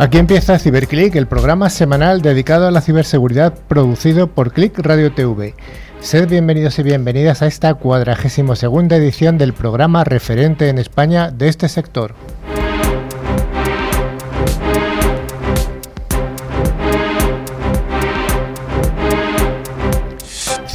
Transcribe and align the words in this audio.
Aquí 0.00 0.18
empieza 0.18 0.60
CiberClick, 0.60 1.16
el 1.16 1.26
programa 1.26 1.68
semanal 1.70 2.22
dedicado 2.22 2.68
a 2.68 2.70
la 2.70 2.80
ciberseguridad 2.80 3.52
producido 3.66 4.28
por 4.28 4.52
Click 4.52 4.78
Radio 4.78 5.12
TV. 5.12 5.56
Sed 5.98 6.28
bienvenidos 6.28 6.78
y 6.78 6.84
bienvenidas 6.84 7.42
a 7.42 7.48
esta 7.48 7.74
cuadragésimo 7.74 8.54
segunda 8.54 8.94
edición 8.94 9.38
del 9.38 9.54
programa 9.54 10.04
referente 10.04 10.68
en 10.68 10.78
España 10.78 11.32
de 11.32 11.48
este 11.48 11.68
sector. 11.68 12.14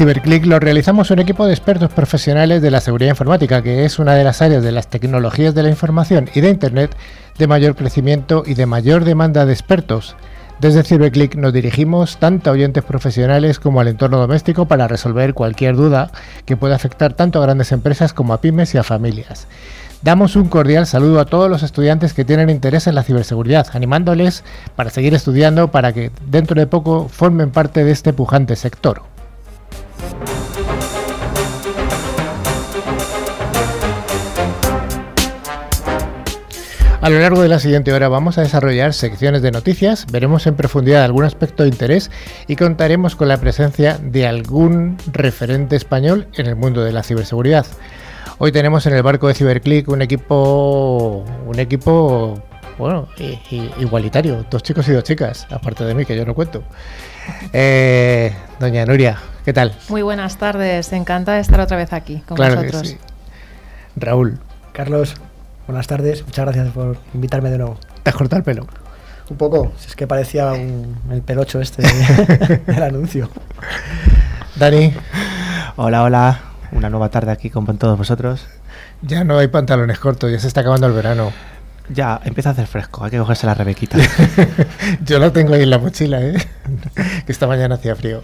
CiberClick 0.04 0.46
lo 0.46 0.60
realizamos 0.60 1.12
un 1.12 1.20
equipo 1.20 1.46
de 1.46 1.54
expertos 1.54 1.90
profesionales 1.90 2.62
de 2.62 2.72
la 2.72 2.82
seguridad 2.82 3.12
informática, 3.12 3.62
que 3.62 3.86
es 3.86 4.00
una 4.00 4.16
de 4.16 4.26
las 4.26 4.42
áreas 4.42 4.62
de 4.62 4.74
las 4.74 4.90
tecnologías 4.90 5.56
de 5.56 5.64
la 5.64 5.70
información 5.70 6.30
y 6.36 6.42
de 6.42 6.50
Internet 6.50 6.94
de 7.38 7.48
mayor 7.48 7.78
crecimiento 7.78 8.44
y 8.46 8.56
de 8.56 8.66
mayor 8.66 9.06
demanda 9.06 9.46
de 9.46 9.54
expertos. 9.54 10.18
Desde 10.60 10.84
CiberClick 10.84 11.36
nos 11.36 11.54
dirigimos 11.54 12.18
tanto 12.18 12.50
a 12.50 12.54
oyentes 12.54 12.84
profesionales 12.84 13.62
como 13.62 13.80
al 13.80 13.88
entorno 13.88 14.18
doméstico 14.18 14.66
para 14.66 14.90
resolver 14.90 15.34
cualquier 15.34 15.78
duda 15.78 16.12
que 16.44 16.58
pueda 16.58 16.76
afectar 16.76 17.14
tanto 17.14 17.40
a 17.40 17.44
grandes 17.44 17.72
empresas 17.72 18.12
como 18.12 18.34
a 18.34 18.42
pymes 18.42 18.76
y 18.76 18.80
a 18.80 18.84
familias. 18.84 19.48
Damos 20.02 20.36
un 20.36 20.50
cordial 20.50 20.86
saludo 20.86 21.22
a 21.22 21.26
todos 21.26 21.50
los 21.50 21.64
estudiantes 21.64 22.14
que 22.14 22.26
tienen 22.26 22.50
interés 22.50 22.88
en 22.88 22.96
la 22.96 23.04
ciberseguridad, 23.04 23.68
animándoles 23.72 24.44
para 24.76 24.90
seguir 24.90 25.14
estudiando 25.14 25.72
para 25.72 25.94
que 25.94 26.12
dentro 26.28 26.60
de 26.60 26.68
poco 26.68 27.08
formen 27.08 27.52
parte 27.52 27.86
de 27.86 27.92
este 27.94 28.12
pujante 28.12 28.58
sector. 28.58 29.13
A 37.04 37.10
lo 37.10 37.20
largo 37.20 37.42
de 37.42 37.50
la 37.50 37.60
siguiente 37.60 37.92
hora 37.92 38.08
vamos 38.08 38.38
a 38.38 38.44
desarrollar 38.44 38.94
secciones 38.94 39.42
de 39.42 39.52
noticias, 39.52 40.08
veremos 40.10 40.48
en 40.48 40.56
profundidad 40.56 41.04
algún 41.04 41.26
aspecto 41.26 41.64
de 41.64 41.70
interés 41.70 42.10
y 42.48 42.56
contaremos 42.56 43.18
con 43.18 43.28
la 43.28 43.36
presencia 43.36 43.98
de 44.02 44.26
algún 44.26 44.98
referente 45.12 45.76
español 45.76 46.30
en 46.38 46.46
el 46.46 46.56
mundo 46.56 46.82
de 46.82 46.94
la 46.94 47.04
ciberseguridad. 47.04 47.66
Hoy 48.38 48.54
tenemos 48.54 48.86
en 48.86 48.94
el 48.94 49.04
barco 49.04 49.28
de 49.28 49.34
CiberClick 49.34 49.90
un 49.90 50.02
equipo, 50.02 51.26
un 51.46 51.60
equipo, 51.60 52.42
bueno, 52.78 53.10
igualitario, 53.82 54.46
dos 54.50 54.64
chicos 54.64 54.88
y 54.88 54.94
dos 54.94 55.04
chicas, 55.04 55.46
aparte 55.52 55.84
de 55.84 55.94
mí 55.96 56.06
que 56.06 56.16
yo 56.16 56.24
no 56.24 56.34
cuento. 56.34 56.64
Eh, 57.52 58.34
doña 58.62 58.86
Nuria, 58.86 59.18
¿qué 59.44 59.52
tal? 59.52 59.76
Muy 59.90 60.04
buenas 60.04 60.38
tardes, 60.38 60.94
encantada 60.94 61.36
de 61.36 61.42
estar 61.42 61.60
otra 61.60 61.76
vez 61.76 61.92
aquí 61.92 62.24
con 62.26 62.38
claro 62.38 62.56
vosotros. 62.62 62.96
Raúl. 63.98 64.40
Carlos. 64.72 65.16
Buenas 65.66 65.88
tardes, 65.88 66.26
muchas 66.26 66.44
gracias 66.44 66.74
por 66.74 66.98
invitarme 67.14 67.50
de 67.50 67.58
nuevo. 67.58 67.78
¿Te 68.04 68.10
has 68.10 68.16
cortado 68.18 68.40
el 68.40 68.44
pelo? 68.44 68.68
Un 69.30 69.38
poco, 69.38 69.72
si 69.78 69.88
es 69.88 69.96
que 69.96 70.08
parecía 70.08 70.54
el 70.54 71.22
pelocho 71.26 71.62
este 71.62 71.84
del 72.68 72.84
anuncio. 72.84 73.30
Dani. 74.58 74.94
Hola, 75.78 76.04
hola. 76.04 76.40
Una 76.74 76.90
nueva 76.90 77.08
tarde 77.08 77.32
aquí 77.32 77.50
con 77.50 77.66
todos 77.78 77.98
vosotros. 77.98 78.46
Ya 79.02 79.24
no 79.24 79.38
hay 79.38 79.48
pantalones 79.48 80.00
cortos, 80.00 80.30
ya 80.30 80.40
se 80.40 80.48
está 80.48 80.62
acabando 80.62 80.88
el 80.88 80.94
verano. 80.94 81.32
Ya, 81.88 82.20
empieza 82.26 82.50
a 82.50 82.52
hacer 82.52 82.68
fresco, 82.68 83.06
hay 83.06 83.12
que 83.12 83.20
cogerse 83.20 83.46
la 83.46 83.54
rebequita. 83.54 83.98
Yo 85.06 85.18
lo 85.18 85.32
tengo 85.32 85.54
ahí 85.54 85.64
en 85.64 85.70
la 85.70 85.78
mochila, 85.78 86.22
¿eh? 86.22 86.36
que 87.26 87.32
esta 87.32 87.48
mañana 87.48 87.76
hacía 87.76 87.96
frío. 87.96 88.22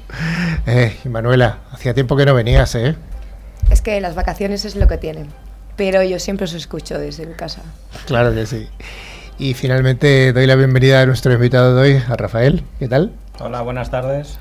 Eh, 0.66 0.98
y 1.06 1.10
Manuela, 1.10 1.60
hacía 1.72 1.94
tiempo 1.94 2.18
que 2.18 2.26
no 2.26 2.34
venías, 2.34 2.76
¿eh? 2.76 2.98
Es 3.72 3.82
que 3.82 4.02
las 4.02 4.16
vacaciones 4.16 4.66
es 4.66 4.76
lo 4.76 4.88
que 4.88 4.98
tienen 4.98 5.28
pero 5.80 6.04
yo 6.04 6.20
siempre 6.20 6.44
os 6.44 6.54
escucho 6.54 7.00
desde 7.00 7.26
mi 7.26 7.36
casa. 7.36 7.62
Claro 8.06 8.34
que 8.34 8.46
sí. 8.46 8.68
Y 9.38 9.54
finalmente 9.54 10.34
doy 10.34 10.46
la 10.46 10.56
bienvenida 10.56 11.02
a 11.02 11.06
nuestro 11.06 11.32
invitado 11.32 11.74
de 11.74 11.82
hoy, 11.82 12.04
a 12.06 12.18
Rafael. 12.18 12.64
¿Qué 12.80 12.90
tal? 12.90 13.14
Hola, 13.40 13.62
buenas 13.62 13.90
tardes. 13.90 14.38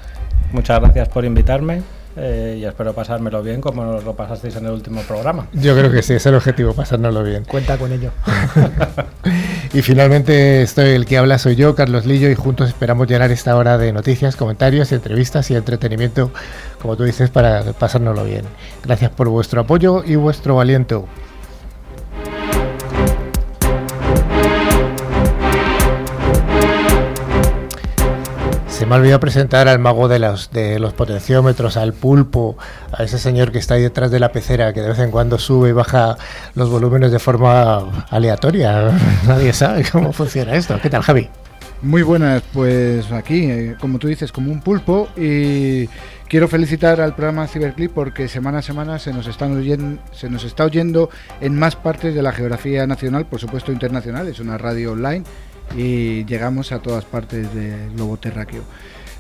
Muchas 0.51 0.81
gracias 0.81 1.09
por 1.11 1.25
invitarme. 1.25 1.83
Eh, 2.17 2.57
y 2.59 2.65
espero 2.65 2.93
pasármelo 2.93 3.41
bien 3.45 3.61
como 3.61 4.01
lo 4.01 4.17
pasasteis 4.17 4.57
en 4.57 4.67
el 4.67 4.73
último 4.73 5.03
programa. 5.03 5.47
Yo 5.53 5.77
creo 5.77 5.93
que 5.93 6.03
sí, 6.03 6.15
es 6.15 6.27
el 6.27 6.35
objetivo, 6.35 6.75
pasárnoslo 6.75 7.23
bien. 7.23 7.45
Cuenta 7.45 7.79
con 7.79 7.93
ello. 7.93 8.11
y 9.73 9.81
finalmente 9.83 10.63
estoy 10.63 10.91
el 10.91 11.07
que 11.07 11.19
habla 11.19 11.39
soy 11.39 11.55
yo, 11.55 11.77
Carlos 11.77 12.05
Lillo, 12.05 12.29
y 12.31 12.35
juntos 12.35 12.69
esperamos 12.69 13.07
llenar 13.07 13.31
esta 13.31 13.55
hora 13.55 13.79
de 13.79 13.93
noticias, 13.93 14.35
comentarios, 14.35 14.91
entrevistas 14.91 15.49
y 15.53 15.55
entretenimiento, 15.55 16.33
como 16.83 16.97
tú 16.97 17.05
dices, 17.05 17.31
para 17.31 17.63
pasárnoslo 17.75 18.25
bien. 18.25 18.43
Gracias 18.83 19.13
por 19.13 19.29
vuestro 19.29 19.61
apoyo 19.61 20.03
y 20.05 20.17
vuestro 20.17 20.61
aliento. 20.61 21.07
Se 28.79 28.87
me 28.87 28.95
ha 28.95 28.99
olvidado 28.99 29.19
presentar 29.19 29.67
al 29.67 29.81
mago 29.81 30.07
de 30.07 30.21
los, 30.21 30.53
de 30.53 30.79
los 30.79 30.93
potenciómetros, 30.93 31.77
al 31.77 31.95
pulpo, 31.95 32.57
a 32.93 33.03
ese 33.03 33.19
señor 33.19 33.51
que 33.51 33.59
está 33.59 33.75
ahí 33.75 33.83
detrás 33.83 34.13
de 34.13 34.21
la 34.21 34.31
pecera, 34.31 34.73
que 34.73 34.81
de 34.81 34.91
vez 34.91 35.01
en 35.01 35.11
cuando 35.11 35.37
sube 35.37 35.71
y 35.71 35.73
baja 35.73 36.17
los 36.55 36.71
volúmenes 36.71 37.11
de 37.11 37.19
forma 37.19 38.07
aleatoria. 38.09 38.93
Nadie 39.27 39.53
sabe 39.53 39.85
cómo 39.91 40.13
funciona 40.13 40.55
esto. 40.55 40.79
¿Qué 40.81 40.91
tal, 40.91 41.03
Javi? 41.03 41.29
Muy 41.83 42.03
buenas, 42.03 42.45
pues 42.53 43.11
aquí, 43.11 43.51
eh, 43.51 43.77
como 43.81 43.99
tú 43.99 44.07
dices, 44.07 44.31
como 44.31 44.53
un 44.53 44.61
pulpo 44.61 45.09
y 45.17 45.89
quiero 46.29 46.47
felicitar 46.47 47.01
al 47.01 47.17
programa 47.17 47.49
Ciberclip 47.49 47.93
porque 47.93 48.29
semana 48.29 48.59
a 48.59 48.63
semana 48.63 49.01
se 49.01 49.13
nos, 49.13 49.27
están 49.27 49.57
oyendo, 49.57 50.01
se 50.13 50.31
nos 50.31 50.45
está 50.45 50.65
oyendo 50.65 51.11
en 51.41 51.59
más 51.59 51.75
partes 51.75 52.15
de 52.15 52.23
la 52.23 52.31
geografía 52.31 52.87
nacional, 52.87 53.27
por 53.27 53.41
supuesto 53.41 53.73
internacional, 53.73 54.29
es 54.29 54.39
una 54.39 54.57
radio 54.57 54.93
online 54.93 55.25
y 55.77 56.25
llegamos 56.25 56.73
a 56.73 56.81
todas 56.81 57.05
partes 57.05 57.53
del 57.55 57.93
globo 57.95 58.17
terráqueo. 58.17 58.63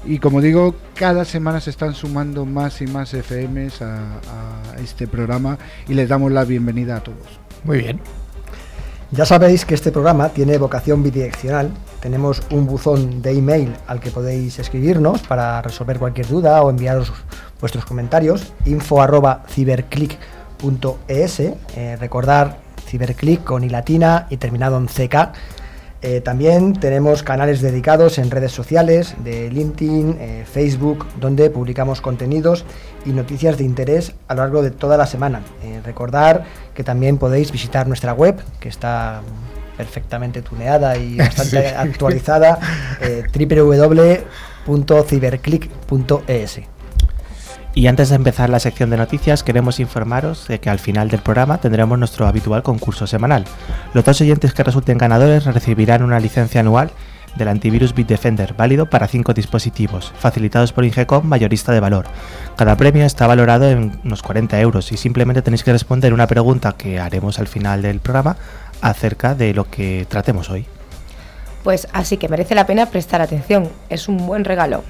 Y 0.05 0.19
como 0.19 0.41
digo, 0.41 0.75
cada 0.95 1.25
semana 1.25 1.61
se 1.61 1.71
están 1.71 1.95
sumando 1.95 2.47
más 2.47 2.81
y 2.81 2.87
más 2.87 3.13
FMs 3.15 3.83
a, 3.83 4.21
este 4.83 5.09
programa 5.09 5.59
y 5.89 5.95
les 5.95 6.09
damos 6.09 6.31
la 6.31 6.45
bienvenida 6.45 6.97
a 6.97 7.01
todos. 7.03 7.41
Muy 7.65 7.79
bien. 7.79 8.01
Ya 9.11 9.25
sabéis 9.25 9.65
que 9.65 9.75
este 9.75 9.91
programa 9.91 10.29
tiene 10.29 10.57
vocación 10.59 11.03
bidireccional. 11.03 11.71
Tenemos 12.01 12.43
un 12.51 12.67
buzón 12.67 13.23
de 13.23 13.33
email 13.33 13.75
al 13.87 14.01
que 14.01 14.11
podéis 14.11 14.59
escribirnos 14.59 15.23
para 15.23 15.63
resolver 15.63 15.99
cualquier 15.99 16.29
duda 16.29 16.63
o 16.63 16.71
enviaros 16.71 17.13
vuestros 17.61 17.85
comentarios. 17.85 18.53
info 18.67 19.05
ciberclick.es. 19.49 21.41
Eh, 21.41 21.97
recordar 21.99 22.59
ciberclick 22.87 23.45
con 23.45 23.65
i 23.65 23.69
latina 23.69 24.27
y 24.31 24.37
terminado 24.37 24.79
en 24.79 24.87
ck 24.87 25.33
eh, 26.01 26.21
también 26.21 26.75
tenemos 26.75 27.25
canales 27.25 27.61
dedicados 27.61 28.19
en 28.19 28.31
redes 28.31 28.53
sociales 28.53 29.17
de 29.25 29.51
LinkedIn, 29.51 30.17
eh, 30.21 30.45
Facebook, 30.51 31.05
donde 31.19 31.51
publicamos 31.51 32.01
contenidos 32.01 32.65
y 33.05 33.11
noticias 33.11 33.59
de 33.59 33.65
interés 33.65 34.15
a 34.29 34.35
lo 34.35 34.43
largo 34.43 34.63
de 34.63 34.71
toda 34.71 34.97
la 34.97 35.07
semana. 35.07 35.43
Eh, 35.65 35.81
recordar 35.85 36.45
que 36.75 36.85
también 36.85 37.19
podéis 37.19 37.51
visitar 37.51 37.89
nuestra 37.89 38.13
web, 38.13 38.41
que 38.61 38.69
está 38.69 39.23
perfectamente 39.77 40.41
tuneada 40.41 40.97
y 40.97 41.17
bastante 41.19 41.67
actualizada, 41.69 42.61
www.ciberclick.es. 44.67 46.78
Y 47.79 47.87
antes 47.87 48.09
de 48.09 48.17
empezar 48.17 48.51
la 48.51 48.59
sección 48.59 48.91
de 48.91 48.97
noticias, 48.97 49.45
queremos 49.45 49.79
informaros 49.79 50.49
de 50.49 50.59
que 50.59 50.69
al 50.69 50.81
final 50.81 51.11
del 51.11 51.21
programa 51.21 51.59
tendremos 51.59 51.97
nuestro 51.97 52.27
habitual 52.27 52.65
concurso 52.65 53.07
semanal. 53.07 53.45
Los 53.95 54.05
dos 54.05 54.21
oyentes 54.21 54.53
que 54.53 54.65
resulten 54.65 54.99
ganadores 54.99 55.45
recibirán 55.45 56.03
una 56.03 56.19
licencia 56.19 56.61
anual 56.61 56.91
del 57.37 57.47
antivirus 57.47 57.95
Bitdefender, 57.95 58.55
válido 58.55 58.91
para 58.91 59.07
cinco 59.07 59.33
dispositivos, 59.33 60.13
facilitados 60.19 60.73
por 60.73 60.85
Ingecom, 60.85 61.25
mayorista 61.25 61.71
de 61.71 61.79
valor. 61.79 62.07
Cada 62.57 62.77
premio 62.77 63.05
está 63.05 63.29
valorado 63.29 63.71
en 63.71 64.01
unos 64.03 64.23
40 64.23 64.61
euros 64.61 64.91
y 64.91 64.97
simplemente 64.97 65.43
tenéis 65.43 65.63
que 65.63 65.71
responder 65.71 66.13
una 66.13 66.27
pregunta 66.27 66.73
que 66.77 66.99
haremos 66.99 67.39
al 67.39 67.47
final 67.47 67.81
del 67.83 68.01
programa 68.01 68.39
acerca 68.81 69.37
de 69.37 69.55
lo 69.55 69.71
que 69.71 70.05
tratemos 70.09 70.51
hoy. 70.51 70.67
Pues 71.63 71.87
así 71.93 72.17
que 72.17 72.29
merece 72.29 72.57
la 72.57 72.67
pena 72.67 72.87
prestar 72.87 73.21
atención, 73.21 73.71
es 73.89 74.09
un 74.09 74.27
buen 74.27 74.45
regalo. 74.45 74.83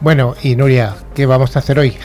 Bueno, 0.00 0.34
y 0.42 0.56
Nuria, 0.56 0.94
¿qué 1.14 1.26
vamos 1.26 1.56
a 1.56 1.60
hacer 1.60 1.78
hoy? 1.78 1.96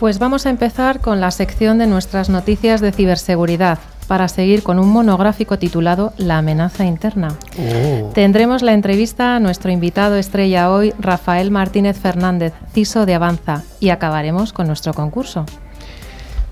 Pues 0.00 0.18
vamos 0.18 0.46
a 0.46 0.50
empezar 0.50 1.00
con 1.00 1.20
la 1.20 1.30
sección 1.30 1.78
de 1.78 1.86
nuestras 1.86 2.28
noticias 2.28 2.80
de 2.80 2.92
ciberseguridad 2.92 3.78
para 4.06 4.28
seguir 4.28 4.62
con 4.62 4.78
un 4.78 4.88
monográfico 4.88 5.58
titulado 5.58 6.12
La 6.16 6.38
amenaza 6.38 6.84
interna. 6.84 7.36
Oh. 7.58 8.10
Tendremos 8.14 8.62
la 8.62 8.74
entrevista 8.74 9.36
a 9.36 9.40
nuestro 9.40 9.70
invitado 9.70 10.16
estrella 10.16 10.70
hoy, 10.70 10.92
Rafael 10.98 11.50
Martínez 11.50 11.98
Fernández, 11.98 12.52
CISO 12.72 13.06
de 13.06 13.14
Avanza, 13.14 13.62
y 13.80 13.90
acabaremos 13.90 14.52
con 14.52 14.66
nuestro 14.66 14.92
concurso. 14.92 15.46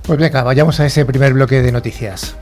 Pues 0.02 0.18
venga, 0.18 0.42
vayamos 0.42 0.80
a 0.80 0.86
ese 0.86 1.04
primer 1.04 1.34
bloque 1.34 1.62
de 1.62 1.72
noticias. 1.72 2.36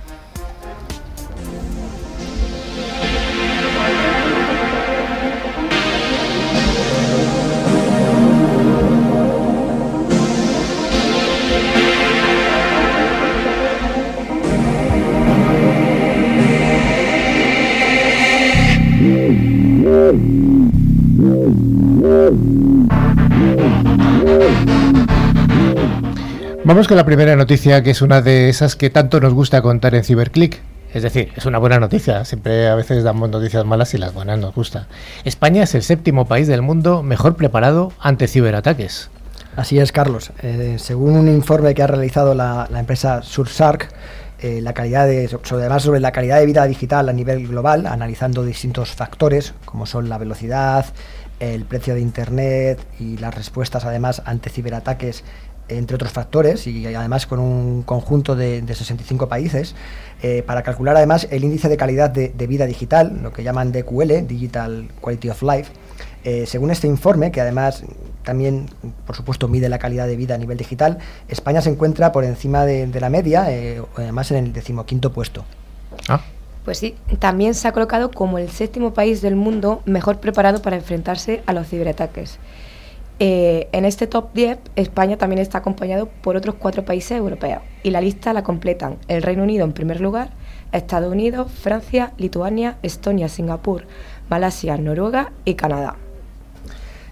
Vamos 26.64 26.88
con 26.88 26.96
la 26.96 27.04
primera 27.04 27.36
noticia, 27.36 27.82
que 27.82 27.90
es 27.90 28.02
una 28.02 28.20
de 28.22 28.48
esas 28.48 28.76
que 28.76 28.90
tanto 28.90 29.20
nos 29.20 29.34
gusta 29.34 29.62
contar 29.62 29.94
en 29.94 30.04
Ciberclick. 30.04 30.60
Es 30.92 31.02
decir, 31.02 31.32
es 31.36 31.46
una 31.46 31.58
buena 31.58 31.78
noticia. 31.78 32.24
Siempre 32.24 32.68
a 32.68 32.74
veces 32.74 33.04
damos 33.04 33.30
noticias 33.30 33.64
malas 33.64 33.94
y 33.94 33.98
las 33.98 34.12
buenas 34.12 34.38
nos 34.38 34.54
gustan. 34.54 34.86
España 35.24 35.62
es 35.62 35.74
el 35.74 35.82
séptimo 35.82 36.26
país 36.26 36.48
del 36.48 36.62
mundo 36.62 37.02
mejor 37.02 37.36
preparado 37.36 37.92
ante 38.00 38.26
ciberataques. 38.26 39.10
Así 39.56 39.78
es, 39.78 39.92
Carlos. 39.92 40.32
Eh, 40.42 40.76
según 40.78 41.16
un 41.16 41.28
informe 41.28 41.74
que 41.74 41.82
ha 41.82 41.86
realizado 41.86 42.34
la, 42.34 42.68
la 42.70 42.80
empresa 42.80 43.22
Sursark, 43.22 43.88
eh, 44.42 44.60
la 44.60 44.72
calidad 44.72 45.06
de, 45.06 45.28
sobre, 45.28 45.62
además 45.62 45.82
sobre 45.82 46.00
la 46.00 46.12
calidad 46.12 46.38
de 46.38 46.46
vida 46.46 46.66
digital 46.66 47.08
a 47.08 47.12
nivel 47.12 47.46
global, 47.46 47.86
analizando 47.86 48.44
distintos 48.44 48.90
factores 48.90 49.54
como 49.64 49.86
son 49.86 50.08
la 50.08 50.18
velocidad, 50.18 50.86
el 51.40 51.64
precio 51.64 51.94
de 51.94 52.00
Internet 52.00 52.80
y 52.98 53.16
las 53.16 53.34
respuestas 53.34 53.84
además 53.84 54.22
ante 54.24 54.50
ciberataques 54.50 55.24
entre 55.70 55.94
otros 55.94 56.12
factores, 56.12 56.66
y 56.66 56.86
además 56.94 57.26
con 57.26 57.38
un 57.38 57.82
conjunto 57.82 58.34
de, 58.34 58.64
65 58.66 59.28
países, 59.28 59.74
eh, 60.22 60.42
para 60.44 60.62
calcular 60.62 60.96
además 60.96 61.28
el 61.30 61.44
índice 61.44 61.68
de 61.68 61.76
calidad 61.76 62.10
de, 62.10 62.46
vida 62.46 62.66
digital, 62.66 63.20
lo 63.22 63.32
que 63.32 63.42
llaman 63.42 63.72
DQL, 63.72 64.26
Digital 64.26 64.88
Quality 65.00 65.30
of 65.30 65.42
Life. 65.42 65.72
Eh, 66.24 66.44
según 66.46 66.70
este 66.70 66.86
informe, 66.86 67.32
que 67.32 67.40
además 67.40 67.82
también, 68.24 68.66
por 69.06 69.16
supuesto, 69.16 69.48
mide 69.48 69.68
la 69.68 69.78
calidad 69.78 70.06
de 70.06 70.16
vida 70.16 70.34
a 70.34 70.38
nivel 70.38 70.58
digital, 70.58 70.98
España 71.28 71.62
se 71.62 71.70
encuentra 71.70 72.12
por 72.12 72.24
encima 72.24 72.66
de, 72.66 73.00
la 73.00 73.08
media, 73.08 73.50
eh, 73.50 73.82
además 73.96 74.30
en 74.30 74.44
el 74.44 74.52
decimoquinto 74.52 75.12
puesto. 75.12 75.44
Ah. 76.08 76.20
Pues 76.64 76.78
sí, 76.78 76.94
también 77.18 77.54
se 77.54 77.68
ha 77.68 77.72
colocado 77.72 78.10
como 78.10 78.38
el 78.38 78.50
séptimo 78.50 78.92
país 78.92 79.22
del 79.22 79.34
mundo 79.34 79.80
mejor 79.86 80.20
preparado 80.20 80.60
para 80.60 80.76
enfrentarse 80.76 81.42
a 81.46 81.54
los 81.54 81.66
ciberataques. 81.68 82.38
Eh, 83.18 83.68
en 83.72 83.84
este 83.84 84.06
top 84.06 84.32
10, 84.34 84.58
España 84.76 85.16
también 85.16 85.40
está 85.40 85.58
acompañado 85.58 86.06
por 86.06 86.36
otros 86.36 86.54
cuatro 86.56 86.84
países 86.84 87.18
europeos 87.18 87.62
y 87.82 87.90
la 87.90 88.00
lista 88.00 88.32
la 88.32 88.42
completan 88.42 88.98
el 89.08 89.22
Reino 89.22 89.42
Unido 89.42 89.64
en 89.64 89.72
primer 89.72 90.00
lugar, 90.00 90.30
Estados 90.72 91.12
Unidos, 91.12 91.50
Francia, 91.50 92.12
Lituania, 92.18 92.76
Estonia, 92.82 93.28
Singapur, 93.28 93.86
Malasia, 94.28 94.76
Noruega 94.76 95.32
y 95.44 95.54
Canadá. 95.54 95.96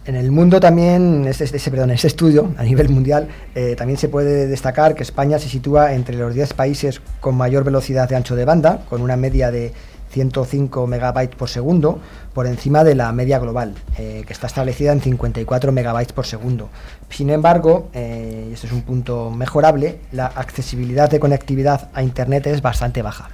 En 0.08 0.16
el 0.16 0.30
mundo 0.30 0.58
también, 0.58 1.26
este, 1.28 1.44
este, 1.44 1.70
perdón, 1.70 1.90
este 1.90 2.06
estudio 2.06 2.54
a 2.56 2.62
nivel 2.62 2.88
mundial, 2.88 3.28
eh, 3.54 3.74
también 3.76 3.98
se 3.98 4.08
puede 4.08 4.46
destacar 4.46 4.94
que 4.94 5.02
España 5.02 5.38
se 5.38 5.50
sitúa 5.50 5.92
entre 5.92 6.16
los 6.16 6.32
10 6.32 6.54
países 6.54 7.02
con 7.20 7.34
mayor 7.34 7.62
velocidad 7.62 8.08
de 8.08 8.16
ancho 8.16 8.34
de 8.34 8.46
banda, 8.46 8.86
con 8.88 9.02
una 9.02 9.18
media 9.18 9.50
de 9.50 9.74
105 10.12 10.86
megabytes 10.86 11.36
por 11.36 11.50
segundo, 11.50 12.00
por 12.32 12.46
encima 12.46 12.84
de 12.84 12.94
la 12.94 13.12
media 13.12 13.38
global, 13.38 13.74
eh, 13.98 14.24
que 14.26 14.32
está 14.32 14.46
establecida 14.46 14.92
en 14.92 15.02
54 15.02 15.72
megabytes 15.72 16.14
por 16.14 16.24
segundo. 16.24 16.70
Sin 17.10 17.28
embargo, 17.28 17.90
eh, 17.92 18.46
y 18.48 18.54
este 18.54 18.66
es 18.66 18.72
un 18.72 18.80
punto 18.80 19.30
mejorable, 19.30 19.98
la 20.12 20.24
accesibilidad 20.24 21.10
de 21.10 21.20
conectividad 21.20 21.90
a 21.92 22.02
Internet 22.02 22.46
es 22.46 22.62
bastante 22.62 23.02
baja. 23.02 23.28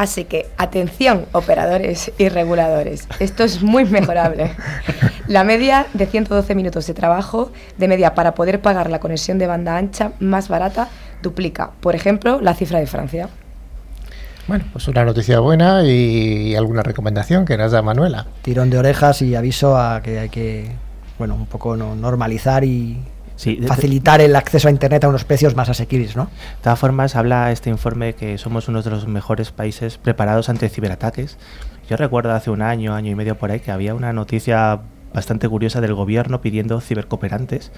Así 0.00 0.24
que, 0.24 0.46
atención, 0.56 1.26
operadores 1.32 2.10
y 2.16 2.30
reguladores, 2.30 3.06
esto 3.18 3.44
es 3.44 3.62
muy 3.62 3.84
mejorable. 3.84 4.52
La 5.28 5.44
media 5.44 5.88
de 5.92 6.06
112 6.06 6.54
minutos 6.54 6.86
de 6.86 6.94
trabajo 6.94 7.52
de 7.76 7.86
media 7.86 8.14
para 8.14 8.34
poder 8.34 8.62
pagar 8.62 8.88
la 8.88 8.98
conexión 8.98 9.38
de 9.38 9.46
banda 9.46 9.76
ancha 9.76 10.12
más 10.18 10.48
barata 10.48 10.88
duplica, 11.22 11.72
por 11.82 11.94
ejemplo, 11.94 12.40
la 12.40 12.54
cifra 12.54 12.78
de 12.78 12.86
Francia. 12.86 13.28
Bueno, 14.48 14.64
pues 14.72 14.88
una 14.88 15.04
noticia 15.04 15.38
buena 15.38 15.84
y 15.84 16.54
alguna 16.54 16.82
recomendación 16.82 17.44
que 17.44 17.58
nos 17.58 17.72
da 17.72 17.82
Manuela. 17.82 18.26
Tirón 18.40 18.70
de 18.70 18.78
orejas 18.78 19.20
y 19.20 19.34
aviso 19.34 19.76
a 19.76 20.00
que 20.00 20.18
hay 20.18 20.30
que, 20.30 20.76
bueno, 21.18 21.34
un 21.34 21.44
poco 21.44 21.76
normalizar 21.76 22.64
y 22.64 23.02
facilitar 23.66 24.20
el 24.20 24.36
acceso 24.36 24.68
a 24.68 24.70
Internet 24.70 25.04
a 25.04 25.08
unos 25.08 25.24
precios 25.24 25.54
más 25.56 25.68
asequibles, 25.68 26.16
¿no? 26.16 26.24
De 26.24 26.62
todas 26.62 26.78
formas, 26.78 27.16
habla 27.16 27.52
este 27.52 27.70
informe 27.70 28.14
que 28.14 28.38
somos 28.38 28.68
uno 28.68 28.82
de 28.82 28.90
los 28.90 29.06
mejores 29.06 29.50
países 29.50 29.98
preparados 29.98 30.48
ante 30.48 30.68
ciberataques. 30.68 31.38
Yo 31.88 31.96
recuerdo 31.96 32.32
hace 32.32 32.50
un 32.50 32.62
año, 32.62 32.94
año 32.94 33.10
y 33.10 33.14
medio 33.14 33.36
por 33.36 33.50
ahí, 33.50 33.60
que 33.60 33.70
había 33.70 33.94
una 33.94 34.12
noticia 34.12 34.80
bastante 35.12 35.48
curiosa 35.48 35.80
del 35.80 35.94
gobierno 35.94 36.40
pidiendo 36.40 36.80
cibercooperantes 36.80 37.72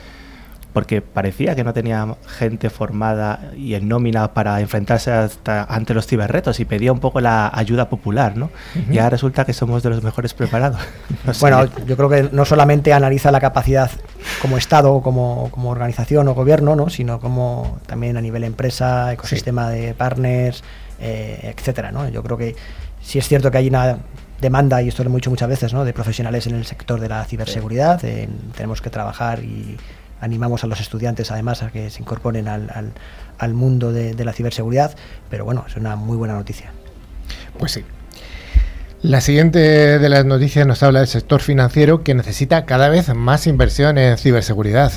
porque 0.73 1.03
parecía 1.03 1.55
que 1.55 1.65
no 1.65 1.73
tenía 1.73 2.17
gente 2.27 2.71
formada 2.71 3.53
y 3.57 3.75
en 3.75 3.89
nómina 3.89 4.33
para 4.33 4.61
enfrentarse 4.61 5.11
hasta 5.11 5.65
ante 5.65 5.95
los 5.95 6.07
ciberretos 6.07 6.61
y 6.61 6.65
pedía 6.65 6.93
un 6.93 7.01
poco 7.01 7.21
la 7.21 7.51
ayuda 7.53 7.89
popular, 7.89 8.37
¿no? 8.37 8.51
Y 8.91 8.99
ahora 8.99 9.11
resulta 9.11 9.45
que 9.45 9.53
somos 9.53 9.83
de 9.83 9.91
los 9.91 10.03
mejores 10.03 10.35
preparados. 10.35 10.81
bueno, 11.41 11.67
yo 11.87 11.97
creo 11.97 12.09
que 12.09 12.29
no 12.33 12.45
solamente 12.45 12.93
analiza 12.93 13.31
la 13.31 13.41
capacidad 13.41 13.91
como 14.41 14.57
Estado, 14.57 15.01
como, 15.03 15.51
como 15.51 15.71
organización 15.71 16.29
o 16.29 16.35
gobierno, 16.35 16.75
¿no? 16.75 16.89
Sino 16.89 17.21
como 17.21 17.79
también 17.87 18.17
a 18.17 18.21
nivel 18.21 18.45
empresa, 18.45 19.13
ecosistema 19.13 19.69
de 19.69 19.95
partners, 19.95 20.65
eh, 21.01 21.55
etcétera, 21.57 21.93
¿no? 21.93 22.09
Yo 22.09 22.23
creo 22.23 22.39
que 22.39 22.57
sí 23.03 23.19
es 23.19 23.29
cierto 23.29 23.51
que 23.51 23.59
hay 23.59 23.69
una 23.69 23.99
demanda, 24.41 24.83
y 24.83 24.89
esto 24.89 25.03
lo 25.05 25.09
hemos 25.09 25.19
dicho 25.19 25.31
muchas 25.31 25.49
veces, 25.49 25.73
¿no? 25.73 25.85
de 25.85 25.93
profesionales 25.93 26.47
en 26.47 26.57
el 26.57 26.67
sector 26.67 27.01
de 27.01 27.09
la 27.09 27.25
ciberseguridad. 27.25 28.01
tenemos 28.57 28.83
que 28.83 28.91
trabajar 28.91 29.43
y 29.43 29.79
animamos 30.23 30.65
a 30.65 30.67
los 30.67 30.81
estudiantes 30.81 31.31
además 31.31 31.63
a 31.63 31.71
que 31.71 31.91
se 31.91 32.01
incorporen 32.01 32.49
al, 32.49 32.93
al, 33.39 33.55
mundo 33.55 33.93
de, 33.93 34.15
de 34.15 34.25
la 34.25 34.33
ciberseguridad, 34.33 34.97
pero 35.29 35.45
bueno, 35.45 35.65
es 35.69 35.77
una 35.77 35.97
muy 35.97 36.17
buena 36.17 36.35
noticia. 36.35 36.73
Pues 37.59 37.73
sí, 37.73 37.85
la 39.03 39.21
siguiente 39.21 39.59
de 39.99 40.09
las 40.09 40.25
noticias 40.25 40.65
nos 40.65 40.81
habla 40.85 41.01
del 41.01 41.09
sector 41.09 41.41
financiero 41.41 42.05
que 42.05 42.15
necesita 42.15 42.65
cada 42.67 42.89
vez 42.89 43.13
más 43.13 43.49
inversión 43.49 43.99
en 43.99 44.17
ciberseguridad. 44.17 44.93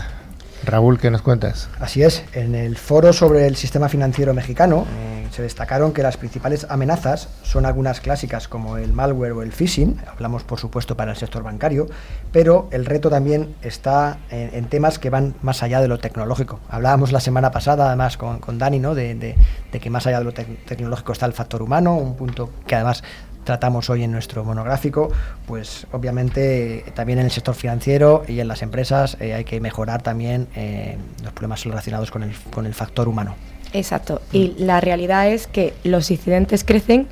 Raúl, 0.65 0.99
¿qué 0.99 1.11
nos 1.11 1.21
cuentas? 1.21 1.69
Así 1.79 2.03
es, 2.03 2.23
en 2.33 2.55
el 2.55 2.77
foro 2.77 3.13
sobre 3.13 3.47
el 3.47 3.55
sistema 3.55 3.89
financiero 3.89 4.33
mexicano 4.33 4.85
eh, 4.97 5.27
se 5.31 5.41
destacaron 5.41 5.93
que 5.93 6.01
las 6.01 6.17
principales 6.17 6.65
amenazas 6.69 7.29
son 7.43 7.65
algunas 7.65 8.01
clásicas 8.01 8.47
como 8.47 8.77
el 8.77 8.93
malware 8.93 9.33
o 9.33 9.41
el 9.41 9.51
phishing, 9.51 10.01
hablamos 10.07 10.43
por 10.43 10.59
supuesto 10.59 10.97
para 10.97 11.11
el 11.11 11.17
sector 11.17 11.43
bancario, 11.43 11.87
pero 12.31 12.67
el 12.71 12.85
reto 12.85 13.09
también 13.09 13.55
está 13.61 14.17
en, 14.29 14.65
temas 14.65 14.97
que 14.97 15.09
van 15.09 15.35
más 15.41 15.61
allá 15.61 15.81
de 15.81 15.87
lo 15.87 15.99
tecnológico. 15.99 16.59
Hablábamos 16.69 17.11
la 17.11 17.19
semana 17.19 17.51
pasada 17.51 17.87
además 17.87 18.17
con, 18.17 18.57
Dani 18.57 18.79
¿no? 18.79 18.95
de, 18.95 19.35
que 19.71 19.89
más 19.89 20.07
allá 20.07 20.19
de 20.19 20.25
lo 20.25 20.33
tecnológico 20.33 21.11
está 21.11 21.25
el 21.25 21.33
factor 21.33 21.61
humano, 21.61 21.95
un 21.95 22.15
punto 22.15 22.49
que 22.65 22.75
además 22.75 23.03
tratamos 23.45 23.89
hoy 23.89 24.03
en 24.03 24.11
nuestro 24.11 24.43
monográfico, 24.43 25.09
pues 25.47 25.87
obviamente 25.93 26.83
también 26.93 27.19
en 27.19 27.25
el 27.25 27.31
sector 27.31 27.55
financiero 27.55 28.25
y 28.27 28.41
en 28.41 28.49
las 28.49 28.61
empresas 28.61 29.15
eh, 29.21 29.33
hay 29.33 29.45
que 29.45 29.61
mejorar 29.61 30.01
también 30.01 30.47
eh, 30.55 30.97
los 31.23 31.31
problemas 31.31 31.63
relacionados 31.63 32.11
con 32.11 32.23
el, 32.23 32.33
con 32.51 32.65
el 32.65 32.73
factor 32.73 33.07
humano. 33.07 33.35
Exacto, 33.71 34.21
y 34.31 34.49
mm. 34.49 34.63
la 34.65 34.81
realidad 34.81 35.29
es 35.29 35.47
que 35.47 35.73
los 35.83 36.11
incidentes 36.11 36.63
crecen 36.63 37.07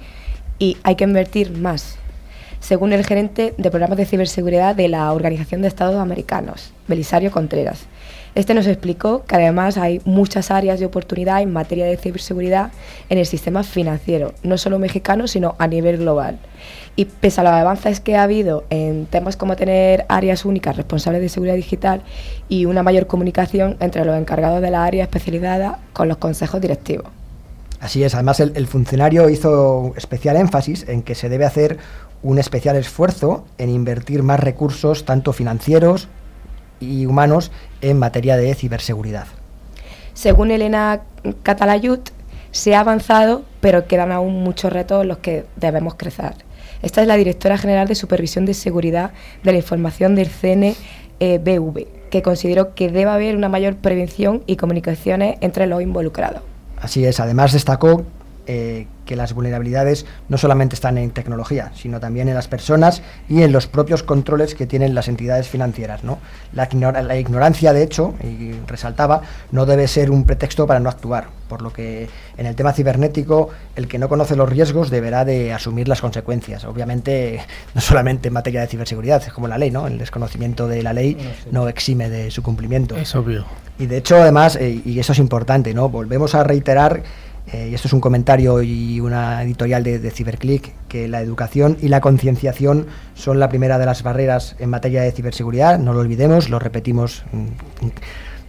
y 0.59 0.77
hay 0.83 0.95
que 0.95 1.03
invertir 1.05 1.57
más, 1.57 1.97
según 2.63 2.93
el 2.93 3.05
gerente 3.05 3.53
de 3.57 3.69
programas 3.69 3.97
de 3.97 4.05
ciberseguridad 4.05 4.73
de 4.73 4.87
la 4.87 5.11
Organización 5.11 5.61
de 5.61 5.67
Estados 5.67 5.97
Americanos, 5.97 6.71
Belisario 6.87 7.29
Contreras. 7.29 7.81
Este 8.35 8.53
nos 8.53 8.67
explicó 8.67 9.25
que 9.25 9.35
además 9.35 9.77
hay 9.77 10.01
muchas 10.05 10.49
áreas 10.49 10.79
de 10.79 10.85
oportunidad 10.85 11.41
en 11.41 11.51
materia 11.51 11.85
de 11.85 11.97
ciberseguridad 11.97 12.71
en 13.09 13.17
el 13.17 13.25
sistema 13.25 13.63
financiero, 13.63 14.33
no 14.43 14.57
solo 14.57 14.79
mexicano, 14.79 15.27
sino 15.27 15.55
a 15.59 15.67
nivel 15.67 15.97
global. 15.97 16.39
Y 16.95 17.03
pese 17.05 17.41
a 17.41 17.43
los 17.43 17.51
avances 17.51 17.99
que 17.99 18.15
ha 18.15 18.23
habido 18.23 18.63
en 18.69 19.07
temas 19.07 19.35
como 19.35 19.57
tener 19.57 20.05
áreas 20.07 20.45
únicas 20.45 20.77
responsables 20.77 21.21
de 21.21 21.27
seguridad 21.27 21.55
digital 21.55 22.01
y 22.47 22.63
una 22.63 22.81
mayor 22.81 23.07
comunicación 23.07 23.75
entre 23.81 24.05
los 24.05 24.17
encargados 24.17 24.61
de 24.61 24.71
la 24.71 24.85
área 24.85 25.03
especializada 25.03 25.79
con 25.91 26.07
los 26.07 26.15
consejos 26.15 26.61
directivos. 26.61 27.07
Así 27.81 28.01
es, 28.05 28.15
además 28.15 28.39
el, 28.39 28.53
el 28.55 28.67
funcionario 28.67 29.29
hizo 29.29 29.93
especial 29.97 30.37
énfasis 30.37 30.87
en 30.87 31.03
que 31.03 31.15
se 31.15 31.27
debe 31.27 31.43
hacer 31.43 31.77
un 32.23 32.39
especial 32.39 32.75
esfuerzo 32.77 33.45
en 33.57 33.69
invertir 33.69 34.23
más 34.23 34.39
recursos, 34.39 35.05
tanto 35.05 35.33
financieros 35.33 36.07
y 36.79 37.05
humanos 37.05 37.51
en 37.81 37.99
materia 37.99 38.37
de 38.37 38.55
ciberseguridad. 38.55 39.27
Según 40.13 40.51
Elena 40.51 41.01
Catalayut, 41.43 42.09
se 42.51 42.75
ha 42.75 42.79
avanzado, 42.79 43.43
pero 43.61 43.87
quedan 43.87 44.11
aún 44.11 44.43
muchos 44.43 44.71
retos 44.71 45.01
en 45.01 45.07
los 45.09 45.17
que 45.17 45.45
debemos 45.55 45.95
crecer. 45.95 46.33
Esta 46.81 47.01
es 47.01 47.07
la 47.07 47.15
directora 47.15 47.57
general 47.57 47.87
de 47.87 47.95
Supervisión 47.95 48.45
de 48.45 48.53
Seguridad 48.53 49.11
de 49.43 49.51
la 49.51 49.57
Información 49.57 50.15
del 50.15 50.29
CNBV, 50.29 51.87
que 52.09 52.21
consideró 52.21 52.75
que 52.75 52.89
debe 52.89 53.09
haber 53.09 53.35
una 53.35 53.49
mayor 53.49 53.75
prevención 53.77 54.43
y 54.45 54.55
comunicaciones 54.57 55.37
entre 55.41 55.65
los 55.65 55.81
involucrados. 55.81 56.41
Así 56.79 57.05
es, 57.05 57.19
además 57.19 57.53
destacó 57.53 58.05
eh, 58.45 58.87
que 59.05 59.15
las 59.15 59.33
vulnerabilidades 59.33 60.05
no 60.29 60.37
solamente 60.37 60.75
están 60.75 60.97
en 60.97 61.11
tecnología, 61.11 61.71
sino 61.75 61.99
también 61.99 62.29
en 62.29 62.35
las 62.35 62.47
personas 62.47 63.01
y 63.29 63.41
en 63.41 63.51
los 63.51 63.67
propios 63.67 64.03
controles 64.03 64.55
que 64.55 64.65
tienen 64.65 64.95
las 64.95 65.07
entidades 65.07 65.47
financieras. 65.47 66.03
¿no? 66.03 66.19
La, 66.53 66.69
la, 67.01 67.17
ignorancia, 67.17 67.73
de 67.73 67.83
hecho, 67.83 68.15
y 68.23 68.53
resaltaba, 68.67 69.21
no 69.51 69.65
debe 69.65 69.87
ser 69.87 70.11
un 70.11 70.25
pretexto 70.25 70.65
para 70.67 70.79
no 70.79 70.89
actuar, 70.89 71.27
por 71.47 71.61
lo 71.61 71.73
que 71.73 72.07
en 72.37 72.45
el 72.45 72.55
tema 72.55 72.73
cibernético 72.73 73.49
el 73.75 73.87
que 73.87 73.99
no 73.99 74.09
conoce 74.09 74.35
los 74.35 74.49
riesgos 74.49 74.89
deberá 74.89 75.25
de 75.25 75.53
asumir 75.53 75.87
las 75.87 76.01
consecuencias. 76.01 76.63
Obviamente, 76.65 77.41
no 77.73 77.81
solamente 77.81 78.29
en 78.29 78.33
materia 78.33 78.61
de 78.61 78.67
ciberseguridad, 78.67 79.21
es 79.25 79.33
como 79.33 79.47
la 79.47 79.57
ley, 79.57 79.71
¿no? 79.71 79.87
el 79.87 79.97
desconocimiento 79.97 80.67
de 80.67 80.83
la 80.83 80.93
ley 80.93 81.17
no 81.51 81.67
exime 81.67 82.09
de 82.09 82.31
su 82.31 82.41
cumplimiento. 82.41 82.95
Es 82.95 83.15
obvio. 83.15 83.45
Y 83.79 83.87
de 83.87 83.97
hecho, 83.97 84.17
además, 84.17 84.55
eh, 84.55 84.81
y 84.85 84.99
eso 84.99 85.13
es 85.13 85.19
importante, 85.19 85.73
¿no? 85.73 85.89
volvemos 85.89 86.35
a 86.35 86.43
reiterar 86.43 87.03
eh, 87.51 87.69
y 87.71 87.73
esto 87.73 87.87
es 87.87 87.93
un 87.93 87.99
comentario 87.99 88.61
y 88.61 88.99
una 88.99 89.43
editorial 89.43 89.83
de, 89.83 89.99
de 89.99 90.11
Ciberclick, 90.11 90.73
que 90.87 91.07
la 91.07 91.21
educación 91.21 91.77
y 91.81 91.89
la 91.89 91.99
concienciación 92.01 92.87
son 93.15 93.39
la 93.39 93.49
primera 93.49 93.77
de 93.77 93.85
las 93.85 94.03
barreras 94.03 94.55
en 94.59 94.69
materia 94.69 95.01
de 95.01 95.11
ciberseguridad, 95.11 95.77
no 95.79 95.93
lo 95.93 95.99
olvidemos, 95.99 96.49
lo 96.49 96.59
repetimos 96.59 97.23
mm, 97.31 97.87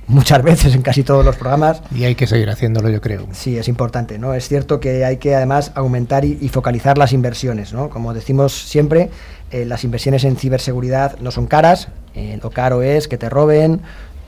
muchas 0.06 0.42
veces 0.42 0.74
en 0.74 0.82
casi 0.82 1.02
todos 1.02 1.24
los 1.24 1.36
programas. 1.36 1.82
Y 1.94 2.04
hay 2.04 2.14
que 2.14 2.26
seguir 2.26 2.48
haciéndolo, 2.50 2.88
yo 2.88 3.00
creo. 3.00 3.26
Sí, 3.32 3.56
es 3.58 3.68
importante, 3.68 4.18
¿no? 4.18 4.34
Es 4.34 4.48
cierto 4.48 4.80
que 4.80 5.04
hay 5.04 5.16
que 5.16 5.34
además 5.34 5.72
aumentar 5.74 6.24
y, 6.24 6.48
focalizar 6.48 6.98
las 6.98 7.12
inversiones, 7.12 7.72
¿no? 7.72 7.90
Como 7.90 8.14
decimos 8.14 8.52
siempre, 8.52 9.10
eh, 9.50 9.64
las 9.64 9.84
inversiones 9.84 10.24
en 10.24 10.36
ciberseguridad 10.36 11.18
no 11.20 11.30
son 11.30 11.46
caras, 11.46 11.88
eh, 12.14 12.38
lo 12.42 12.50
caro 12.50 12.82
es 12.82 13.08
que 13.08 13.18
te 13.18 13.28
roben, 13.28 13.80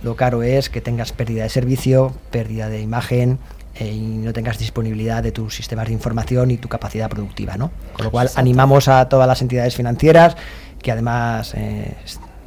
lo 0.03 0.17
caro 0.17 0.43
es 0.43 0.71
que 0.71 0.81
tengas 0.81 1.13
pérdida 1.13 1.45
de 1.45 1.51
servicio, 1.51 2.13
pérdida 2.31 2.69
de 2.69 2.81
imagen, 2.81 3.39
y 3.81 3.99
no 4.01 4.33
tengas 4.33 4.59
disponibilidad 4.59 5.23
de 5.23 5.33
tus 5.33 5.55
sistemas 5.55 5.87
de 5.87 5.93
información 5.93 6.51
y 6.51 6.57
tu 6.57 6.69
capacidad 6.69 7.09
productiva. 7.09 7.57
¿no? 7.57 7.71
Con 7.93 8.05
lo 8.05 8.11
cual 8.11 8.31
animamos 8.37 8.89
a 8.89 9.09
todas 9.09 9.29
las 9.29 9.43
entidades 9.43 9.75
financieras, 9.75 10.37
que 10.83 10.93
además 10.93 11.53
eh, 11.55 11.95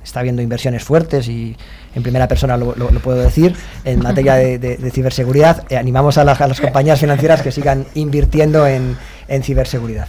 está 0.04 0.20
habiendo 0.22 0.42
inversiones 0.42 0.84
fuertes 0.84 1.28
y 1.28 1.56
en 1.96 2.04
primera 2.04 2.28
persona 2.28 2.58
lo, 2.58 2.74
puedo 3.02 3.20
decir, 3.20 3.56
en 3.84 4.02
materia 4.02 4.36
de, 4.36 4.92
ciberseguridad, 4.92 5.66
eh, 5.70 5.78
animamos 5.78 6.18
a 6.18 6.24
las, 6.24 6.60
compañías 6.60 7.00
financieras 7.00 7.42
que 7.42 7.52
sigan 7.52 7.86
invirtiendo 7.96 8.68
en, 8.68 8.98
ciberseguridad. 9.44 10.08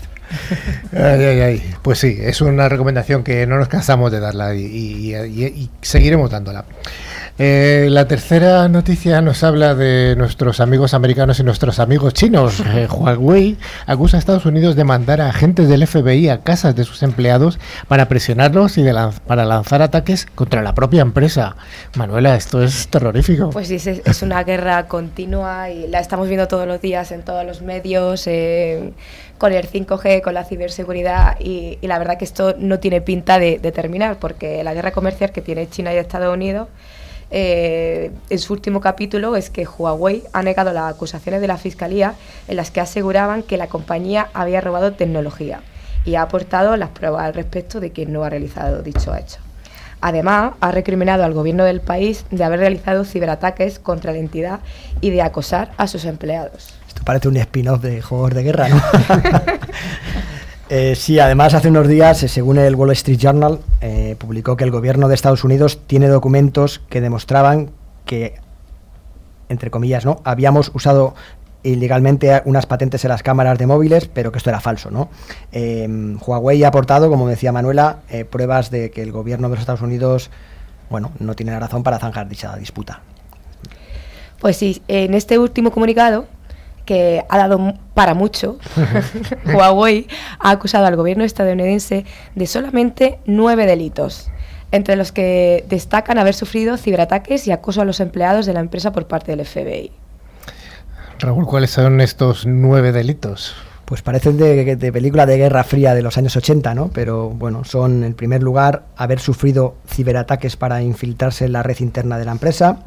Pues 1.83 1.99
sí, 1.99 2.17
es 2.21 2.41
una 2.41 2.69
recomendación 2.69 3.25
que 3.25 3.47
no 3.47 3.59
nos 3.59 3.69
cansamos 3.69 4.11
de 4.13 4.21
darla 4.21 4.55
y 4.55 5.71
seguiremos 5.83 6.31
dándola. 6.31 6.65
Eh, 7.43 7.89
la 7.89 8.07
tercera 8.07 8.69
noticia 8.69 9.23
nos 9.23 9.43
habla 9.45 9.75
de 9.75 10.15
nuestros 10.15 10.61
amigos 10.61 10.93
americanos 10.93 11.41
y 11.41 11.43
nuestros 11.43 11.79
amigos 11.79 12.13
chinos. 12.13 12.63
Eh, 12.71 12.87
Huawei 12.89 13.57
acusa 13.87 14.17
a 14.17 14.21
Estados 14.21 14.47
Unidos 14.47 14.77
de 14.77 14.85
mandar 14.85 15.21
a 15.21 15.29
agentes 15.29 15.69
del 15.69 15.85
FBI 15.87 16.29
a 16.29 16.43
casas 16.43 16.77
de 16.77 16.85
sus 16.85 17.03
empleados 17.03 17.59
para 17.89 18.07
presionarlos 18.07 18.79
y 18.79 18.85
para 19.27 19.45
lanzar 19.45 19.83
ataques 19.83 20.27
contra 20.35 20.63
la 20.63 20.73
propia 20.75 21.03
empresa. 21.03 21.57
Manuela, 21.97 22.37
esto 22.37 22.63
es 22.63 22.87
terrorífico. 22.89 23.51
Pues 23.51 23.67
sí, 23.69 23.77
es, 23.77 24.23
una 24.23 24.45
guerra 24.45 24.87
continua 24.87 25.71
y 25.71 25.89
la 25.89 25.99
estamos 25.99 26.29
viendo 26.29 26.47
todos 26.47 26.69
los 26.69 26.81
días 26.81 27.11
en 27.11 27.23
todos 27.23 27.45
los 27.45 27.61
medios. 27.61 28.29
Con 29.41 29.53
el 29.53 29.69
5G, 29.69 30.23
con 30.23 30.35
la 30.35 30.45
ciberseguridad 30.45 31.41
y, 31.41 31.79
la 31.83 31.99
verdad 31.99 32.17
que 32.17 32.25
esto 32.25 32.55
no 32.57 32.79
tiene 32.79 33.01
pinta 33.01 33.41
de 33.41 33.59
terminar 33.73 34.19
porque 34.21 34.63
la 34.63 34.75
guerra 34.75 34.93
comercial 34.93 35.33
que 35.33 35.41
tiene 35.41 35.69
China 35.69 35.93
y 35.93 35.97
Estados 35.97 36.33
Unidos 36.33 36.69
eh, 37.33 38.11
en 38.29 38.39
su 38.41 38.53
último 38.53 38.81
capítulo 38.81 39.37
es 39.37 39.51
que 39.51 39.65
Huawei 39.65 40.25
ha 40.33 40.43
negado 40.43 40.73
las 40.73 40.93
acusaciones 40.93 41.41
de 41.41 41.47
la 41.47 41.59
Fiscalía 41.59 42.15
en 42.49 42.57
las 42.57 42.71
que 42.71 42.81
aseguraban 42.81 43.45
que 43.45 43.57
la 43.57 43.69
compañía 43.69 44.29
había 44.35 44.61
robado 44.61 44.93
tecnología 44.93 45.61
y 46.05 46.17
ha 46.17 46.23
aportado 46.23 46.77
las 46.77 46.91
pruebas 46.91 47.23
al 47.23 47.35
respecto 47.35 47.79
de 47.79 47.91
que 47.91 48.07
no 48.07 48.25
ha 48.25 48.31
realizado 48.31 48.83
dicho 48.83 49.15
hecho. 49.15 49.39
Además, 50.01 50.55
ha 50.61 50.73
recriminado 50.73 51.25
al 51.25 51.35
gobierno 51.35 51.65
del 51.65 51.83
país 51.83 52.25
de 52.31 52.43
haber 52.43 52.61
realizado 52.61 53.05
ciberataques 53.05 53.79
contra 53.79 54.13
la 54.13 54.19
entidad 54.19 54.61
y 55.01 55.11
de 55.11 55.23
acosar 55.23 55.73
a 55.77 55.87
sus 55.87 56.07
empleados. 56.07 56.80
Parece 57.05 57.29
un 57.29 57.37
spin-off 57.37 57.81
de 57.83 58.03
Juegos 58.03 58.35
de 58.35 58.43
Guerra, 58.43 58.69
¿no? 58.69 58.81
Eh, 60.73 60.95
sí, 60.95 61.19
además 61.19 61.53
hace 61.53 61.69
unos 61.69 61.89
días, 61.89 62.23
eh, 62.23 62.29
según 62.29 62.57
el 62.57 62.77
Wall 62.77 62.93
Street 62.93 63.19
Journal, 63.19 63.59
eh, 63.81 64.15
publicó 64.17 64.57
que 64.57 64.63
el 64.63 64.71
gobierno 64.71 65.09
de 65.09 65.17
Estados 65.17 65.43
Unidos 65.43 65.81
tiene 65.89 66.07
documentos 66.07 66.81
que 66.89 67.01
demostraban 67.01 67.73
que, 68.05 68.35
entre 69.49 69.73
comillas, 69.73 70.05
no, 70.05 70.21
habíamos 70.23 70.71
usado 70.73 71.17
ilegalmente 71.65 72.41
unas 72.45 72.67
patentes 72.67 73.05
en 73.05 73.09
las 73.09 73.25
cámaras 73.25 73.59
de 73.59 73.67
móviles, 73.67 74.07
pero 74.07 74.31
que 74.31 74.39
esto 74.39 74.51
era 74.51 74.61
falso, 74.61 74.93
¿no? 74.93 75.11
Huawei 75.53 76.63
ha 76.63 76.69
aportado, 76.69 77.11
como 77.11 77.29
decía 77.29 77.51
Manuela, 77.51 77.99
pruebas 78.31 78.71
de 78.71 78.93
que 78.93 79.03
el 79.03 79.11
gobierno 79.11 79.49
de 79.49 79.57
los 79.57 79.61
Estados 79.61 79.83
Unidos, 79.83 80.31
bueno, 80.89 81.11
no 81.19 81.35
tiene 81.35 81.59
razón 81.59 81.83
para 81.83 81.99
zanjar 81.99 82.29
dicha 82.29 82.55
disputa. 82.57 83.01
Pues 84.39 84.57
sí, 84.57 84.81
en 84.87 85.15
este 85.15 85.37
último 85.37 85.73
comunicado 85.73 86.27
que 86.85 87.25
ha 87.29 87.39
dado 87.39 87.75
para 87.95 88.15
mucho, 88.15 88.59
Huawei 89.55 90.07
ha 90.39 90.51
acusado 90.51 90.87
al 90.87 90.97
gobierno 90.97 91.25
estadounidense 91.25 92.05
de 92.35 92.47
solamente 92.47 93.19
nueve 93.27 93.67
delitos, 93.67 94.31
entre 94.73 94.97
los 94.97 95.13
que 95.13 95.65
destacan 95.69 96.19
haber 96.19 96.35
sufrido 96.35 96.77
ciberataques 96.77 97.47
y 97.47 97.53
acoso 97.53 97.81
a 97.81 97.85
los 97.85 98.01
empleados 98.01 98.47
de 98.47 98.53
la 98.53 98.61
empresa 98.61 98.93
por 98.93 99.07
parte 99.07 99.35
del 99.35 99.47
FBI. 99.47 99.93
Raúl, 101.19 101.47
¿cuáles 101.47 101.71
son 101.71 102.01
estos 102.01 102.47
nueve 102.47 102.93
delitos? 102.93 103.55
Pues 103.85 104.03
parecen 104.03 104.39
de, 104.39 104.77
de, 104.77 104.93
película 104.93 105.27
de 105.27 105.37
Guerra 105.37 105.65
Fría 105.65 105.95
de 105.95 106.03
los 106.03 106.17
años 106.17 106.37
80, 106.37 106.75
¿no? 106.75 106.91
Pero 106.95 107.29
bueno, 107.29 107.65
son 107.65 108.05
en 108.05 108.15
primer 108.15 108.43
lugar 108.43 108.85
haber 108.97 109.19
sufrido 109.19 109.75
ciberataques 109.89 110.57
para 110.57 110.81
infiltrarse 110.81 111.45
en 111.45 111.53
la 111.53 111.63
red 111.63 111.77
interna 111.81 112.17
de 112.17 112.25
la 112.25 112.33
empresa, 112.33 112.85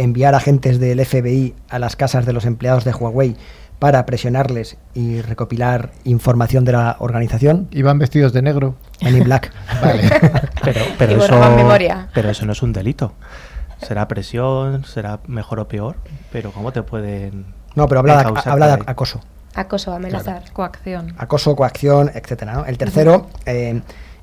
enviar 0.00 0.34
agentes 0.34 0.80
del 0.80 1.04
FBI 1.04 1.54
a 1.68 1.78
las 1.78 1.96
casas 1.96 2.26
de 2.26 2.32
los 2.32 2.46
empleados 2.46 2.84
de 2.84 2.92
Huawei 2.92 3.36
para 3.78 4.04
presionarles 4.04 4.76
y 4.94 5.22
recopilar 5.22 5.90
información 6.04 6.64
de 6.64 6.72
la 6.72 6.96
organización. 6.98 7.68
¿Iban 7.70 7.98
vestidos 7.98 8.32
de 8.32 8.42
negro? 8.42 8.76
En 9.00 9.22
black. 9.24 9.52
vale. 9.82 10.02
pero, 10.62 10.80
pero, 10.98 11.24
eso, 11.24 12.06
pero 12.12 12.30
eso 12.30 12.46
no 12.46 12.52
es 12.52 12.62
un 12.62 12.72
delito. 12.72 13.14
Será 13.82 14.06
presión, 14.08 14.84
será 14.84 15.20
mejor 15.26 15.60
o 15.60 15.68
peor, 15.68 15.96
pero 16.30 16.52
¿cómo 16.52 16.72
te 16.72 16.82
pueden... 16.82 17.46
No, 17.74 17.88
pero 17.88 18.00
habla, 18.00 18.22
de, 18.22 18.50
habla 18.50 18.76
de 18.76 18.82
acoso. 18.86 19.20
Acoso, 19.54 19.92
amenazar, 19.94 20.44
coacción. 20.52 21.14
Acoso, 21.16 21.56
coacción, 21.56 22.10
etcétera. 22.14 22.64
El 22.66 22.76
tercero, 22.76 23.30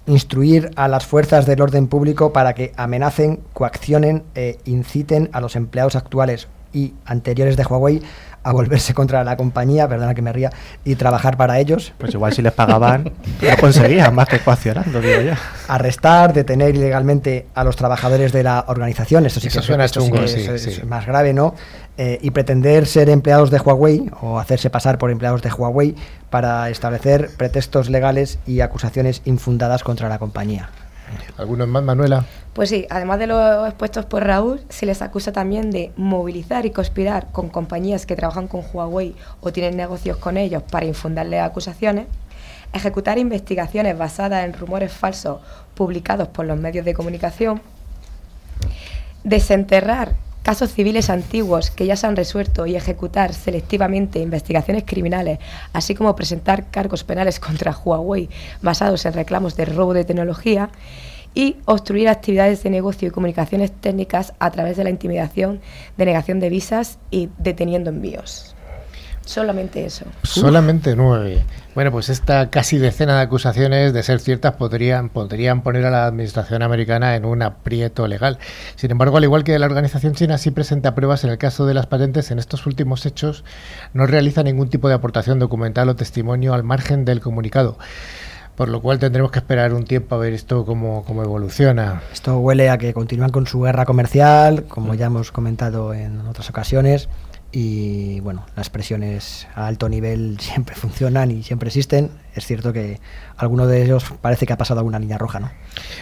instruir 0.07 0.71
a 0.75 0.87
las 0.87 1.05
fuerzas 1.05 1.45
del 1.45 1.61
orden 1.61 1.87
público 1.87 2.33
para 2.33 2.53
que 2.53 2.71
amenacen, 2.77 3.41
coaccionen 3.53 4.23
e 4.33 4.57
inciten 4.65 5.29
a 5.33 5.41
los 5.41 5.55
empleados 5.55 5.95
actuales 5.95 6.47
y 6.73 6.93
anteriores 7.05 7.57
de 7.57 7.63
Huawei 7.63 8.01
a 8.47 8.53
volverse 8.53 8.93
contra 8.93 9.25
la 9.25 9.35
compañía, 9.35 9.89
perdona 9.89 10.15
que 10.15 10.21
me 10.21 10.31
ría, 10.31 10.49
y 10.85 10.95
trabajar 10.95 11.35
para 11.35 11.59
ellos. 11.59 11.91
Pues 11.97 12.13
igual 12.13 12.31
si 12.31 12.41
les 12.41 12.53
pagaban, 12.53 13.11
lo 13.41 13.57
conseguían 13.59 14.15
más 14.15 14.29
que 14.29 14.39
coaccionando, 14.39 15.01
digo 15.01 15.19
yo. 15.19 15.33
Arrestar, 15.67 16.31
detener 16.31 16.73
ilegalmente 16.73 17.47
a 17.53 17.65
los 17.65 17.75
trabajadores 17.75 18.31
de 18.31 18.43
la 18.43 18.63
organización, 18.67 19.25
esto 19.25 19.41
sí 19.41 19.49
que, 19.49 19.61
suena 19.61 19.83
es, 19.83 20.85
más 20.85 21.05
grave, 21.05 21.33
¿no? 21.33 21.55
Eh, 21.97 22.19
y 22.21 22.31
pretender 22.31 22.85
ser 22.85 23.09
empleados 23.09 23.51
de 23.51 23.59
Huawei 23.59 24.09
o 24.21 24.39
hacerse 24.39 24.69
pasar 24.69 24.97
por 24.97 25.11
empleados 25.11 25.41
de 25.41 25.51
Huawei 25.51 25.95
para 26.29 26.69
establecer 26.69 27.29
pretextos 27.35 27.89
legales 27.89 28.39
y 28.47 28.61
acusaciones 28.61 29.23
infundadas 29.25 29.83
contra 29.83 30.07
la 30.07 30.19
compañía. 30.19 30.69
¿Algunos 31.37 31.67
más, 31.67 31.83
Manuela? 31.83 32.25
Pues 32.53 32.69
sí, 32.69 32.87
además 32.89 33.19
de 33.19 33.27
los 33.27 33.67
expuestos 33.67 34.05
por 34.05 34.23
Raúl, 34.23 34.61
se 34.69 34.85
les 34.85 35.01
acusa 35.01 35.31
también 35.31 35.69
de 35.69 35.91
movilizar 35.95 36.65
y 36.65 36.71
conspirar 36.71 37.31
con 37.31 37.49
compañías 37.49 38.05
que 38.05 38.15
trabajan 38.15 38.47
con 38.47 38.63
Huawei 38.73 39.15
o 39.41 39.51
tienen 39.51 39.77
negocios 39.77 40.17
con 40.17 40.37
ellos 40.37 40.63
para 40.63 40.85
infundarles 40.85 41.41
acusaciones, 41.41 42.07
ejecutar 42.73 43.17
investigaciones 43.17 43.97
basadas 43.97 44.45
en 44.45 44.53
rumores 44.53 44.91
falsos 44.91 45.39
publicados 45.75 46.27
por 46.29 46.45
los 46.45 46.57
medios 46.57 46.85
de 46.85 46.93
comunicación, 46.93 47.61
desenterrar 49.23 50.13
casos 50.47 50.71
civiles 50.71 51.09
antiguos 51.09 51.71
que 51.71 51.85
ya 51.85 51.97
se 51.97 52.07
han 52.07 52.15
resuelto 52.15 52.65
y 52.65 52.77
ejecutar 52.77 53.33
selectivamente 53.33 54.19
investigaciones 54.19 54.85
criminales, 54.85 55.39
así 55.73 55.93
como 55.93 56.15
presentar 56.15 56.71
cargos 56.71 57.03
penales 57.03 57.41
contra 57.41 57.77
Huawei 57.77 58.29
basados 58.61 59.05
en 59.05 59.11
reclamos 59.11 59.57
de 59.57 59.65
robo 59.65 59.93
de 59.93 60.05
tecnología 60.05 60.69
y 61.35 61.57
obstruir 61.65 62.07
actividades 62.07 62.63
de 62.63 62.69
negocio 62.69 63.09
y 63.09 63.11
comunicaciones 63.11 63.73
técnicas 63.73 64.31
a 64.39 64.49
través 64.49 64.77
de 64.77 64.85
la 64.85 64.89
intimidación, 64.89 65.59
denegación 65.97 66.39
de 66.39 66.47
visas 66.47 66.97
y 67.11 67.27
deteniendo 67.39 67.89
envíos. 67.89 68.56
Solamente 69.27 69.85
eso. 69.85 70.05
Solamente 70.23 70.95
nueve. 70.95 71.43
Bueno, 71.75 71.91
pues 71.91 72.07
esta 72.07 72.49
casi 72.49 72.77
decena 72.77 73.17
de 73.17 73.23
acusaciones, 73.23 73.91
de 73.91 74.01
ser 74.01 74.21
ciertas, 74.21 74.53
podrían, 74.55 75.09
podrían 75.09 75.63
poner 75.63 75.85
a 75.85 75.91
la 75.91 76.05
administración 76.05 76.63
americana 76.63 77.13
en 77.17 77.25
un 77.25 77.41
aprieto 77.41 78.07
legal. 78.07 78.39
Sin 78.77 78.89
embargo, 78.89 79.17
al 79.17 79.25
igual 79.25 79.43
que 79.43 79.59
la 79.59 79.65
organización 79.65 80.13
china 80.15 80.37
sí 80.37 80.51
presenta 80.51 80.95
pruebas 80.95 81.25
en 81.25 81.29
el 81.29 81.37
caso 81.37 81.65
de 81.65 81.73
las 81.73 81.87
patentes, 81.87 82.31
en 82.31 82.39
estos 82.39 82.65
últimos 82.65 83.05
hechos 83.05 83.43
no 83.93 84.07
realiza 84.07 84.43
ningún 84.43 84.69
tipo 84.69 84.87
de 84.87 84.95
aportación 84.95 85.39
documental 85.39 85.89
o 85.89 85.95
testimonio 85.97 86.53
al 86.53 86.63
margen 86.63 87.03
del 87.03 87.19
comunicado. 87.19 87.77
Por 88.55 88.69
lo 88.69 88.81
cual 88.81 88.97
tendremos 88.97 89.29
que 89.31 89.39
esperar 89.39 89.73
un 89.73 89.83
tiempo 89.83 90.15
a 90.15 90.19
ver 90.19 90.33
esto 90.33 90.65
cómo, 90.65 91.03
cómo 91.03 91.21
evoluciona. 91.21 92.01
Esto 92.13 92.39
huele 92.39 92.69
a 92.69 92.77
que 92.77 92.93
continúan 92.93 93.29
con 93.29 93.45
su 93.45 93.61
guerra 93.61 93.85
comercial, 93.85 94.63
como 94.63 94.95
ya 94.95 95.07
hemos 95.07 95.31
comentado 95.33 95.93
en 95.93 96.21
otras 96.21 96.49
ocasiones 96.49 97.09
y 97.59 98.19
bueno, 98.19 98.45
las 98.55 98.69
presiones 98.69 99.47
a 99.55 99.65
alto 99.65 99.89
nivel 99.89 100.37
siempre 100.39 100.75
funcionan 100.75 101.31
y 101.31 101.41
siempre 101.41 101.69
existen. 101.69 102.11
Es 102.35 102.45
cierto 102.45 102.71
que 102.71 102.99
alguno 103.35 103.65
de 103.65 103.81
ellos 103.81 104.13
parece 104.21 104.45
que 104.45 104.53
ha 104.53 104.59
pasado 104.59 104.81
alguna 104.81 104.99
línea 104.99 105.17
roja, 105.17 105.39
¿no? 105.39 105.49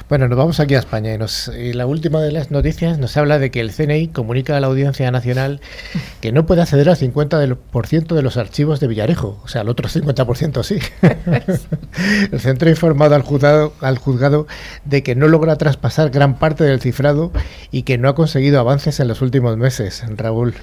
Bueno, 0.10 0.28
nos 0.28 0.38
vamos 0.38 0.60
aquí 0.60 0.76
a 0.76 0.80
España 0.80 1.14
y, 1.14 1.18
nos, 1.18 1.50
la 1.56 1.86
última 1.86 2.20
de 2.20 2.34
las 2.34 2.52
noticias 2.52 2.98
nos 2.98 3.16
habla 3.16 3.40
de 3.40 3.52
que 3.52 3.62
el 3.62 3.72
CNI 3.72 4.10
comunica 4.10 4.58
a 4.58 4.60
la 4.60 4.68
Audiencia 4.68 5.10
Nacional 5.12 5.62
que 6.20 6.34
no 6.34 6.46
puede 6.46 6.62
acceder 6.62 6.90
al 6.90 6.98
50% 6.98 8.16
de 8.16 8.22
los 8.22 8.36
archivos 8.36 8.82
de 8.82 8.88
Villarejo, 8.88 9.40
o 9.42 9.48
sea, 9.48 9.62
al 9.62 9.70
otro 9.70 9.88
50% 9.88 10.62
sí. 10.62 10.80
el 12.34 12.40
centro 12.42 12.68
ha 12.68 12.72
informado 12.72 13.16
al 13.16 13.22
juzgado, 13.22 13.72
al 13.80 13.98
juzgado 13.98 14.46
de 14.84 15.04
que 15.04 15.16
no 15.16 15.30
logra 15.30 15.56
traspasar 15.56 16.10
gran 16.10 16.38
parte 16.38 16.66
del 16.66 16.82
cifrado 16.82 17.32
y 17.72 17.84
que 17.84 17.98
no 17.98 18.10
ha 18.10 18.16
conseguido 18.16 18.60
avances 18.60 19.00
en 19.00 19.08
los 19.08 19.22
últimos 19.22 19.56
meses. 19.56 20.04
Raúl. 20.18 20.54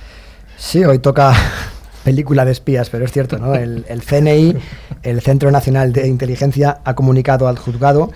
Sí, 0.63 0.85
hoy 0.85 1.01
toca 1.01 1.35
película 2.05 2.45
de 2.45 2.53
espías, 2.53 2.89
pero 2.89 3.05
es 3.05 3.11
cierto, 3.11 3.37
¿no? 3.37 3.57
El, 3.57 3.85
CNI, 4.07 4.57
el 5.03 5.21
Centro 5.21 5.51
Nacional 5.51 5.93
de 5.93 6.07
Inteligencia, 6.07 6.79
ha 6.85 6.95
comunicado 6.95 7.49
al 7.49 7.59
juzgado 7.59 8.13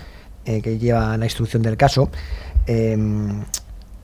eh, 0.46 0.62
que 0.62 0.78
lleva 0.78 1.16
la 1.18 1.26
instrucción 1.26 1.62
del 1.62 1.76
caso 1.76 2.08
em, 2.68 3.42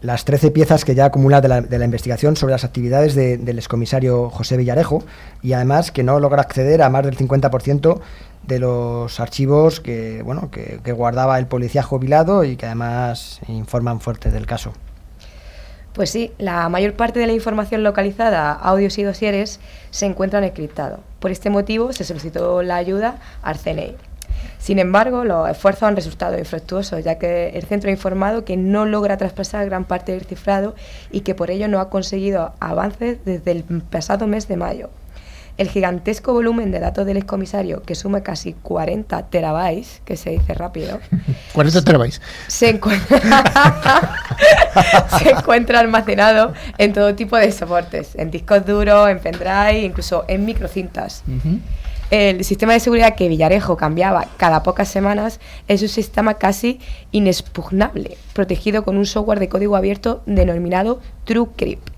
las 0.03 0.25
13 0.25 0.51
piezas 0.51 0.85
que 0.85 0.97
ya 0.97 1.05
acumula 1.05 1.41
de 1.41 1.49
la, 1.49 1.85
investigación 1.85 2.35
sobre 2.35 2.53
las 2.53 2.65
actividades 2.65 3.15
del 3.15 3.59
excomisario 3.59 4.29
José 4.29 4.57
Villarejo 4.57 5.05
y 5.41 5.53
además 5.53 5.93
que 5.93 6.03
no 6.03 6.19
logra 6.19 6.43
acceder 6.43 6.83
a 6.83 6.91
más 6.91 7.05
del 7.05 7.17
50% 7.17 8.01
de 8.43 8.59
los 8.59 9.21
archivos 9.21 9.81
que, 9.81 10.21
bueno, 10.25 10.51
que, 10.51 10.81
que 10.83 10.93
guardaba 10.93 11.39
el 11.39 11.47
policía 11.47 11.85
jubilado 11.85 12.43
y 12.43 12.57
que 12.57 12.67
además 12.67 13.41
informan 13.47 14.01
fuerte 14.01 14.33
del 14.33 14.47
caso. 14.47 14.73
Pues 15.93 16.09
sí, 16.09 16.33
la 16.39 16.69
mayor 16.71 16.95
parte 16.95 17.21
de 17.21 17.27
la 17.27 17.35
información 17.35 17.83
localizada, 17.83 18.53
audios 18.53 18.97
y 18.97 19.03
dosieres, 19.03 19.61
se 19.91 20.07
encuentran 20.07 20.43
encriptados. 20.43 21.01
Por 21.21 21.31
este 21.31 21.51
motivo 21.51 21.93
se 21.93 22.05
solicitó 22.05 22.63
la 22.63 22.77
ayuda 22.77 23.17
al 23.43 23.59
CNI. 23.59 23.97
Sin 24.59 24.79
embargo, 24.79 25.25
los 25.25 25.51
esfuerzos 25.51 25.83
han 25.83 25.97
resultado 25.97 26.39
infructuosos, 26.39 27.05
ya 27.05 27.19
que 27.19 27.51
el 27.51 27.65
centro 27.65 27.91
ha 27.91 27.93
informado 27.93 28.45
que 28.45 28.57
no 28.57 28.87
logra 28.87 29.19
traspasar 29.19 29.67
gran 29.67 29.85
parte 29.85 30.13
del 30.13 30.25
cifrado 30.25 30.75
y 31.11 31.21
que 31.21 31.35
por 31.35 31.51
ello 31.51 31.69
no 31.69 31.79
ha 31.79 31.91
conseguido 31.91 32.55
avances 32.59 33.19
desde 33.25 33.51
el 33.51 33.65
pasado 33.65 34.27
mes 34.27 34.49
de 34.49 34.57
mayo. 34.57 34.89
El 35.59 35.69
gigantesco 35.69 36.33
volumen 36.33 36.71
de 36.71 36.81
datos 36.81 37.07
del 37.07 37.19
excomisario, 37.19 37.83
que 37.83 37.95
suma 37.95 38.23
casi 38.23 38.55
40 38.55 39.27
terabytes, 39.27 40.01
que 40.05 40.17
se 40.17 40.31
dice 40.31 40.55
rápido. 40.55 40.99
40 41.53 41.85
terabytes. 41.85 42.21
Se 42.49 42.71
encuentra, 42.71 43.21
se 45.19 45.31
encuentra 45.31 45.81
almacenado 45.81 46.55
en 46.79 46.93
todo 46.93 47.15
tipo 47.15 47.37
de 47.37 47.53
soportes, 47.53 48.15
en 48.15 48.31
discos 48.31 48.65
duros, 48.65 49.09
en 49.11 49.19
pendrive, 49.19 49.83
incluso 49.83 50.25
en 50.29 50.45
microcintas. 50.45 51.23
El 52.11 52.45
sistema 52.45 52.75
de 52.75 52.81
seguridad 52.81 53.15
que 53.15 53.29
Villarejo 53.29 53.77
cambiaba 53.77 54.27
cada 54.37 54.63
pocas 54.63 54.89
semanas 54.89 55.41
es 55.69 55.81
un 55.81 55.89
sistema 55.89 56.35
casi 56.35 56.81
inexpugnable, 57.11 58.19
protegido 58.35 58.85
con 58.85 58.97
un 58.99 59.07
software 59.07 59.39
de 59.39 59.49
código 59.49 59.77
abierto 59.77 60.23
denominado 60.27 61.01
TrueCrypt 61.25 61.92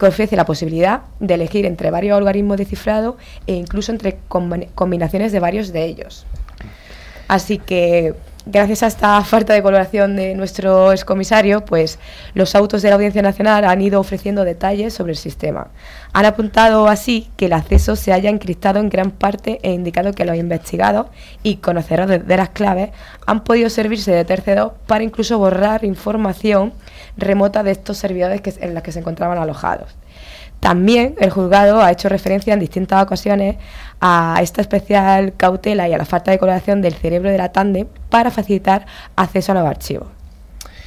que 0.00 0.06
ofrece 0.06 0.34
la 0.34 0.44
posibilidad 0.44 1.02
de 1.20 1.34
elegir 1.34 1.66
entre 1.66 1.92
varios 1.92 2.16
algoritmos 2.16 2.56
de 2.56 2.64
cifrado 2.64 3.18
e 3.46 3.54
incluso 3.54 3.92
entre 3.92 4.18
combinaciones 4.28 5.30
de 5.30 5.38
varios 5.38 5.72
de 5.72 5.84
ellos. 5.84 6.26
Así 7.28 7.58
que, 7.58 8.14
gracias 8.46 8.82
a 8.82 8.86
esta 8.86 9.22
falta 9.24 9.54
de 9.54 9.62
colaboración 9.62 10.16
de 10.16 10.34
nuestro 10.34 10.92
excomisario, 10.92 11.64
pues 11.64 11.98
los 12.34 12.54
autos 12.54 12.82
de 12.82 12.88
la 12.88 12.94
Audiencia 12.96 13.22
Nacional 13.22 13.64
han 13.64 13.80
ido 13.80 14.00
ofreciendo 14.00 14.44
detalles 14.44 14.94
sobre 14.94 15.12
el 15.12 15.18
sistema. 15.18 15.68
Han 16.12 16.24
apuntado 16.24 16.88
así 16.88 17.30
que 17.36 17.46
el 17.46 17.52
acceso 17.52 17.96
se 17.96 18.12
haya 18.12 18.30
encriptado 18.30 18.80
en 18.80 18.88
gran 18.88 19.10
parte 19.10 19.58
e 19.62 19.72
indicado 19.72 20.12
que 20.12 20.24
los 20.24 20.36
investigados 20.36 21.06
y 21.42 21.56
conocedores 21.56 22.26
de 22.26 22.36
las 22.36 22.50
claves 22.50 22.90
han 23.26 23.44
podido 23.44 23.70
servirse 23.70 24.12
de 24.12 24.24
terceros 24.24 24.72
para 24.86 25.04
incluso 25.04 25.38
borrar 25.38 25.84
información 25.84 26.72
remota 27.16 27.62
de 27.62 27.72
estos 27.72 27.98
servidores 27.98 28.42
en 28.60 28.74
las 28.74 28.82
que 28.82 28.92
se 28.92 29.00
encontraban 29.00 29.38
alojados. 29.38 29.99
También 30.60 31.14
el 31.18 31.30
juzgado 31.30 31.82
ha 31.82 31.90
hecho 31.90 32.08
referencia 32.08 32.52
en 32.54 32.60
distintas 32.60 33.02
ocasiones 33.02 33.56
a 34.00 34.38
esta 34.42 34.60
especial 34.60 35.34
cautela 35.36 35.88
y 35.88 35.94
a 35.94 35.98
la 35.98 36.04
falta 36.04 36.30
de 36.30 36.38
colaboración 36.38 36.82
del 36.82 36.94
cerebro 36.94 37.30
de 37.30 37.38
la 37.38 37.52
TANDE 37.52 37.86
para 38.10 38.30
facilitar 38.30 38.86
acceso 39.16 39.52
a 39.52 39.54
los 39.56 39.66
archivos. 39.66 40.08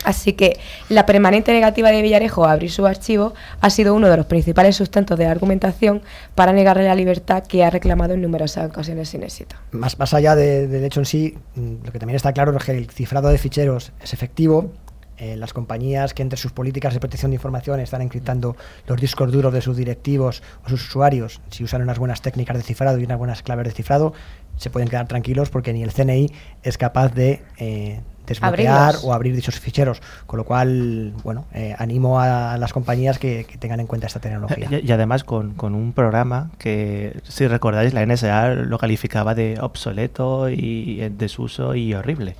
Así 0.03 0.33
que 0.33 0.59
la 0.89 1.05
permanente 1.05 1.53
negativa 1.53 1.89
de 1.89 2.01
Villarejo 2.01 2.45
a 2.45 2.51
abrir 2.51 2.71
su 2.71 2.85
archivo 2.85 3.33
ha 3.61 3.69
sido 3.69 3.95
uno 3.95 4.09
de 4.09 4.17
los 4.17 4.25
principales 4.25 4.75
sustentos 4.75 5.17
de 5.17 5.25
la 5.25 5.31
argumentación 5.31 6.01
para 6.35 6.51
negarle 6.51 6.83
la 6.83 6.95
libertad 6.95 7.43
que 7.43 7.63
ha 7.63 7.69
reclamado 7.69 8.13
en 8.13 8.21
numerosas 8.21 8.69
ocasiones 8.69 9.09
sin 9.09 9.23
éxito. 9.23 9.55
Más, 9.71 10.13
allá 10.13 10.35
del 10.35 10.83
hecho 10.83 10.99
en 10.99 11.05
sí, 11.05 11.37
mm, 11.55 11.85
lo 11.85 11.91
que 11.91 11.99
también 11.99 12.15
está 12.15 12.33
claro 12.33 12.55
es 12.55 12.63
que 12.63 12.71
el 12.73 12.89
cifrado 12.89 13.29
de 13.29 13.37
ficheros 13.37 13.93
es 14.01 14.13
efectivo, 14.13 14.71
eh, 15.17 15.35
las 15.37 15.53
compañías 15.53 16.13
que 16.13 16.21
entre 16.21 16.37
sus 16.37 16.51
políticas 16.51 16.93
de 16.93 16.99
protección 16.99 17.31
de 17.31 17.35
información 17.35 17.79
están 17.79 18.01
encriptando 18.01 18.55
los 18.87 18.99
discos 18.99 19.31
duros 19.31 19.53
de 19.53 19.61
sus 19.61 19.77
directivos 19.77 20.41
o 20.65 20.69
sus 20.69 20.87
usuarios, 20.87 21.41
si 21.49 21.63
usan 21.63 21.81
unas 21.81 21.99
buenas 21.99 22.21
técnicas 22.21 22.57
de 22.57 22.63
cifrado 22.63 22.99
y 22.99 23.05
unas 23.05 23.17
buenas 23.17 23.43
claves 23.43 23.65
de 23.65 23.71
cifrado, 23.71 24.13
se 24.57 24.69
pueden 24.69 24.89
quedar 24.89 25.07
tranquilos 25.07 25.49
porque 25.49 25.73
ni 25.73 25.83
el 25.83 25.93
CNI 25.93 26.31
es 26.63 26.77
capaz 26.77 27.13
de 27.13 27.41
eh, 27.57 28.01
desbloquear 28.25 28.95
o 29.03 29.13
abrir 29.13 29.35
dichos 29.35 29.59
ficheros. 29.59 30.01
Con 30.25 30.37
lo 30.37 30.45
cual, 30.45 31.13
bueno, 31.23 31.45
eh, 31.53 31.75
animo 31.77 32.19
a 32.19 32.57
las 32.57 32.73
compañías 32.73 33.19
que, 33.19 33.45
tengan 33.59 33.79
en 33.79 33.87
cuenta 33.87 34.07
esta 34.07 34.19
tecnología. 34.19 34.67
Y, 34.83 34.91
además 34.91 35.23
con, 35.23 35.53
un 35.59 35.93
programa 35.93 36.51
que, 36.57 37.19
si 37.23 37.47
recordáis, 37.47 37.93
la 37.93 38.05
NSA 38.05 38.49
lo 38.55 38.77
calificaba 38.77 39.35
de 39.35 39.57
obsoleto 39.61 40.49
y 40.49 40.97
desuso 41.09 41.75
y 41.75 41.93
horrible. 41.93 42.35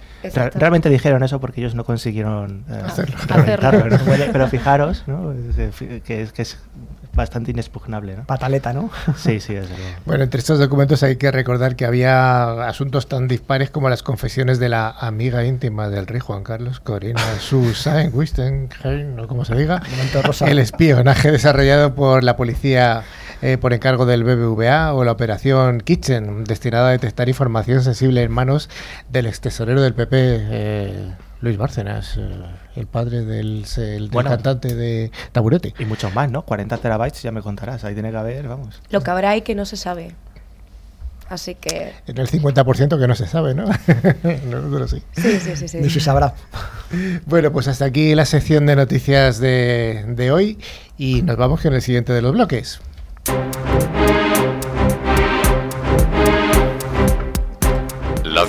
realmente 0.55 0.89
dijeron 0.89 1.23
eso 1.23 1.39
porque 1.39 1.61
ellos 1.61 1.75
no 1.75 1.83
consiguieron 1.83 2.65
eh, 2.69 2.81
hacerlo. 2.85 3.17
Pero 4.31 4.47
fijaros 4.47 5.03
¿no? 5.07 5.33
que, 6.03 6.27
que 6.33 6.41
es 6.41 6.57
bastante 7.13 7.51
inexpugnable. 7.51 8.17
¿no? 8.17 8.25
Pataleta, 8.25 8.73
¿no? 8.73 8.89
Sí, 9.15 9.39
sí, 9.39 9.53
desde 9.53 9.75
Bueno, 10.05 10.23
entre 10.23 10.39
estos 10.39 10.59
documentos 10.59 11.03
hay 11.03 11.17
que 11.17 11.31
recordar 11.31 11.75
que 11.75 11.85
había 11.85 12.67
asuntos 12.67 13.07
tan 13.07 13.27
dispares 13.27 13.69
como 13.69 13.89
las 13.89 14.03
confesiones 14.03 14.59
de 14.59 14.69
la 14.69 14.89
amiga 14.89 15.45
íntima 15.45 15.89
del 15.89 16.07
rey 16.07 16.19
Juan 16.19 16.43
Carlos, 16.43 16.79
Corina 16.79 17.21
Susan 17.39 18.11
Wistenheim, 18.13 19.19
o 19.19 19.27
como 19.27 19.45
se 19.45 19.55
diga, 19.55 19.81
el 20.45 20.59
espionaje 20.59 21.31
desarrollado 21.31 21.95
por 21.95 22.23
la 22.23 22.35
policía 22.35 23.03
eh, 23.41 23.57
por 23.57 23.73
encargo 23.73 24.05
del 24.05 24.23
BBVA 24.23 24.93
o 24.93 25.03
la 25.03 25.11
operación 25.11 25.81
Kitchen, 25.81 26.45
destinada 26.45 26.87
a 26.87 26.91
detectar 26.91 27.27
información 27.27 27.81
sensible 27.81 28.23
en 28.23 28.31
manos 28.31 28.69
del 29.09 29.25
ex 29.25 29.41
tesorero 29.41 29.81
del 29.81 29.93
PP. 29.93 30.17
Eh, 30.17 31.11
Luis 31.43 31.57
Bárcenas, 31.57 32.15
eh, 32.17 32.21
el 32.77 32.87
padre 32.87 33.25
del, 33.25 33.65
cantante 34.09 34.73
de 34.75 35.11
Taburete. 35.33 35.73
Y 35.77 35.83
muchos 35.83 36.15
más, 36.15 36.31
¿no? 36.31 36.43
40 36.43 36.77
terabytes, 36.77 37.21
ya 37.21 37.33
me 37.33 37.41
contarás, 37.41 37.83
ahí 37.83 37.93
tiene 37.93 38.11
que 38.11 38.17
haber, 38.17 38.47
vamos. 38.47 38.81
Lo 38.89 39.01
que 39.01 39.11
habrá 39.11 39.31
ahí 39.31 39.41
que 39.41 39.53
no 39.53 39.65
se 39.65 39.75
sabe. 39.75 40.15
Así 41.27 41.55
que... 41.55 41.91
En 42.07 42.17
el 42.17 42.29
50% 42.29 42.97
que 42.97 43.07
no 43.09 43.15
se 43.15 43.27
sabe, 43.27 43.53
¿no? 43.53 43.65
no, 44.49 44.87
sí. 44.87 45.03
Sí, 45.17 45.39
sí, 45.41 45.67
sí, 45.67 45.77
Ni 45.81 45.89
se 45.89 45.99
sabrá. 45.99 46.33
Bueno, 47.25 47.51
pues 47.51 47.67
hasta 47.67 47.83
aquí 47.83 48.15
la 48.15 48.25
sección 48.25 48.65
de 48.65 48.77
noticias 48.77 49.39
de, 49.39 50.05
de 50.07 50.31
hoy 50.31 50.59
y 50.97 51.23
nos 51.23 51.35
vamos 51.35 51.59
con 51.59 51.73
el 51.73 51.81
siguiente 51.81 52.13
de 52.13 52.21
los 52.21 52.31
bloques. 52.31 52.79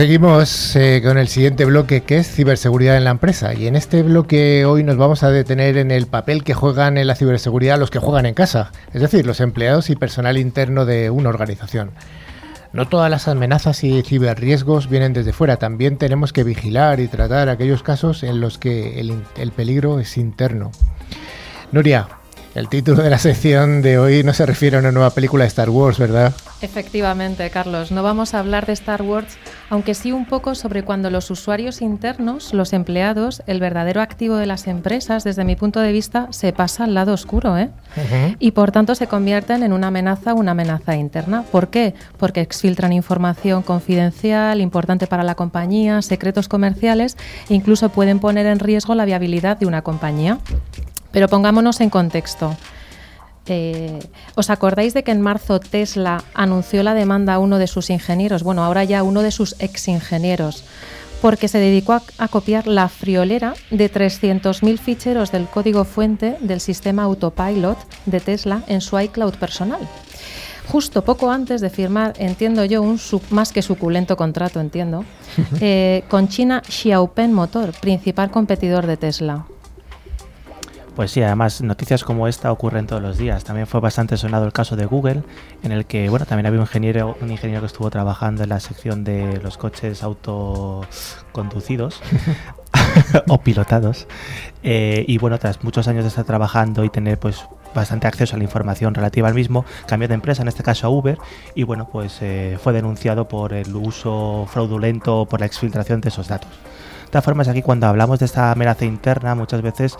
Seguimos 0.00 0.74
eh, 0.76 1.02
con 1.04 1.18
el 1.18 1.28
siguiente 1.28 1.66
bloque 1.66 2.00
que 2.00 2.16
es 2.16 2.26
ciberseguridad 2.26 2.96
en 2.96 3.04
la 3.04 3.10
empresa 3.10 3.52
y 3.52 3.66
en 3.66 3.76
este 3.76 4.02
bloque 4.02 4.64
hoy 4.64 4.82
nos 4.82 4.96
vamos 4.96 5.22
a 5.22 5.30
detener 5.30 5.76
en 5.76 5.90
el 5.90 6.06
papel 6.06 6.42
que 6.42 6.54
juegan 6.54 6.96
en 6.96 7.06
la 7.06 7.14
ciberseguridad 7.14 7.78
los 7.78 7.90
que 7.90 7.98
juegan 7.98 8.24
en 8.24 8.32
casa, 8.32 8.72
es 8.94 9.02
decir, 9.02 9.26
los 9.26 9.40
empleados 9.40 9.90
y 9.90 9.96
personal 9.96 10.38
interno 10.38 10.86
de 10.86 11.10
una 11.10 11.28
organización. 11.28 11.90
No 12.72 12.88
todas 12.88 13.10
las 13.10 13.28
amenazas 13.28 13.84
y 13.84 14.00
ciberriesgos 14.00 14.88
vienen 14.88 15.12
desde 15.12 15.34
fuera, 15.34 15.58
también 15.58 15.98
tenemos 15.98 16.32
que 16.32 16.44
vigilar 16.44 16.98
y 16.98 17.06
tratar 17.06 17.50
aquellos 17.50 17.82
casos 17.82 18.22
en 18.22 18.40
los 18.40 18.56
que 18.56 19.00
el, 19.00 19.22
el 19.36 19.52
peligro 19.52 20.00
es 20.00 20.16
interno. 20.16 20.70
Nuria, 21.72 22.08
el 22.54 22.68
título 22.68 23.02
de 23.02 23.10
la 23.10 23.18
sección 23.18 23.80
de 23.80 23.98
hoy 23.98 24.22
no 24.24 24.32
se 24.34 24.44
refiere 24.44 24.76
a 24.76 24.80
una 24.80 24.90
nueva 24.90 25.10
película 25.10 25.44
de 25.44 25.48
Star 25.48 25.70
Wars, 25.70 25.98
¿verdad? 25.98 26.34
Efectivamente, 26.62 27.48
Carlos. 27.50 27.90
No 27.90 28.02
vamos 28.02 28.34
a 28.34 28.40
hablar 28.40 28.66
de 28.66 28.72
Star 28.72 29.02
Wars, 29.02 29.38
aunque 29.70 29.94
sí 29.94 30.12
un 30.12 30.26
poco 30.26 30.54
sobre 30.54 30.82
cuando 30.82 31.10
los 31.10 31.30
usuarios 31.30 31.80
internos, 31.80 32.52
los 32.52 32.72
empleados, 32.72 33.42
el 33.46 33.60
verdadero 33.60 34.00
activo 34.00 34.36
de 34.36 34.46
las 34.46 34.66
empresas, 34.66 35.24
desde 35.24 35.44
mi 35.44 35.56
punto 35.56 35.80
de 35.80 35.92
vista, 35.92 36.26
se 36.30 36.52
pasa 36.52 36.84
al 36.84 36.94
lado 36.94 37.12
oscuro, 37.12 37.56
¿eh? 37.56 37.70
Y 38.38 38.50
por 38.50 38.72
tanto 38.72 38.94
se 38.94 39.06
convierten 39.06 39.62
en 39.62 39.72
una 39.72 39.88
amenaza, 39.88 40.34
una 40.34 40.50
amenaza 40.50 40.96
interna. 40.96 41.44
¿Por 41.50 41.68
qué? 41.68 41.94
Porque 42.18 42.40
exfiltran 42.40 42.92
información 42.92 43.62
confidencial, 43.62 44.60
importante 44.60 45.06
para 45.06 45.22
la 45.22 45.34
compañía, 45.34 46.02
secretos 46.02 46.48
comerciales 46.48 47.16
e 47.48 47.54
incluso 47.54 47.88
pueden 47.90 48.18
poner 48.18 48.46
en 48.46 48.58
riesgo 48.58 48.94
la 48.94 49.04
viabilidad 49.04 49.56
de 49.56 49.66
una 49.66 49.82
compañía. 49.82 50.38
Pero 51.12 51.28
pongámonos 51.28 51.80
en 51.80 51.90
contexto. 51.90 52.56
Eh, 53.46 53.98
¿Os 54.36 54.50
acordáis 54.50 54.94
de 54.94 55.02
que 55.02 55.10
en 55.10 55.20
marzo 55.20 55.58
Tesla 55.60 56.22
anunció 56.34 56.82
la 56.82 56.94
demanda 56.94 57.34
a 57.34 57.38
uno 57.38 57.58
de 57.58 57.66
sus 57.66 57.90
ingenieros? 57.90 58.42
Bueno, 58.42 58.62
ahora 58.62 58.84
ya 58.84 59.02
uno 59.02 59.22
de 59.22 59.30
sus 59.30 59.56
ex 59.58 59.88
ingenieros, 59.88 60.64
porque 61.20 61.48
se 61.48 61.58
dedicó 61.58 61.94
a, 61.94 62.02
a 62.18 62.28
copiar 62.28 62.66
la 62.66 62.88
friolera 62.88 63.54
de 63.70 63.90
300.000 63.90 64.78
ficheros 64.78 65.32
del 65.32 65.46
código 65.46 65.84
fuente 65.84 66.36
del 66.40 66.60
sistema 66.60 67.04
Autopilot 67.04 67.78
de 68.06 68.20
Tesla 68.20 68.62
en 68.68 68.80
su 68.80 68.98
iCloud 68.98 69.34
personal. 69.34 69.80
Justo 70.70 71.02
poco 71.02 71.32
antes 71.32 71.60
de 71.60 71.70
firmar, 71.70 72.12
entiendo 72.18 72.64
yo, 72.64 72.80
un 72.82 73.00
más 73.30 73.52
que 73.52 73.62
suculento 73.62 74.16
contrato, 74.16 74.60
entiendo, 74.60 75.04
eh, 75.60 76.04
con 76.08 76.28
China 76.28 76.62
Xiaopen 76.68 77.32
Motor, 77.32 77.72
principal 77.72 78.30
competidor 78.30 78.86
de 78.86 78.96
Tesla. 78.96 79.46
Pues 81.00 81.12
sí, 81.12 81.22
además 81.22 81.62
noticias 81.62 82.04
como 82.04 82.28
esta 82.28 82.52
ocurren 82.52 82.86
todos 82.86 83.00
los 83.00 83.16
días. 83.16 83.42
También 83.42 83.66
fue 83.66 83.80
bastante 83.80 84.18
sonado 84.18 84.44
el 84.44 84.52
caso 84.52 84.76
de 84.76 84.84
Google, 84.84 85.22
en 85.62 85.72
el 85.72 85.86
que 85.86 86.10
bueno, 86.10 86.26
también 86.26 86.44
había 86.44 86.58
un 86.58 86.66
ingeniero, 86.66 87.16
un 87.22 87.30
ingeniero 87.30 87.62
que 87.62 87.68
estuvo 87.68 87.88
trabajando 87.88 88.42
en 88.42 88.50
la 88.50 88.60
sección 88.60 89.02
de 89.02 89.40
los 89.42 89.56
coches 89.56 90.02
autoconducidos 90.02 92.02
o 93.28 93.40
pilotados. 93.40 94.08
Eh, 94.62 95.06
y 95.08 95.16
bueno, 95.16 95.38
tras 95.38 95.64
muchos 95.64 95.88
años 95.88 96.04
de 96.04 96.08
estar 96.08 96.26
trabajando 96.26 96.84
y 96.84 96.90
tener 96.90 97.18
pues 97.18 97.46
bastante 97.74 98.06
acceso 98.06 98.36
a 98.36 98.38
la 98.38 98.44
información 98.44 98.94
relativa 98.94 99.26
al 99.26 99.34
mismo, 99.34 99.64
cambió 99.86 100.06
de 100.06 100.12
empresa, 100.12 100.42
en 100.42 100.48
este 100.48 100.62
caso 100.62 100.86
a 100.86 100.90
Uber, 100.90 101.16
y 101.54 101.62
bueno, 101.62 101.88
pues 101.90 102.18
eh, 102.20 102.58
fue 102.62 102.74
denunciado 102.74 103.26
por 103.26 103.54
el 103.54 103.74
uso 103.74 104.46
fraudulento, 104.50 105.24
por 105.24 105.40
la 105.40 105.46
exfiltración 105.46 106.02
de 106.02 106.10
esos 106.10 106.28
datos. 106.28 106.50
De 107.10 107.14
todas 107.14 107.24
formas, 107.24 107.48
aquí 107.48 107.60
cuando 107.60 107.88
hablamos 107.88 108.20
de 108.20 108.26
esta 108.26 108.52
amenaza 108.52 108.84
interna, 108.84 109.34
muchas 109.34 109.62
veces 109.62 109.98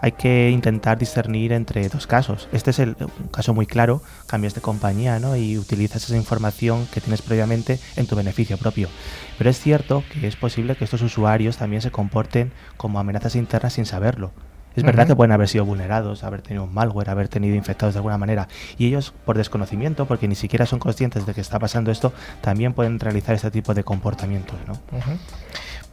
hay 0.00 0.12
que 0.12 0.48
intentar 0.48 0.96
discernir 0.96 1.52
entre 1.52 1.86
dos 1.90 2.06
casos. 2.06 2.48
Este 2.50 2.70
es 2.70 2.78
el, 2.78 2.96
un 2.98 3.28
caso 3.28 3.52
muy 3.52 3.66
claro, 3.66 4.00
cambias 4.26 4.54
de 4.54 4.62
compañía 4.62 5.18
¿no? 5.18 5.36
y 5.36 5.58
utilizas 5.58 6.04
esa 6.04 6.16
información 6.16 6.86
que 6.86 7.02
tienes 7.02 7.20
previamente 7.20 7.78
en 7.96 8.06
tu 8.06 8.16
beneficio 8.16 8.56
propio. 8.56 8.88
Pero 9.36 9.50
es 9.50 9.60
cierto 9.60 10.02
que 10.10 10.26
es 10.26 10.36
posible 10.36 10.76
que 10.76 10.84
estos 10.84 11.02
usuarios 11.02 11.58
también 11.58 11.82
se 11.82 11.90
comporten 11.90 12.52
como 12.78 12.98
amenazas 12.98 13.36
internas 13.36 13.74
sin 13.74 13.84
saberlo. 13.84 14.32
Es 14.76 14.82
verdad 14.82 15.06
que 15.06 15.16
pueden 15.16 15.32
haber 15.32 15.48
sido 15.48 15.66
vulnerados, 15.66 16.24
haber 16.24 16.40
tenido 16.40 16.64
un 16.64 16.72
malware, 16.72 17.10
haber 17.10 17.28
tenido 17.28 17.54
infectados 17.54 17.94
de 17.94 17.98
alguna 17.98 18.16
manera. 18.16 18.48
Y 18.78 18.86
ellos, 18.86 19.12
por 19.24 19.36
desconocimiento, 19.36 20.06
porque 20.06 20.26
ni 20.26 20.34
siquiera 20.34 20.64
son 20.64 20.78
conscientes 20.78 21.26
de 21.26 21.34
que 21.34 21.40
está 21.42 21.58
pasando 21.58 21.90
esto, 21.90 22.14
también 22.40 22.74
pueden 22.74 22.98
realizar 22.98 23.34
este 23.34 23.50
tipo 23.50 23.72
de 23.74 23.84
comportamientos. 23.84 24.56
¿no? 24.66 24.74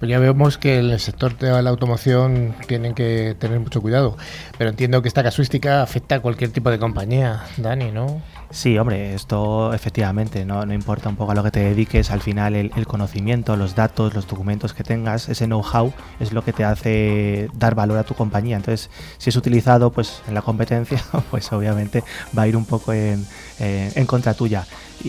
Pues 0.04 0.10
ya 0.10 0.20
vemos 0.20 0.58
que 0.58 0.80
en 0.80 0.90
el 0.90 1.00
sector 1.00 1.38
de 1.38 1.62
la 1.62 1.70
automoción 1.70 2.54
tienen 2.68 2.94
que 2.94 3.38
tener 3.40 3.58
mucho 3.62 3.82
cuidado. 3.82 4.18
Pero 4.58 4.70
entiendo 4.70 5.02
que 5.02 5.08
esta 5.08 5.24
casuística 5.24 5.82
afecta 5.82 6.16
a 6.16 6.20
cualquier 6.20 6.52
tipo 6.52 6.70
de 6.70 6.78
compañía, 6.78 7.46
Dani, 7.56 7.90
¿no? 7.90 8.22
Sí, 8.52 8.78
hombre, 8.78 9.14
esto 9.14 9.74
efectivamente, 9.74 10.44
no, 10.44 10.66
no 10.66 10.74
importa 10.74 11.08
un 11.08 11.16
poco 11.16 11.32
a 11.32 11.36
lo 11.36 11.44
que 11.44 11.52
te 11.52 11.62
dediques, 11.62 12.12
al 12.12 12.20
final 12.20 12.54
el, 12.54 12.86
conocimiento, 12.86 13.56
los 13.56 13.76
datos, 13.76 14.14
los 14.14 14.28
documentos 14.28 14.74
que 14.74 14.84
tengas, 14.84 15.30
ese 15.30 15.46
know-how 15.46 15.94
es 16.20 16.34
lo 16.34 16.44
que 16.44 16.52
te 16.52 16.66
hace 16.66 17.50
dar 17.54 17.74
valor 17.74 17.98
a 17.98 18.04
tu 18.04 18.14
compañía. 18.14 18.58
Entonces, 18.58 18.90
si 19.18 19.30
es 19.30 19.38
utilizado 19.38 19.90
pues 19.94 20.22
en 20.28 20.34
la 20.34 20.42
competencia, 20.42 21.02
pues 21.32 21.50
obviamente 21.54 22.04
va 22.38 22.42
a 22.42 22.48
ir 22.50 22.58
un 22.58 22.66
poco 22.66 22.92
en, 22.92 23.26
en 23.58 24.06
contra 24.06 24.34
tuya. 24.34 24.66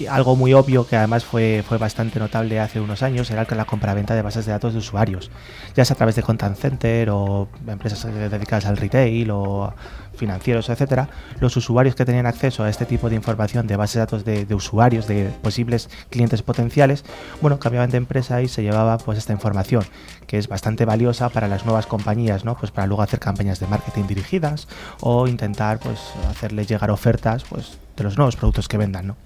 Algo 0.08 0.34
muy 0.34 0.52
obvio 0.54 0.86
que 0.86 0.96
además 0.96 1.24
fue, 1.24 1.64
fue 1.66 1.78
bastante 1.78 2.18
notable 2.18 2.58
hace 2.58 2.80
unos 2.80 3.02
años 3.02 3.30
era 3.30 3.46
la 3.54 3.64
compraventa 3.64 4.14
de 4.14 4.22
bases 4.22 4.44
de 4.46 4.52
datos 4.52 4.72
de 4.72 4.80
usuarios, 4.80 5.30
ya 5.76 5.84
sea 5.84 5.94
a 5.94 5.96
través 5.96 6.16
de 6.16 6.22
Content 6.22 6.56
Center 6.56 7.10
o 7.10 7.48
empresas 7.66 8.04
dedicadas 8.04 8.66
al 8.66 8.76
retail 8.76 9.30
o 9.30 9.72
financieros, 10.16 10.68
etcétera, 10.68 11.08
los 11.40 11.56
usuarios 11.56 11.94
que 11.94 12.04
tenían 12.04 12.26
acceso 12.26 12.64
a 12.64 12.70
este 12.70 12.86
tipo 12.86 13.08
de 13.08 13.16
información 13.16 13.66
de 13.66 13.76
bases 13.76 13.94
de 13.94 14.00
datos 14.00 14.24
de, 14.24 14.46
de, 14.46 14.54
usuarios, 14.54 15.06
de 15.06 15.30
posibles 15.42 15.90
clientes 16.10 16.42
potenciales, 16.42 17.04
bueno, 17.40 17.58
cambiaban 17.58 17.90
de 17.90 17.98
empresa 17.98 18.42
y 18.42 18.48
se 18.48 18.62
llevaba 18.62 18.98
pues 18.98 19.18
esta 19.18 19.32
información, 19.32 19.84
que 20.26 20.38
es 20.38 20.48
bastante 20.48 20.84
valiosa 20.84 21.28
para 21.28 21.48
las 21.48 21.64
nuevas 21.64 21.86
compañías, 21.86 22.44
¿no? 22.44 22.56
Pues 22.56 22.70
para 22.70 22.86
luego 22.86 23.02
hacer 23.02 23.20
campañas 23.20 23.60
de 23.60 23.66
marketing 23.66 24.04
dirigidas 24.06 24.68
o 25.00 25.26
intentar 25.26 25.78
pues 25.78 26.00
hacerles 26.28 26.68
llegar 26.68 26.90
ofertas 26.90 27.44
pues 27.44 27.78
de 27.96 28.04
los 28.04 28.16
nuevos 28.16 28.36
productos 28.36 28.68
que 28.68 28.78
vendan, 28.78 29.08
¿no? 29.08 29.16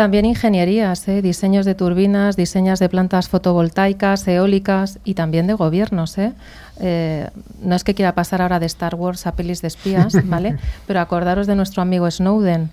También 0.00 0.24
ingenierías, 0.24 1.06
¿eh? 1.08 1.20
diseños 1.20 1.66
de 1.66 1.74
turbinas, 1.74 2.34
diseños 2.34 2.78
de 2.78 2.88
plantas 2.88 3.28
fotovoltaicas, 3.28 4.26
eólicas 4.26 4.98
y 5.04 5.12
también 5.12 5.46
de 5.46 5.52
gobiernos. 5.52 6.16
¿eh? 6.16 6.32
Eh, 6.80 7.28
no 7.62 7.76
es 7.76 7.84
que 7.84 7.94
quiera 7.94 8.14
pasar 8.14 8.40
ahora 8.40 8.58
de 8.58 8.64
Star 8.64 8.94
Wars 8.94 9.26
a 9.26 9.32
pelis 9.32 9.60
de 9.60 9.68
espías, 9.68 10.14
¿vale? 10.24 10.56
Pero 10.86 11.00
acordaros 11.00 11.46
de 11.46 11.54
nuestro 11.54 11.82
amigo 11.82 12.10
Snowden 12.10 12.70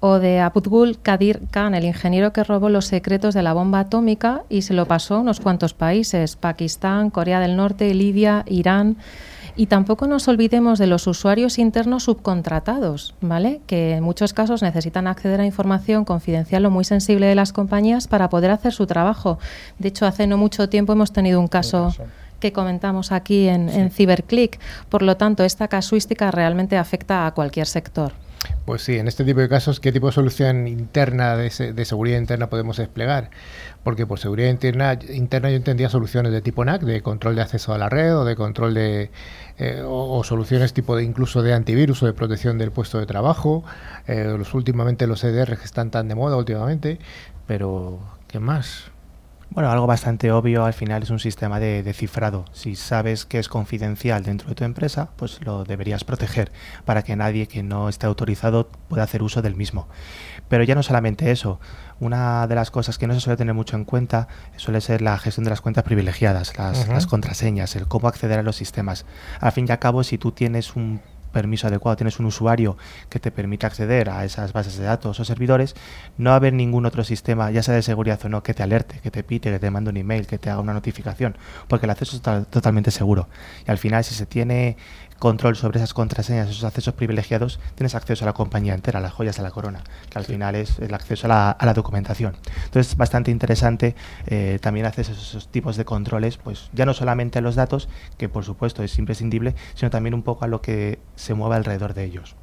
o 0.00 0.18
de 0.18 0.40
Abdul 0.40 0.98
Kadir 1.02 1.42
Khan, 1.50 1.74
el 1.74 1.84
ingeniero 1.84 2.32
que 2.32 2.42
robó 2.42 2.70
los 2.70 2.86
secretos 2.86 3.34
de 3.34 3.42
la 3.42 3.52
bomba 3.52 3.80
atómica 3.80 4.40
y 4.48 4.62
se 4.62 4.72
lo 4.72 4.86
pasó 4.86 5.16
a 5.16 5.20
unos 5.20 5.40
cuantos 5.40 5.74
países, 5.74 6.36
Pakistán, 6.36 7.10
Corea 7.10 7.38
del 7.40 7.54
Norte, 7.54 7.92
Libia, 7.92 8.44
Irán. 8.46 8.96
Y 9.54 9.66
tampoco 9.66 10.06
nos 10.06 10.28
olvidemos 10.28 10.78
de 10.78 10.86
los 10.86 11.06
usuarios 11.06 11.58
internos 11.58 12.04
subcontratados, 12.04 13.14
¿vale? 13.20 13.60
Que 13.66 13.96
en 13.96 14.04
muchos 14.04 14.32
casos 14.32 14.62
necesitan 14.62 15.06
acceder 15.06 15.40
a 15.40 15.46
información 15.46 16.04
confidencial 16.04 16.64
o 16.64 16.70
muy 16.70 16.84
sensible 16.84 17.26
de 17.26 17.34
las 17.34 17.52
compañías 17.52 18.08
para 18.08 18.30
poder 18.30 18.50
hacer 18.50 18.72
su 18.72 18.86
trabajo. 18.86 19.38
De 19.78 19.88
hecho, 19.88 20.06
hace 20.06 20.26
no 20.26 20.38
mucho 20.38 20.70
tiempo 20.70 20.94
hemos 20.94 21.12
tenido 21.12 21.38
un 21.38 21.48
caso 21.48 21.94
que 22.40 22.52
comentamos 22.52 23.12
aquí 23.12 23.46
en, 23.48 23.68
sí. 23.68 23.78
en 23.78 23.90
CiberClick. 23.90 24.58
Por 24.88 25.02
lo 25.02 25.16
tanto, 25.18 25.44
esta 25.44 25.68
casuística 25.68 26.30
realmente 26.30 26.78
afecta 26.78 27.26
a 27.26 27.32
cualquier 27.32 27.66
sector. 27.66 28.12
Pues 28.64 28.82
sí, 28.82 28.96
en 28.96 29.08
este 29.08 29.24
tipo 29.24 29.40
de 29.40 29.48
casos, 29.48 29.80
¿qué 29.80 29.92
tipo 29.92 30.06
de 30.06 30.12
solución 30.12 30.68
interna 30.68 31.36
de, 31.36 31.72
de 31.72 31.84
seguridad 31.84 32.18
interna 32.18 32.48
podemos 32.48 32.76
desplegar? 32.76 33.30
Porque 33.82 34.06
por 34.06 34.18
seguridad 34.18 34.48
interna, 34.48 34.98
interna 35.10 35.50
yo 35.50 35.56
entendía 35.56 35.88
soluciones 35.88 36.32
de 36.32 36.40
tipo 36.40 36.64
NAC, 36.64 36.82
de 36.82 37.02
control 37.02 37.34
de 37.34 37.42
acceso 37.42 37.74
a 37.74 37.78
la 37.78 37.88
red 37.88 38.16
o 38.16 38.24
de 38.24 38.36
control 38.36 38.74
de... 38.74 39.10
Eh, 39.58 39.82
o, 39.84 40.18
o, 40.18 40.24
soluciones 40.24 40.72
tipo 40.72 40.96
de 40.96 41.04
incluso 41.04 41.42
de 41.42 41.52
antivirus 41.52 42.02
o 42.02 42.06
de 42.06 42.12
protección 42.12 42.56
del 42.58 42.70
puesto 42.70 42.98
de 42.98 43.06
trabajo. 43.06 43.64
Eh, 44.06 44.34
los 44.38 44.54
últimamente 44.54 45.06
los 45.06 45.22
EDR 45.24 45.58
que 45.58 45.64
están 45.64 45.90
tan 45.90 46.08
de 46.08 46.14
moda 46.14 46.36
últimamente. 46.36 46.98
Pero, 47.46 47.98
¿qué 48.28 48.38
más? 48.38 48.91
Bueno, 49.54 49.70
algo 49.70 49.86
bastante 49.86 50.32
obvio 50.32 50.64
al 50.64 50.72
final 50.72 51.02
es 51.02 51.10
un 51.10 51.18
sistema 51.18 51.60
de, 51.60 51.82
de, 51.82 51.92
cifrado. 51.92 52.46
Si 52.52 52.74
sabes 52.74 53.26
que 53.26 53.38
es 53.38 53.50
confidencial 53.50 54.22
dentro 54.22 54.48
de 54.48 54.54
tu 54.54 54.64
empresa, 54.64 55.10
pues 55.16 55.40
lo 55.44 55.64
deberías 55.64 56.04
proteger 56.04 56.50
para 56.86 57.02
que 57.02 57.16
nadie 57.16 57.46
que 57.48 57.62
no 57.62 57.90
esté 57.90 58.06
autorizado 58.06 58.70
pueda 58.88 59.02
hacer 59.02 59.22
uso 59.22 59.42
del 59.42 59.54
mismo. 59.54 59.88
Pero 60.48 60.64
ya 60.64 60.74
no 60.74 60.82
solamente 60.82 61.30
eso, 61.30 61.60
una 62.00 62.46
de 62.46 62.54
las 62.54 62.70
cosas 62.70 62.96
que 62.96 63.06
no 63.06 63.12
se 63.12 63.20
suele 63.20 63.36
tener 63.36 63.52
mucho 63.52 63.76
en 63.76 63.84
cuenta 63.84 64.26
suele 64.56 64.80
ser 64.80 65.02
la 65.02 65.18
gestión 65.18 65.44
de 65.44 65.50
las 65.50 65.60
cuentas 65.60 65.84
privilegiadas, 65.84 66.56
las, 66.56 66.78
uh 66.78 66.88
-huh. 66.88 66.94
las 66.94 67.06
contraseñas, 67.06 67.76
el 67.76 67.88
cómo 67.88 68.08
acceder 68.08 68.38
a 68.38 68.42
los 68.42 68.56
sistemas. 68.56 69.04
Al 69.38 69.52
fin 69.52 69.66
y 69.68 69.72
al 69.72 69.78
cabo, 69.78 70.02
si 70.02 70.16
tú 70.16 70.32
tienes 70.32 70.76
un 70.76 71.02
permiso 71.32 71.66
adecuado, 71.66 71.96
tienes 71.96 72.18
un 72.20 72.26
usuario 72.26 72.76
que 73.08 73.18
te 73.18 73.30
permite 73.30 73.66
acceder 73.66 74.10
a 74.10 74.24
esas 74.24 74.52
bases 74.52 74.76
de 74.76 74.84
datos 74.84 75.18
o 75.18 75.24
servidores, 75.24 75.74
no 76.18 76.30
va 76.30 76.34
a 76.34 76.36
haber 76.36 76.52
ningún 76.52 76.86
otro 76.86 77.04
sistema, 77.04 77.50
ya 77.50 77.62
sea 77.62 77.74
de 77.74 77.82
seguridad 77.82 78.20
o 78.24 78.28
no, 78.28 78.42
que 78.42 78.54
te 78.54 78.62
alerte, 78.62 79.00
que 79.02 79.10
te 79.10 79.22
pite, 79.22 79.50
que 79.50 79.58
te 79.58 79.70
mande 79.70 79.90
un 79.90 79.96
email, 79.96 80.26
que 80.26 80.38
te 80.38 80.50
haga 80.50 80.60
una 80.60 80.72
notificación, 80.72 81.36
porque 81.68 81.86
el 81.86 81.90
acceso 81.90 82.16
está 82.16 82.44
totalmente 82.44 82.90
seguro. 82.90 83.28
Y 83.66 83.70
al 83.70 83.78
final, 83.78 84.04
si 84.04 84.14
se 84.14 84.26
tiene 84.26 84.76
control 85.22 85.54
sobre 85.54 85.78
esas 85.78 85.94
contraseñas, 85.94 86.48
esos 86.50 86.64
accesos 86.64 86.94
privilegiados, 86.94 87.60
tienes 87.76 87.94
acceso 87.94 88.24
a 88.24 88.26
la 88.26 88.32
compañía 88.32 88.74
entera, 88.74 88.98
a 88.98 89.02
las 89.02 89.12
joyas 89.12 89.36
de 89.36 89.44
la 89.44 89.52
corona, 89.52 89.84
que 90.10 90.18
al 90.18 90.24
final 90.24 90.56
es 90.56 90.80
el 90.80 90.92
acceso 90.92 91.28
a 91.30 91.56
la, 91.60 91.74
documentación. 91.74 92.34
Entonces 92.64 92.90
es 92.90 92.96
bastante 92.96 93.30
interesante, 93.30 93.94
eh, 94.26 94.58
también 94.60 94.84
haces 94.84 95.10
esos, 95.10 95.46
tipos 95.46 95.76
de 95.76 95.84
controles, 95.84 96.38
pues 96.38 96.70
ya 96.72 96.86
no 96.86 96.92
solamente 96.92 97.38
a 97.38 97.40
los 97.40 97.54
datos, 97.54 97.88
que 98.18 98.28
por 98.28 98.44
supuesto 98.44 98.82
es 98.82 98.98
imprescindible, 98.98 99.54
sino 99.74 99.90
también 99.90 100.14
un 100.14 100.24
poco 100.24 100.44
a 100.44 100.48
lo 100.48 100.60
que 100.60 100.98
se 101.14 101.34
mueve 101.34 101.54
alrededor 101.54 101.94
de 101.94 102.02
ellos. 102.02 102.34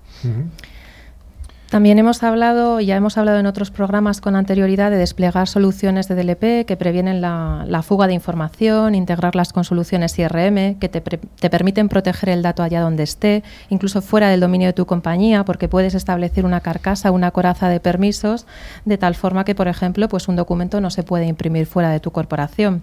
También 1.70 2.00
hemos 2.00 2.24
hablado, 2.24 2.80
ya 2.80 2.96
hemos 2.96 3.20
hablado 3.20 3.38
en 3.38 3.46
otros 3.46 3.70
programas 3.70 4.22
con 4.22 4.36
anterioridad 4.36 4.90
de 4.90 4.98
desplegar 4.98 5.48
soluciones 5.48 6.08
de 6.08 6.16
DLP 6.16 6.66
que 6.66 6.76
previenen 6.76 7.22
la, 7.22 7.84
fuga 7.84 8.08
de 8.08 8.14
información, 8.14 8.96
integrarlas 8.96 9.54
con 9.54 9.64
soluciones 9.64 10.18
IRM 10.18 10.80
que 10.80 10.90
te, 10.90 11.00
te, 11.00 11.50
permiten 11.52 11.88
proteger 11.88 12.30
el 12.30 12.42
dato 12.42 12.64
allá 12.64 12.82
donde 12.82 13.04
esté, 13.04 13.44
incluso 13.70 14.02
fuera 14.02 14.30
del 14.30 14.40
dominio 14.40 14.68
de 14.68 14.74
tu 14.74 14.88
compañía, 14.88 15.46
porque 15.46 15.70
puedes 15.70 15.94
establecer 15.94 16.44
una 16.44 16.62
carcasa, 16.62 17.12
una 17.12 17.30
coraza 17.30 17.70
de 17.70 17.80
permisos, 17.80 18.48
de 18.86 18.98
tal 18.98 19.14
forma 19.14 19.46
que, 19.46 19.54
por 19.54 19.68
ejemplo, 19.68 20.08
pues 20.08 20.28
un 20.28 20.36
documento 20.36 20.82
no 20.82 20.90
se 20.90 21.04
puede 21.04 21.28
imprimir 21.28 21.68
fuera 21.68 21.92
de 21.92 22.00
tu 22.00 22.10
corporación. 22.10 22.82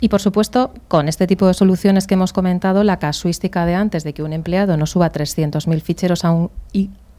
Y 0.00 0.08
por 0.08 0.20
supuesto, 0.20 0.72
con 0.88 1.08
este 1.08 1.26
tipo 1.26 1.46
de 1.46 1.54
soluciones 1.54 2.06
que 2.06 2.14
hemos 2.14 2.32
comentado, 2.32 2.82
la 2.82 2.98
casuística 2.98 3.66
de 3.66 3.74
antes 3.74 4.04
de 4.04 4.14
que 4.14 4.22
un 4.22 4.32
empleado 4.32 4.76
no 4.78 4.86
suba 4.86 5.12
300.000 5.12 5.80
ficheros 5.82 6.24
a 6.24 6.32
un, 6.32 6.50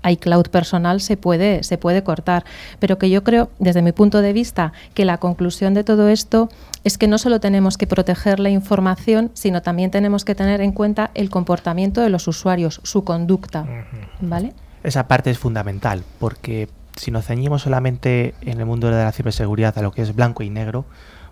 iCloud 0.10 0.48
personal 0.48 1.02
se 1.02 1.18
puede, 1.18 1.63
se 1.63 1.78
puede 1.78 2.04
cortar. 2.04 2.46
Pero 2.80 2.98
que 2.98 3.10
yo 3.10 3.24
creo, 3.24 3.50
desde 3.60 3.82
mi 3.82 3.91
punto 3.91 4.22
de 4.22 4.34
vista, 4.34 4.74
que 4.94 5.06
la 5.06 5.18
conclusión 5.18 5.74
de 5.74 5.84
todo 5.84 6.10
esto 6.10 6.50
es 6.84 6.98
que 6.98 7.08
no 7.08 7.18
solo 7.18 7.39
tenemos 7.39 7.78
que 7.78 7.88
proteger 7.88 8.39
la 8.39 8.50
información, 8.50 9.32
sino 9.34 9.62
también 9.62 9.91
tenemos 9.91 10.26
que 10.26 10.36
tener 10.36 10.62
en 10.62 10.72
cuenta 10.72 11.12
el 11.13 11.30
comportamiento 11.30 12.02
de 12.02 12.10
los 12.10 12.28
usuarios, 12.28 12.82
su 12.84 13.04
conducta. 13.04 13.65
¿Vale? 14.22 14.54
Esa 14.84 15.08
parte 15.08 15.32
es 15.32 15.39
fundamental, 15.39 16.04
porque 16.20 16.70
si 16.96 17.12
nos 17.12 17.26
ceñimos 17.26 17.63
solamente 17.63 18.36
en 18.41 18.60
el 18.60 18.65
mundo 18.65 18.88
de 18.89 19.04
la 19.04 19.12
ciberseguridad 19.12 19.78
a 19.78 19.82
lo 19.82 19.91
que 19.91 20.02
es 20.02 20.15
blanco 20.15 20.44
y 20.44 20.50
negro, 20.50 20.86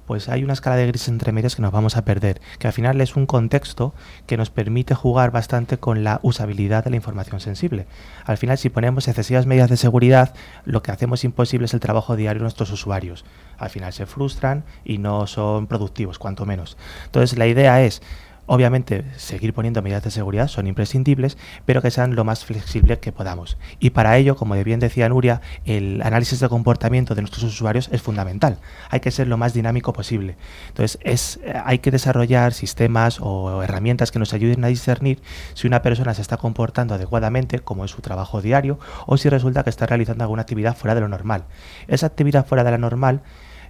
pues 0.05 0.29
hay 0.29 0.43
una 0.43 0.53
escala 0.53 0.75
de 0.75 0.87
grises 0.87 1.09
entre 1.09 1.31
medias 1.31 1.55
que 1.55 1.61
nos 1.61 1.71
vamos 1.71 1.97
a 1.97 2.05
perder, 2.05 2.41
que 2.59 2.67
al 2.67 2.73
final 2.73 2.99
es 3.01 3.15
un 3.15 3.25
contexto 3.25 3.93
que 4.27 4.37
nos 4.37 4.49
permite 4.49 4.95
jugar 4.95 5.31
bastante 5.31 5.77
con 5.77 6.03
la 6.03 6.19
usabilidad 6.23 6.83
de 6.83 6.89
la 6.89 6.95
información 6.95 7.39
sensible. 7.39 7.85
Al 8.25 8.37
final, 8.37 8.57
si 8.57 8.69
ponemos 8.69 9.07
excesivas 9.07 9.45
medidas 9.45 9.69
de 9.69 9.77
seguridad, 9.77 10.33
lo 10.65 10.83
que 10.83 10.91
hacemos 10.91 11.23
imposible 11.23 11.65
es 11.65 11.73
el 11.73 11.79
trabajo 11.79 12.15
diario 12.15 12.39
de 12.39 12.43
nuestros 12.43 12.71
usuarios. 12.71 13.25
Al 13.57 13.69
final 13.69 13.93
se 13.93 14.05
frustran 14.05 14.63
y 14.83 14.97
no 14.97 15.27
son 15.27 15.67
productivos, 15.67 16.19
cuanto 16.19 16.45
menos. 16.45 16.77
Entonces, 17.05 17.37
la 17.37 17.47
idea 17.47 17.81
es 17.81 18.01
Obviamente, 18.45 19.06
seguir 19.15 19.53
poniendo 19.53 19.82
medidas 19.82 20.03
de 20.03 20.12
seguridad 20.12 20.49
son 20.49 20.67
imprescindibles, 20.67 21.38
pero 21.65 21.82
que 21.82 21.91
sean 21.91 22.15
lo 22.15 22.25
más 22.25 22.43
flexibles 22.43 22.99
que 22.99 23.13
podamos. 23.13 23.58
Y 23.79 23.91
para 23.91 24.17
ello, 24.17 24.36
como 24.36 24.56
bien 24.63 24.82
decía 24.82 25.08
Nuria, 25.08 25.39
el 25.63 26.01
análisis 26.01 26.41
de 26.41 26.49
comportamiento 26.49 27.15
de 27.15 27.21
nuestros 27.21 27.45
usuarios 27.45 27.88
es 27.93 28.01
fundamental. 28.01 28.58
Hay 28.89 28.99
que 28.99 29.12
ser 29.12 29.27
lo 29.27 29.38
más 29.38 29.53
dinámico 29.53 29.93
posible. 29.93 30.36
Entonces, 30.67 30.99
es, 31.03 31.39
eh, 31.45 31.53
hay 31.63 31.79
que 31.79 31.89
desarrollar 31.89 32.53
sistemas 32.53 33.19
o 33.21 33.63
herramientas 33.63 34.12
que 34.12 34.19
nos 34.19 34.34
ayuden 34.34 34.65
a 34.65 34.67
discernir 34.67 35.21
si 35.53 35.65
una 35.65 35.82
persona 35.82 36.13
se 36.13 36.21
está 36.21 36.36
comportando 36.36 36.95
adecuadamente, 36.95 37.60
como 37.60 37.86
es 37.86 37.91
su 37.91 38.01
trabajo 38.01 38.41
diario, 38.41 38.77
o 39.06 39.15
si 39.15 39.29
resulta 39.29 39.63
que 39.63 39.69
está 39.69 39.86
realizando 39.86 40.25
alguna 40.25 40.41
actividad 40.41 40.75
fuera 40.75 40.95
de 40.95 41.01
lo 41.01 41.08
normal. 41.08 41.45
Esa 41.88 42.08
actividad 42.08 42.45
fuera 42.45 42.65
de 42.65 42.71
la 42.71 42.77
normal 42.77 43.21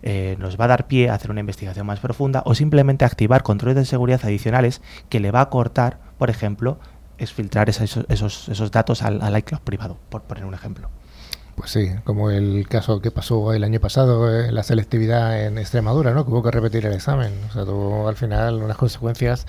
eh, 0.03 0.35
nos 0.37 0.59
va 0.59 0.65
a 0.65 0.67
dar 0.67 0.87
pie 0.87 1.09
a 1.09 1.15
hacer 1.15 1.31
una 1.31 1.39
investigación 1.39 1.87
más 1.87 1.99
profunda 1.99 2.43
o 2.45 2.55
simplemente 2.55 3.05
activar 3.05 3.41
controles 3.41 3.75
de 3.77 3.85
seguridad 3.85 4.21
adicionales 4.23 4.81
que 5.09 5.19
le 5.19 5.31
va 5.31 5.41
a 5.41 5.49
cortar, 5.49 5.99
por 6.17 6.29
ejemplo, 6.29 6.77
es 7.17 7.33
filtrar 7.33 7.69
esos, 7.69 8.05
esos, 8.09 8.71
datos 8.71 9.01
al, 9.01 9.21
al 9.21 9.37
iCloud 9.37 9.61
privado, 9.61 9.97
por 10.09 10.23
poner 10.23 10.45
un 10.45 10.53
ejemplo. 10.53 10.89
Pues 11.55 11.69
sí, 11.69 11.91
como 12.03 12.31
el 12.31 12.67
caso 12.67 12.99
que 12.99 13.11
pasó 13.11 13.53
el 13.53 13.63
año 13.63 13.79
pasado 13.79 14.29
eh, 14.33 14.51
la 14.51 14.63
selectividad 14.63 15.45
en 15.45 15.59
Extremadura, 15.59 16.11
¿no? 16.11 16.25
Que 16.25 16.31
hubo 16.31 16.41
que 16.41 16.51
repetir 16.51 16.85
el 16.85 16.93
examen. 16.93 17.31
O 17.49 17.53
sea, 17.53 17.63
tuvo 17.63 18.07
al 18.07 18.15
final 18.15 18.55
unas 18.63 18.75
consecuencias 18.77 19.45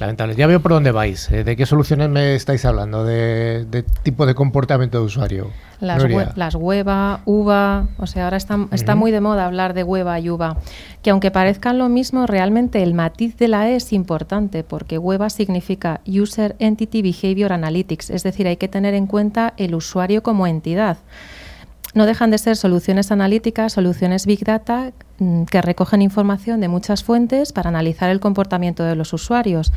lamentables. 0.00 0.36
Ya 0.36 0.46
veo 0.46 0.60
por 0.60 0.72
dónde 0.72 0.90
vais. 0.90 1.30
¿eh? 1.30 1.44
¿De 1.44 1.56
qué 1.56 1.66
soluciones 1.66 2.08
me 2.08 2.34
estáis 2.34 2.64
hablando? 2.64 3.04
¿De, 3.04 3.84
tipo 4.02 4.26
de 4.26 4.34
comportamiento 4.34 4.98
de 4.98 5.04
usuario? 5.04 5.50
Las, 5.80 6.02
las 6.36 6.54
UVA, 6.54 7.20
UVA, 7.24 7.88
o 7.96 8.06
sea, 8.06 8.24
ahora 8.24 8.36
está, 8.36 8.58
está 8.70 8.94
muy 8.94 9.10
de 9.10 9.20
moda 9.20 9.46
hablar 9.46 9.72
de 9.72 9.82
UVA 9.82 10.20
y 10.20 10.28
UVA, 10.28 10.58
que 11.02 11.10
aunque 11.10 11.30
parezcan 11.30 11.78
lo 11.78 11.88
mismo, 11.88 12.26
realmente 12.26 12.82
el 12.82 12.92
matiz 12.92 13.38
de 13.38 13.48
la 13.48 13.70
E 13.70 13.76
es 13.76 13.94
importante, 13.94 14.62
porque 14.62 14.98
UVA 14.98 15.30
significa 15.30 16.02
User 16.06 16.54
Entity 16.58 17.00
Behavior 17.00 17.54
Analytics, 17.54 18.10
es 18.10 18.22
decir, 18.22 18.46
hay 18.46 18.58
que 18.58 18.68
tener 18.68 18.92
en 18.92 19.06
cuenta 19.06 19.54
el 19.56 19.74
usuario 19.74 20.22
como 20.22 20.46
entidad 20.46 20.98
no 21.94 22.06
dejan 22.06 22.30
de 22.30 22.38
ser 22.38 22.56
soluciones 22.56 23.10
analíticas, 23.10 23.72
soluciones 23.72 24.26
Big 24.26 24.44
Data 24.44 24.92
mm, 25.18 25.44
que 25.44 25.60
recogen 25.60 26.02
información 26.02 26.60
de 26.60 26.68
muchas 26.68 27.02
fuentes 27.02 27.52
para 27.52 27.68
analizar 27.68 28.10
el 28.10 28.20
comportamiento 28.20 28.84
de 28.84 28.94
los 28.94 29.12
usuarios. 29.12 29.72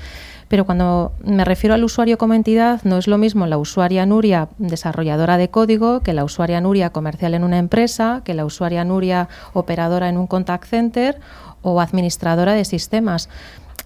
Pero 0.47 0.65
cuando 0.65 1.13
me 1.23 1.43
refiero 1.45 1.73
al 1.73 1.83
usuario 1.83 2.17
como 2.17 2.35
entidad, 2.35 2.81
no 2.83 2.97
es 2.97 3.07
lo 3.07 3.17
mismo 3.17 3.47
la 3.47 3.57
usuaria 3.57 4.05
Nuria 4.05 4.49
desarrolladora 4.59 5.37
de 5.37 5.49
código 5.49 6.01
que 6.01 6.13
la 6.13 6.23
usuaria 6.23 6.61
Nuria 6.61 6.91
comercial 6.91 7.33
en 7.33 7.43
una 7.43 7.57
empresa, 7.57 8.21
que 8.23 8.35
la 8.35 8.45
usuaria 8.45 8.83
Nuria 8.83 9.27
operadora 9.53 10.09
en 10.09 10.17
un 10.17 10.27
contact 10.27 10.65
center 10.65 11.19
o 11.63 11.81
administradora 11.81 12.53
de 12.53 12.65
sistemas. 12.65 13.29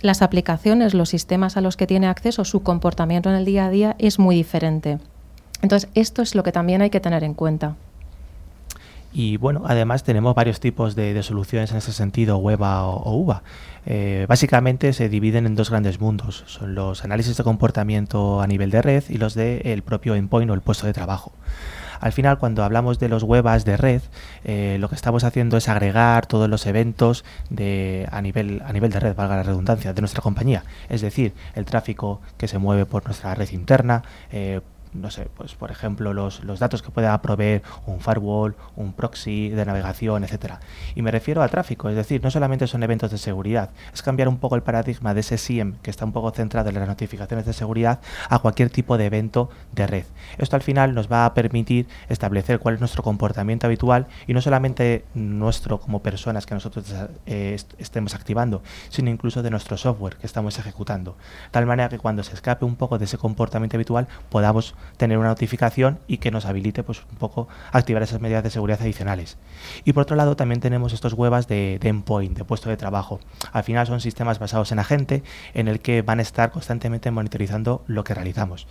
Las 0.01 0.21
aplicaciones, 0.21 0.93
los 0.93 1.09
sistemas 1.09 1.57
a 1.57 1.61
los 1.61 1.77
que 1.77 1.87
tiene 1.87 2.07
acceso, 2.07 2.43
su 2.43 2.61
comportamiento 2.61 3.29
en 3.29 3.35
el 3.35 3.45
día 3.45 3.65
a 3.65 3.69
día 3.69 3.95
es 3.97 4.19
muy 4.19 4.35
diferente. 4.35 4.99
Entonces, 5.61 5.89
esto 5.95 6.21
es 6.21 6.35
lo 6.35 6.43
que 6.43 6.51
también 6.51 6.81
hay 6.81 6.89
que 6.89 6.99
tener 6.99 7.23
en 7.23 7.33
cuenta. 7.33 7.75
Y 9.13 9.37
bueno, 9.37 9.63
además 9.65 10.03
tenemos 10.03 10.35
varios 10.35 10.59
tipos 10.59 10.95
de, 10.95 11.21
soluciones 11.23 11.71
en 11.71 11.77
ese 11.77 11.93
sentido, 11.93 12.37
WEBA 12.37 12.83
o, 12.83 13.15
UVA. 13.17 13.43
Eh, 13.85 14.25
básicamente 14.27 14.93
se 14.93 15.09
dividen 15.09 15.45
en 15.45 15.55
dos 15.55 15.69
grandes 15.69 15.99
mundos. 15.99 16.43
Son 16.47 16.75
los 16.75 17.03
análisis 17.03 17.37
de 17.37 17.43
comportamiento 17.43 18.41
a 18.41 18.47
nivel 18.47 18.69
de 18.69 18.81
red 18.81 19.03
y 19.09 19.17
los 19.17 19.33
del 19.33 19.81
propio 19.81 20.15
endpoint 20.15 20.51
o 20.51 20.53
el 20.53 20.61
puesto 20.61 20.87
de 20.87 20.93
trabajo. 20.93 21.31
Al 21.99 22.11
final, 22.11 22.37
cuando 22.37 22.63
hablamos 22.63 22.99
de 22.99 23.09
los 23.09 23.23
WEBAs 23.23 23.65
de 23.65 23.77
red, 23.77 24.01
eh, 24.43 24.77
lo 24.79 24.89
que 24.89 24.95
estamos 24.95 25.23
haciendo 25.23 25.57
es 25.57 25.67
agregar 25.67 26.27
todos 26.27 26.49
los 26.49 26.65
eventos 26.65 27.25
de, 27.49 28.07
a, 28.11 28.21
nivel, 28.21 28.61
a 28.65 28.73
nivel 28.73 28.91
de 28.91 28.99
red, 28.99 29.15
valga 29.15 29.37
la 29.37 29.43
redundancia, 29.43 29.93
de 29.93 30.01
nuestra 30.01 30.21
compañía. 30.21 30.63
Es 30.89 31.01
decir, 31.01 31.33
el 31.55 31.65
tráfico 31.65 32.21
que 32.37 32.47
se 32.47 32.57
mueve 32.57 32.85
por 32.85 33.05
nuestra 33.05 33.33
red 33.35 33.49
interna, 33.51 34.03
eh, 34.31 34.61
no 34.93 35.11
sé, 35.11 35.27
pues 35.35 35.55
por 35.55 35.71
ejemplo, 35.71 36.13
los, 36.13 36.43
los, 36.43 36.59
datos 36.59 36.81
que 36.81 36.91
pueda 36.91 37.21
proveer 37.21 37.61
un 37.85 37.99
firewall, 37.99 38.55
un 38.75 38.93
proxy 38.93 39.49
de 39.49 39.65
navegación, 39.65 40.23
etcétera. 40.23 40.59
Y 40.95 41.01
me 41.01 41.11
refiero 41.11 41.41
a 41.41 41.47
tráfico, 41.47 41.89
es 41.89 41.95
decir, 41.95 42.23
no 42.23 42.31
solamente 42.31 42.67
son 42.67 42.83
eventos 42.83 43.11
de 43.11 43.17
seguridad, 43.17 43.71
es 43.93 44.01
cambiar 44.01 44.27
un 44.27 44.37
poco 44.37 44.55
el 44.55 44.63
paradigma 44.63 45.13
de 45.13 45.21
ese 45.21 45.37
SIEM 45.37 45.75
que 45.81 45.89
está 45.89 46.05
un 46.05 46.11
poco 46.11 46.31
centrado 46.31 46.69
en 46.69 46.75
las 46.75 46.87
notificaciones 46.87 47.45
de 47.45 47.53
seguridad 47.53 47.99
a 48.29 48.39
cualquier 48.39 48.69
tipo 48.69 48.97
de 48.97 49.05
evento 49.05 49.49
de 49.73 49.87
red. 49.87 50.05
Esto 50.37 50.55
al 50.55 50.61
final 50.61 50.93
nos 50.93 51.11
va 51.11 51.25
a 51.25 51.33
permitir 51.33 51.87
establecer 52.09 52.59
cuál 52.59 52.75
es 52.75 52.79
nuestro 52.79 53.03
comportamiento 53.03 53.67
habitual 53.67 54.07
y 54.27 54.33
no 54.33 54.41
solamente 54.41 55.05
nuestro 55.13 55.79
como 55.79 56.01
personas 56.01 56.45
que 56.45 56.53
nosotros 56.53 56.93
eh, 57.25 57.57
estemos 57.77 58.15
activando, 58.15 58.61
sino 58.89 59.09
incluso 59.09 59.43
de 59.43 59.49
nuestro 59.49 59.77
software 59.77 60.17
que 60.17 60.27
estamos 60.27 60.57
ejecutando. 60.59 61.15
Tal 61.51 61.65
manera 61.65 61.89
que 61.89 61.99
cuando 61.99 62.23
se 62.23 62.33
escape 62.33 62.65
un 62.65 62.75
poco 62.75 62.97
de 62.97 63.05
ese 63.05 63.17
comportamiento 63.17 63.77
habitual 63.77 64.07
podamos 64.29 64.75
tener 64.97 65.17
una 65.17 65.29
notificación 65.29 65.99
y 66.07 66.17
que 66.17 66.31
nos 66.31 66.45
habilite 66.45 66.83
pues 66.83 67.03
un 67.11 67.17
poco 67.17 67.47
activar 67.71 68.03
esas 68.03 68.21
medidas 68.21 68.43
de 68.43 68.49
seguridad 68.49 68.81
adicionales. 68.81 69.37
Y 69.85 69.93
por 69.93 70.03
otro 70.03 70.15
lado 70.15 70.35
también 70.35 70.59
tenemos 70.59 70.93
estos 70.93 71.13
webs 71.13 71.47
de, 71.47 71.79
de 71.79 71.89
endpoint, 71.89 72.37
de 72.37 72.43
puesto 72.43 72.69
de 72.69 72.77
trabajo. 72.77 73.19
Al 73.51 73.63
final 73.63 73.87
son 73.87 74.01
sistemas 74.01 74.39
basados 74.39 74.71
en 74.71 74.79
agente 74.79 75.23
en 75.53 75.67
el 75.67 75.79
que 75.79 76.01
van 76.01 76.19
a 76.19 76.23
estar 76.23 76.51
constantemente 76.51 77.11
monitorizando 77.11 77.83
lo 77.87 78.03
que 78.03 78.13
realizamos 78.13 78.67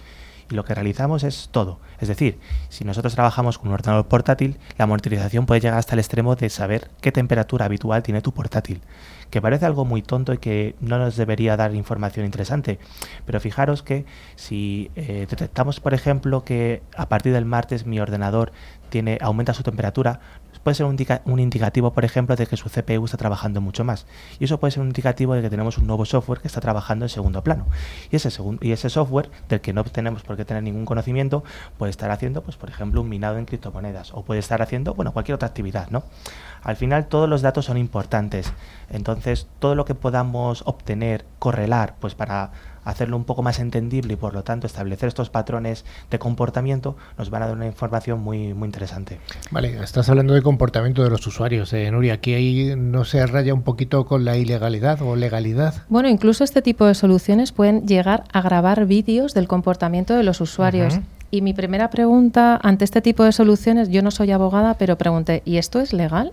y 0.51 0.55
lo 0.55 0.64
que 0.64 0.75
realizamos 0.75 1.25
es 1.25 1.49
todo. 1.51 1.79
Es 2.01 2.09
decir, 2.09 2.38
si 2.69 2.85
nosotros 2.85 3.14
trabajamos 3.14 3.59
con 3.59 3.69
un 3.69 3.75
ordenador 3.75 4.07
portátil, 4.07 4.59
la 4.79 4.87
monitorización 4.87 5.47
puede 5.47 5.61
llegar 5.61 5.79
hasta 5.79 5.95
el 5.95 6.01
extremo 6.01 6.37
de 6.37 6.51
saber 6.51 6.90
qué 7.01 7.12
temperatura 7.12 7.64
habitual 7.64 8.03
tiene 8.03 8.23
tu 8.23 8.33
portátil, 8.33 8.81
que 9.30 9.40
parece 9.40 9.66
algo 9.66 9.84
muy 9.84 10.02
tonto 10.02 10.32
y 10.32 10.38
que 10.38 10.74
no 10.80 10.98
nos 10.98 11.16
debería 11.16 11.56
dar 11.56 11.74
información 11.74 12.26
interesante. 12.26 12.78
Pero 13.24 13.40
fijaros 13.40 13.82
que 13.82 14.04
si 14.36 14.90
eh, 14.96 15.26
detectamos, 15.28 15.80
por 15.80 15.94
ejemplo, 15.94 16.44
que 16.44 16.82
a 16.96 17.08
partir 17.08 17.32
del 17.32 17.44
martes 17.44 17.86
mi 17.86 18.00
ordenador 18.00 18.52
tiene, 18.88 19.18
aumenta 19.20 19.54
su 19.54 19.62
temperatura, 19.62 20.20
puede 20.62 20.75
ser 20.75 20.87
un, 20.87 21.40
indicativo, 21.40 21.92
por 21.92 22.05
ejemplo, 22.05 22.37
de 22.37 22.47
que 22.47 22.57
su 22.57 22.69
CPU 22.69 23.05
está 23.05 23.16
trabajando 23.16 23.61
mucho 23.61 23.85
más. 23.85 24.07
Y 24.38 24.45
eso 24.45 24.61
puede 24.61 24.71
ser 24.71 24.83
un 24.83 24.88
indicativo 24.88 25.35
de 25.35 25.42
que 25.42 25.51
tenemos 25.51 25.79
un 25.79 25.87
nuevo 25.87 26.05
software 26.05 26.40
que 26.40 26.49
está 26.49 26.61
trabajando 26.61 27.05
en 27.05 27.09
segundo 27.09 27.42
plano. 27.42 27.66
Y 28.11 28.16
ese, 28.16 28.31
y 28.61 28.73
ese 28.73 28.90
software, 28.90 29.31
del 29.49 29.61
que 29.61 29.73
no 29.73 29.83
tenemos 29.85 30.23
por 30.23 30.37
qué 30.37 30.45
tener 30.45 30.62
ningún 30.62 30.85
conocimiento, 30.85 31.42
puede 31.79 31.90
estar 31.90 32.11
haciendo, 32.11 32.42
pues, 32.42 32.57
por 32.57 32.69
ejemplo, 32.69 33.01
un 33.01 33.09
minado 33.09 33.38
en 33.38 33.45
criptomonedas 33.45 34.12
o 34.14 34.23
puede 34.23 34.40
estar 34.40 34.62
haciendo, 34.62 34.95
bueno, 34.95 35.12
cualquier 35.12 35.35
otra 35.35 35.49
actividad, 35.49 35.88
¿no? 35.90 36.05
Al 36.62 36.77
final 36.77 37.07
todos 37.07 37.29
los 37.29 37.42
datos 37.42 37.64
son 37.64 37.77
importantes. 37.77 38.53
Entonces, 38.90 39.07
Entonces, 39.16 39.47
todo 39.61 39.75
lo 39.75 39.85
que 39.87 39.95
podamos 39.95 40.62
obtener, 40.66 41.25
correlar, 41.38 41.95
pues 42.01 42.14
para 42.14 42.51
hacerlo 42.87 43.16
un 43.16 43.25
poco 43.25 43.42
más 43.42 43.59
entendible 43.59 44.14
y 44.14 44.16
por 44.16 44.33
lo 44.33 44.44
tanto 44.44 44.66
establecer 44.66 45.09
estos 45.09 45.29
patrones 45.29 45.85
de 46.11 46.18
comportamiento, 46.18 46.96
nos 47.18 47.29
van 47.31 47.42
a 47.42 47.46
dar 47.49 47.57
una 47.57 47.66
información 47.66 48.20
muy, 48.20 48.55
muy 48.55 48.66
interesante. 48.66 49.18
Vale, 49.51 49.83
estás 49.83 50.09
hablando 50.09 50.33
de 50.35 50.40
comportamiento 50.40 51.03
de 51.03 51.11
los 51.11 51.27
usuarios, 51.27 51.72
eh, 51.72 51.90
Nuria. 51.90 52.14
Aquí 52.14 52.33
ahí 52.35 52.75
no 52.77 53.05
se 53.05 53.27
raya 53.27 53.53
un 53.53 53.62
poquito 53.62 54.07
con 54.07 54.25
la 54.25 54.37
ilegalidad 54.37 55.03
o 55.03 55.16
legalidad. 55.16 55.75
Bueno, 55.88 56.09
incluso 56.09 56.44
este 56.44 56.62
tipo 56.62 56.87
de 56.87 56.94
soluciones 56.94 57.53
pueden 57.53 57.87
llegar 57.87 58.25
a 58.33 58.40
grabar 58.40 58.87
vídeos 58.87 59.35
del 59.35 59.49
comportamiento 59.49 60.14
de 60.14 60.22
los 60.22 60.40
usuarios. 60.40 61.01
Y 61.33 61.42
mi 61.42 61.55
primera 61.55 61.90
pregunta 61.90 62.59
ante 62.62 62.85
este 62.85 63.03
tipo 63.03 63.25
de 63.25 63.33
soluciones, 63.33 63.88
yo 63.88 64.01
no 64.01 64.12
soy 64.12 64.31
abogada, 64.31 64.75
pero 64.75 64.96
pregunté, 64.96 65.42
¿y 65.44 65.57
esto 65.57 65.81
es 65.81 65.92
legal? 65.92 66.33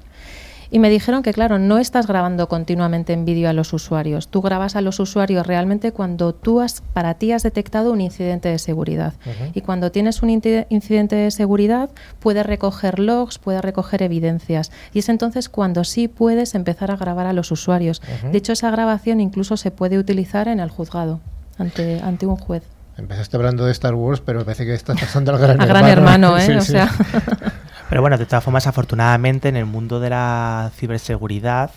Y 0.70 0.80
me 0.80 0.90
dijeron 0.90 1.24
que, 1.24 1.34
claro, 1.34 1.60
no 1.60 1.78
estás 1.78 2.08
grabando 2.08 2.48
continuamente 2.48 3.14
en 3.14 3.26
vídeo 3.26 3.50
a 3.50 3.54
los 3.54 3.74
usuarios. 3.74 4.28
Tú 4.28 4.42
grabas 4.42 4.76
a 4.76 4.82
los 4.82 5.00
usuarios 5.00 5.46
realmente 5.46 5.92
cuando 5.92 6.34
tú 6.34 6.62
has, 6.62 6.82
para 6.94 7.16
ti 7.16 7.32
has 7.32 7.44
detectado 7.44 7.92
un 7.92 8.02
incidente 8.02 8.50
de 8.50 8.60
seguridad. 8.60 9.14
Y 9.54 9.62
cuando 9.62 9.92
tienes 9.92 10.22
un 10.22 10.30
incidente 10.30 11.16
de 11.16 11.32
seguridad, 11.32 11.90
puedes 12.20 12.46
recoger 12.46 13.00
logs, 13.00 13.38
puedes 13.38 13.62
recoger 13.62 14.04
evidencias. 14.04 14.72
Y 14.94 15.00
es 15.00 15.10
entonces 15.10 15.50
cuando 15.50 15.84
sí 15.84 16.08
puedes 16.08 16.56
empezar 16.56 16.92
a 16.92 16.98
grabar 16.98 17.28
a 17.28 17.34
los 17.34 17.52
usuarios. 17.52 18.02
De 18.32 18.38
hecho, 18.38 18.54
esa 18.54 18.72
grabación 18.72 19.20
incluso 19.20 19.58
se 19.58 19.72
puede 19.72 19.98
utilizar 19.98 20.48
en 20.48 20.60
el 20.60 20.70
juzgado, 20.70 21.20
ante, 21.58 22.00
ante 22.02 22.26
un 22.26 22.36
juez. 22.36 22.64
Empezaste 22.98 23.38
hablando 23.38 23.66
de 23.66 23.72
Star 23.72 23.96
Wars, 23.96 24.22
pero 24.22 24.46
parece 24.46 24.66
que 24.66 24.74
estás 24.74 25.00
pasando 25.00 25.32
al 25.32 25.40
gran 25.40 25.60
a 25.60 25.64
hermano. 25.64 25.80
gran 25.80 25.90
hermano, 25.90 26.38
¿eh? 26.40 26.58
o 26.58 26.62
sea. 26.62 26.90
Pero 27.90 28.02
bueno, 28.02 28.18
de 28.18 28.26
todas 28.26 28.44
formas, 28.44 28.66
afortunadamente 28.66 29.50
en 29.50 29.56
el 29.56 29.66
mundo 29.66 30.00
de 30.00 30.10
la 30.10 30.72
ciberseguridad 30.76 31.72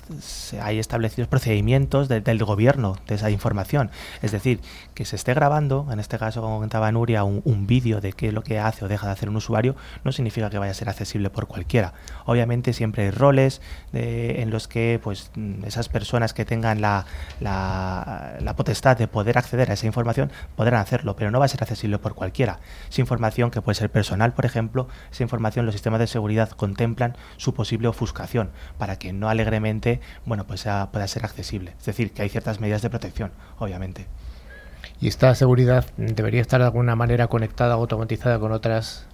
hay 0.63 0.79
establecidos 0.79 1.29
procedimientos 1.29 2.09
del 2.09 2.45
gobierno 2.45 2.97
de 3.07 3.17
esa 3.17 3.31
información. 3.31 3.91
Es 4.23 4.33
decir, 4.33 4.61
que 4.95 5.05
se 5.05 5.17
esté 5.17 5.35
grabando, 5.35 5.87
en 5.91 6.01
este 6.01 6.19
caso, 6.19 6.41
como 6.41 6.57
comentaba 6.57 6.91
Nuria, 6.91 7.25
un, 7.25 7.67
vídeo 7.67 8.01
de 8.01 8.13
qué 8.13 8.29
es 8.29 8.33
lo 8.33 8.43
que 8.43 8.61
hace 8.61 8.85
o 8.85 8.89
deja 8.89 9.09
de 9.09 9.13
hacer 9.13 9.29
un 9.29 9.37
usuario, 9.37 9.75
no 10.05 10.13
significa 10.13 10.49
que 10.51 10.59
vaya 10.59 10.71
a 10.71 10.75
ser 10.75 10.89
accesible 10.89 11.31
por 11.31 11.49
cualquiera. 11.49 11.93
Obviamente 12.25 12.73
siempre 12.73 13.05
hay 13.05 13.11
roles 13.11 13.61
en 13.93 14.51
los 14.51 14.69
que 14.69 15.01
pues 15.03 15.31
esas 15.65 15.89
personas 15.89 16.33
que 16.33 16.45
tengan 16.45 16.81
la, 16.81 17.05
la, 17.41 18.55
potestad 18.57 18.97
de 18.97 19.09
poder 19.09 19.37
acceder 19.37 19.71
a 19.71 19.75
esa 19.75 19.87
información 19.87 20.31
podrán 20.55 20.81
hacerlo, 20.81 21.17
pero 21.17 21.31
no 21.31 21.39
va 21.39 21.45
a 21.45 21.49
ser 21.49 21.63
accesible 21.63 21.99
por 21.99 22.15
cualquiera. 22.15 22.61
Es 22.89 22.99
información 22.99 23.51
que 23.51 23.61
puede 23.61 23.75
ser 23.75 23.91
personal, 23.91 24.33
por 24.33 24.47
ejemplo, 24.47 24.89
esa 25.11 25.23
información 25.23 25.67
los 25.67 25.75
sistemas 25.75 26.01
seguridad 26.07 26.51
contemplan 26.51 27.17
su 27.37 27.55
posible 27.55 27.89
ofuscación 27.89 28.51
para 28.79 28.99
que 28.99 29.13
no 29.13 29.29
alegremente 29.29 30.01
bueno, 30.25 30.47
pues 30.47 30.67
pueda 30.93 31.09
ser 31.09 31.25
accesible. 31.25 31.75
Es 31.79 31.87
decir, 31.87 32.13
que 32.13 32.23
hay 32.23 32.29
ciertas 32.29 32.61
medidas 32.61 32.83
de 32.83 32.91
protección, 32.91 33.33
obviamente. 33.59 34.07
¿Y 35.01 35.09
esta 35.09 35.35
seguridad 35.35 35.85
debería 35.97 36.41
estar 36.41 36.61
de 36.61 36.67
alguna 36.67 36.97
manera 36.97 37.29
conectada 37.29 37.77
o 37.77 37.81
automatizada 37.81 38.39
con 38.39 38.53
otras 38.53 39.07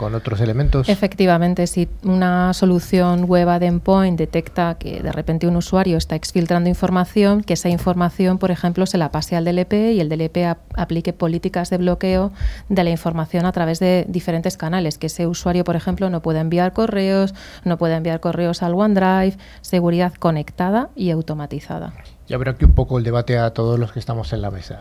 con 0.00 0.14
otros 0.14 0.40
elementos. 0.40 0.88
Efectivamente, 0.88 1.66
si 1.66 1.86
una 2.04 2.54
solución 2.54 3.24
web 3.24 3.60
de 3.60 3.66
endpoint 3.66 4.18
detecta 4.18 4.76
que 4.78 5.02
de 5.02 5.12
repente 5.12 5.46
un 5.46 5.56
usuario 5.56 5.98
está 5.98 6.16
exfiltrando 6.16 6.70
información, 6.70 7.42
que 7.42 7.52
esa 7.52 7.68
información, 7.68 8.38
por 8.38 8.50
ejemplo, 8.50 8.86
se 8.86 8.96
la 8.96 9.10
pase 9.10 9.36
al 9.36 9.44
DLP 9.44 9.74
y 9.92 10.00
el 10.00 10.08
DLP 10.08 10.56
aplique 10.74 11.12
políticas 11.12 11.68
de 11.68 11.76
bloqueo 11.76 12.32
de 12.70 12.82
la 12.82 12.88
información 12.88 13.44
a 13.44 13.52
través 13.52 13.78
de 13.78 14.06
diferentes 14.08 14.56
canales, 14.56 14.96
que 14.96 15.08
ese 15.08 15.26
usuario, 15.26 15.64
por 15.64 15.76
ejemplo, 15.76 16.08
no 16.08 16.22
pueda 16.22 16.40
enviar 16.40 16.72
correos, 16.72 17.34
no 17.64 17.76
pueda 17.76 17.98
enviar 17.98 18.20
correos 18.20 18.62
al 18.62 18.74
OneDrive, 18.74 19.36
seguridad 19.60 20.14
conectada 20.14 20.88
y 20.96 21.10
automatizada. 21.10 21.92
Ya 22.26 22.38
verá 22.38 22.52
aquí 22.52 22.64
un 22.64 22.72
poco 22.72 22.96
el 22.96 23.04
debate 23.04 23.36
a 23.36 23.50
todos 23.50 23.78
los 23.78 23.92
que 23.92 23.98
estamos 23.98 24.32
en 24.32 24.40
la 24.40 24.50
mesa. 24.50 24.80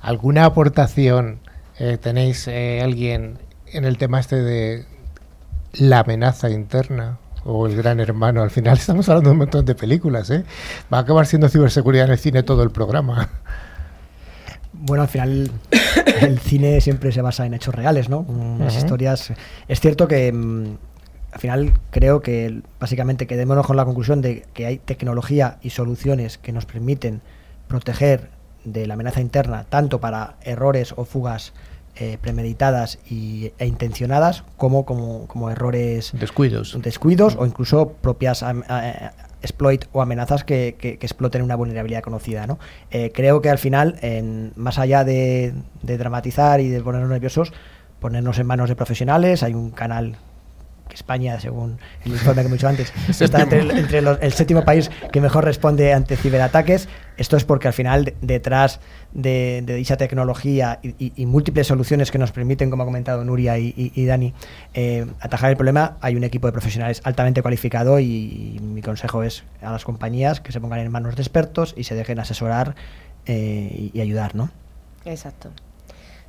¿Alguna 0.00 0.44
aportación 0.44 1.40
eh, 1.80 1.98
tenéis 2.00 2.46
eh, 2.46 2.80
alguien 2.80 3.38
en 3.72 3.84
el 3.84 3.98
tema 3.98 4.20
este 4.20 4.36
de 4.42 4.84
la 5.74 6.00
amenaza 6.00 6.50
interna 6.50 7.18
o 7.44 7.66
el 7.66 7.76
gran 7.76 8.00
hermano. 8.00 8.42
Al 8.42 8.50
final 8.50 8.76
estamos 8.76 9.08
hablando 9.08 9.30
de 9.30 9.32
un 9.32 9.38
montón 9.38 9.64
de 9.64 9.74
películas, 9.74 10.30
¿eh? 10.30 10.44
Va 10.92 10.98
a 10.98 11.00
acabar 11.02 11.26
siendo 11.26 11.48
ciberseguridad 11.48 12.06
en 12.06 12.12
el 12.12 12.18
cine 12.18 12.42
todo 12.42 12.62
el 12.62 12.70
programa. 12.70 13.28
Bueno, 14.72 15.02
al 15.02 15.08
final 15.08 15.50
el 16.20 16.38
cine 16.38 16.80
siempre 16.80 17.12
se 17.12 17.22
basa 17.22 17.46
en 17.46 17.54
hechos 17.54 17.74
reales, 17.74 18.08
¿no? 18.08 18.26
Las 18.58 18.76
historias. 18.76 19.32
Es 19.68 19.80
cierto 19.80 20.06
que 20.06 20.32
mm, 20.32 20.76
al 21.32 21.40
final 21.40 21.72
creo 21.90 22.20
que 22.20 22.60
básicamente 22.78 23.26
quedémonos 23.26 23.66
con 23.66 23.76
la 23.76 23.84
conclusión 23.84 24.20
de 24.20 24.44
que 24.52 24.66
hay 24.66 24.78
tecnología 24.78 25.58
y 25.62 25.70
soluciones 25.70 26.38
que 26.38 26.52
nos 26.52 26.66
permiten 26.66 27.22
proteger 27.68 28.30
de 28.64 28.86
la 28.86 28.94
amenaza 28.94 29.20
interna, 29.20 29.64
tanto 29.68 30.00
para 30.00 30.36
errores 30.42 30.92
o 30.96 31.04
fugas 31.04 31.52
eh, 31.98 32.18
premeditadas 32.20 32.98
y, 33.08 33.52
e 33.58 33.66
intencionadas 33.66 34.44
como, 34.56 34.84
como, 34.84 35.26
como 35.26 35.50
errores 35.50 36.12
descuidos 36.12 36.76
descuidos 36.82 37.36
o 37.38 37.46
incluso 37.46 37.92
propias 38.02 38.44
exploit 39.42 39.84
o 39.92 40.02
amenazas 40.02 40.44
que, 40.44 40.76
que, 40.78 40.98
exploten 41.00 41.42
una 41.42 41.56
vulnerabilidad 41.56 42.02
conocida 42.02 42.46
¿no? 42.46 42.58
Eh, 42.90 43.12
creo 43.14 43.40
que 43.40 43.48
al 43.48 43.58
final 43.58 43.96
en, 44.02 44.52
más 44.56 44.78
allá 44.78 45.04
de, 45.04 45.54
dramatizar 45.82 46.60
y 46.60 46.68
de 46.68 46.82
ponernos 46.82 47.10
nerviosos 47.10 47.52
ponernos 48.00 48.38
en 48.38 48.46
manos 48.46 48.68
de 48.68 48.76
profesionales 48.76 49.42
hay 49.42 49.54
un 49.54 49.70
canal 49.70 50.16
España, 50.94 51.38
según 51.40 51.78
el 52.04 52.12
informe 52.12 52.42
que 52.42 52.46
hemos 52.46 52.58
dicho 52.58 52.68
antes, 52.68 52.92
está 53.20 53.42
entre, 53.42 53.98
el 53.98 54.32
séptimo 54.32 54.64
país 54.64 54.90
que 55.12 55.20
mejor 55.20 55.44
responde 55.44 55.92
ante 55.92 56.16
ciberataques. 56.16 56.88
Esto 57.16 57.36
es 57.36 57.44
porque 57.44 57.68
al 57.68 57.74
final 57.74 58.14
detrás 58.20 58.80
de, 59.12 59.62
dicha 59.66 59.96
tecnología 59.96 60.80
y, 60.82 61.26
múltiples 61.26 61.66
soluciones 61.66 62.10
que 62.10 62.18
nos 62.18 62.32
permiten, 62.32 62.70
como 62.70 62.82
ha 62.82 62.86
comentado 62.86 63.24
Nuria 63.24 63.58
y, 63.58 64.06
Dani, 64.06 64.34
eh, 64.74 65.06
atajar 65.20 65.50
el 65.50 65.56
problema, 65.56 65.96
hay 66.00 66.16
un 66.16 66.24
equipo 66.24 66.46
de 66.46 66.52
profesionales 66.52 67.00
altamente 67.04 67.42
cualificado 67.42 68.00
y, 68.00 68.60
mi 68.62 68.82
consejo 68.82 69.22
es 69.22 69.44
a 69.62 69.72
las 69.72 69.84
compañías 69.84 70.40
que 70.40 70.52
se 70.52 70.60
pongan 70.60 70.80
en 70.80 70.90
manos 70.90 71.16
de 71.16 71.22
expertos 71.22 71.74
y 71.76 71.84
se 71.84 71.94
dejen 71.94 72.18
asesorar 72.18 72.74
eh, 73.26 73.90
y 73.92 74.00
ayudar, 74.00 74.34
¿no? 74.34 74.50
Exacto 75.04 75.50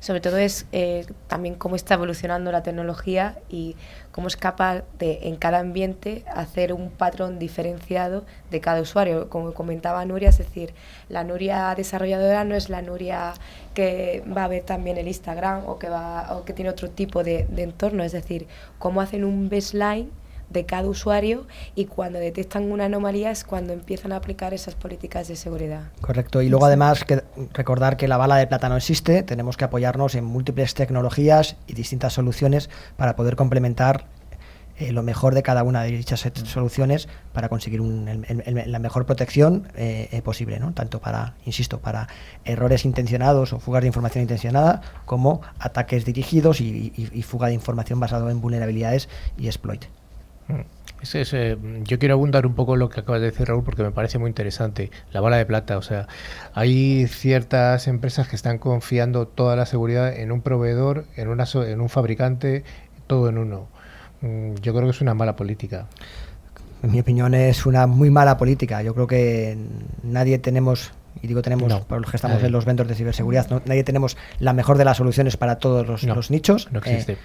sobre 0.00 0.20
todo 0.20 0.38
es 0.38 0.66
eh, 0.72 1.06
también 1.26 1.54
cómo 1.54 1.76
está 1.76 1.94
evolucionando 1.94 2.52
la 2.52 2.62
tecnología 2.62 3.38
y 3.48 3.76
cómo 4.12 4.28
es 4.28 4.36
capaz 4.36 4.82
de 4.98 5.20
en 5.28 5.36
cada 5.36 5.58
ambiente 5.58 6.24
hacer 6.34 6.72
un 6.72 6.90
patrón 6.90 7.38
diferenciado 7.38 8.24
de 8.50 8.60
cada 8.60 8.80
usuario. 8.80 9.28
Como 9.28 9.54
comentaba 9.54 10.04
Nuria, 10.04 10.28
es 10.28 10.38
decir, 10.38 10.74
la 11.08 11.24
Nuria 11.24 11.74
desarrolladora 11.76 12.44
no 12.44 12.54
es 12.54 12.68
la 12.68 12.82
Nuria 12.82 13.34
que 13.74 14.22
va 14.36 14.44
a 14.44 14.48
ver 14.48 14.62
también 14.62 14.98
el 14.98 15.08
Instagram 15.08 15.66
o 15.66 15.78
que, 15.78 15.88
va, 15.88 16.36
o 16.36 16.44
que 16.44 16.52
tiene 16.52 16.70
otro 16.70 16.90
tipo 16.90 17.22
de, 17.24 17.46
de 17.48 17.62
entorno, 17.62 18.02
es 18.02 18.12
decir, 18.12 18.46
cómo 18.78 19.00
hacen 19.00 19.24
un 19.24 19.48
baseline 19.48 20.10
de 20.50 20.64
cada 20.64 20.88
usuario 20.88 21.46
y 21.74 21.86
cuando 21.86 22.18
detectan 22.18 22.70
una 22.70 22.86
anomalía 22.86 23.30
es 23.30 23.44
cuando 23.44 23.72
empiezan 23.72 24.12
a 24.12 24.16
aplicar 24.16 24.54
esas 24.54 24.74
políticas 24.74 25.28
de 25.28 25.36
seguridad. 25.36 25.82
Correcto. 26.00 26.42
Y 26.42 26.48
luego 26.48 26.66
además 26.66 27.04
que 27.04 27.22
recordar 27.52 27.96
que 27.96 28.08
la 28.08 28.16
bala 28.16 28.36
de 28.36 28.46
plata 28.46 28.68
no 28.68 28.76
existe, 28.76 29.22
tenemos 29.22 29.56
que 29.56 29.64
apoyarnos 29.64 30.14
en 30.14 30.24
múltiples 30.24 30.74
tecnologías 30.74 31.56
y 31.66 31.74
distintas 31.74 32.12
soluciones 32.12 32.70
para 32.96 33.16
poder 33.16 33.36
complementar 33.36 34.06
eh, 34.78 34.92
lo 34.92 35.02
mejor 35.02 35.34
de 35.34 35.42
cada 35.42 35.64
una 35.64 35.82
de 35.82 35.90
dichas 35.90 36.24
soluciones 36.44 37.08
para 37.32 37.48
conseguir 37.48 37.82
la 37.82 38.78
mejor 38.78 39.06
protección 39.06 39.68
eh, 39.74 40.08
eh, 40.12 40.22
posible, 40.22 40.60
¿no? 40.60 40.72
tanto 40.72 41.00
para, 41.00 41.34
insisto, 41.44 41.80
para 41.80 42.06
errores 42.44 42.84
intencionados 42.84 43.52
o 43.52 43.58
fugas 43.58 43.82
de 43.82 43.88
información 43.88 44.22
intencionada, 44.22 44.82
como 45.04 45.40
ataques 45.58 46.04
dirigidos 46.04 46.60
y, 46.60 46.92
y 46.96 47.22
fuga 47.22 47.48
de 47.48 47.54
información 47.54 47.98
basado 47.98 48.30
en 48.30 48.40
vulnerabilidades 48.40 49.08
y 49.36 49.46
exploit. 49.46 49.86
Mm. 50.48 51.84
yo 51.84 51.98
quiero 51.98 52.14
abundar 52.14 52.46
un 52.46 52.54
poco 52.54 52.74
lo 52.74 52.88
que 52.88 53.00
acabas 53.00 53.20
de 53.20 53.30
decir 53.30 53.46
Raúl 53.46 53.62
porque 53.62 53.82
me 53.82 53.90
parece 53.90 54.18
muy 54.18 54.28
interesante. 54.28 54.90
La 55.12 55.20
bala 55.20 55.36
de 55.36 55.46
plata, 55.46 55.78
o 55.78 55.82
sea, 55.82 56.08
hay 56.54 57.06
ciertas 57.06 57.86
empresas 57.86 58.28
que 58.28 58.36
están 58.36 58.58
confiando 58.58 59.28
toda 59.28 59.56
la 59.56 59.66
seguridad 59.66 60.12
en 60.14 60.32
un 60.32 60.42
proveedor, 60.42 61.04
en, 61.16 61.28
una, 61.28 61.44
en 61.54 61.80
un 61.80 61.88
fabricante, 61.88 62.64
todo 63.06 63.28
en 63.28 63.38
uno. 63.38 63.68
Mm, 64.22 64.54
yo 64.56 64.72
creo 64.72 64.84
que 64.84 64.90
es 64.90 65.00
una 65.00 65.14
mala 65.14 65.36
política. 65.36 65.86
En 66.82 66.92
mi 66.92 67.00
opinión 67.00 67.34
es 67.34 67.66
una 67.66 67.86
muy 67.86 68.10
mala 68.10 68.36
política. 68.36 68.82
Yo 68.82 68.94
creo 68.94 69.06
que 69.06 69.58
nadie 70.02 70.38
tenemos 70.38 70.92
y 71.22 71.26
digo 71.26 71.42
tenemos 71.42 71.80
para 71.82 72.00
los 72.00 72.10
que 72.10 72.16
estamos 72.16 72.42
en 72.42 72.52
los 72.52 72.64
vendors 72.64 72.88
de 72.88 72.94
ciberseguridad, 72.94 73.62
nadie 73.64 73.82
tenemos 73.82 74.16
la 74.38 74.52
mejor 74.52 74.78
de 74.78 74.84
las 74.84 74.96
soluciones 74.96 75.36
para 75.36 75.58
todos 75.58 75.86
los, 75.86 76.30
nichos. 76.30 76.68
No 76.70 76.78
existe. 76.78 77.14
Eh, 77.14 77.18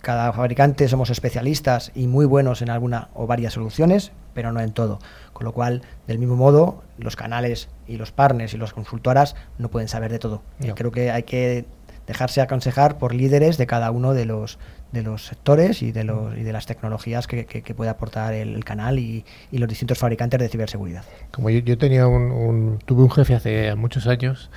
cada 0.00 0.32
fabricante 0.32 0.88
somos 0.88 1.10
especialistas 1.10 1.92
y 1.94 2.06
muy 2.06 2.26
buenos 2.26 2.62
en 2.62 2.70
alguna 2.70 3.08
o 3.14 3.26
varias 3.26 3.54
soluciones, 3.54 4.12
pero 4.34 4.52
no 4.52 4.60
en 4.60 4.72
todo. 4.72 4.98
Con 5.32 5.44
lo 5.44 5.52
cual, 5.52 5.82
del 6.06 6.18
mismo 6.18 6.36
modo, 6.36 6.82
los 6.98 7.16
canales 7.16 7.68
y 7.86 7.96
los 7.96 8.12
partners 8.12 8.54
y 8.54 8.58
las 8.58 8.72
consultoras 8.72 9.34
no 9.58 9.68
pueden 9.68 9.88
saber 9.88 10.10
de 10.12 10.18
todo. 10.18 10.42
Yo 10.60 10.74
creo 10.74 10.90
que 10.90 11.10
hay 11.10 11.24
que 11.24 11.64
dejarse 12.06 12.40
aconsejar 12.40 12.98
por 12.98 13.14
líderes 13.14 13.58
de 13.58 13.66
cada 13.66 13.90
uno 13.90 14.14
de 14.14 14.24
los 14.24 14.58
de 14.92 15.02
los 15.02 15.26
sectores 15.26 15.82
y 15.82 15.92
de, 15.92 16.04
los, 16.04 16.36
y 16.36 16.42
de 16.42 16.52
las 16.52 16.64
tecnologías 16.64 17.26
que, 17.26 17.44
que, 17.44 17.74
puede 17.74 17.90
aportar 17.90 18.32
el, 18.32 18.64
canal 18.64 18.98
y, 18.98 19.24
y, 19.50 19.58
los 19.58 19.68
distintos 19.68 19.98
fabricantes 19.98 20.40
de 20.40 20.48
ciberseguridad. 20.48 21.04
Como 21.30 21.50
yo, 21.50 21.58
yo 21.58 21.76
tenía 21.76 22.06
un, 22.06 22.78
tuve 22.86 23.02
un 23.02 23.10
jefe 23.10 23.34
hace 23.34 23.74
muchos 23.74 24.06
años 24.06 24.50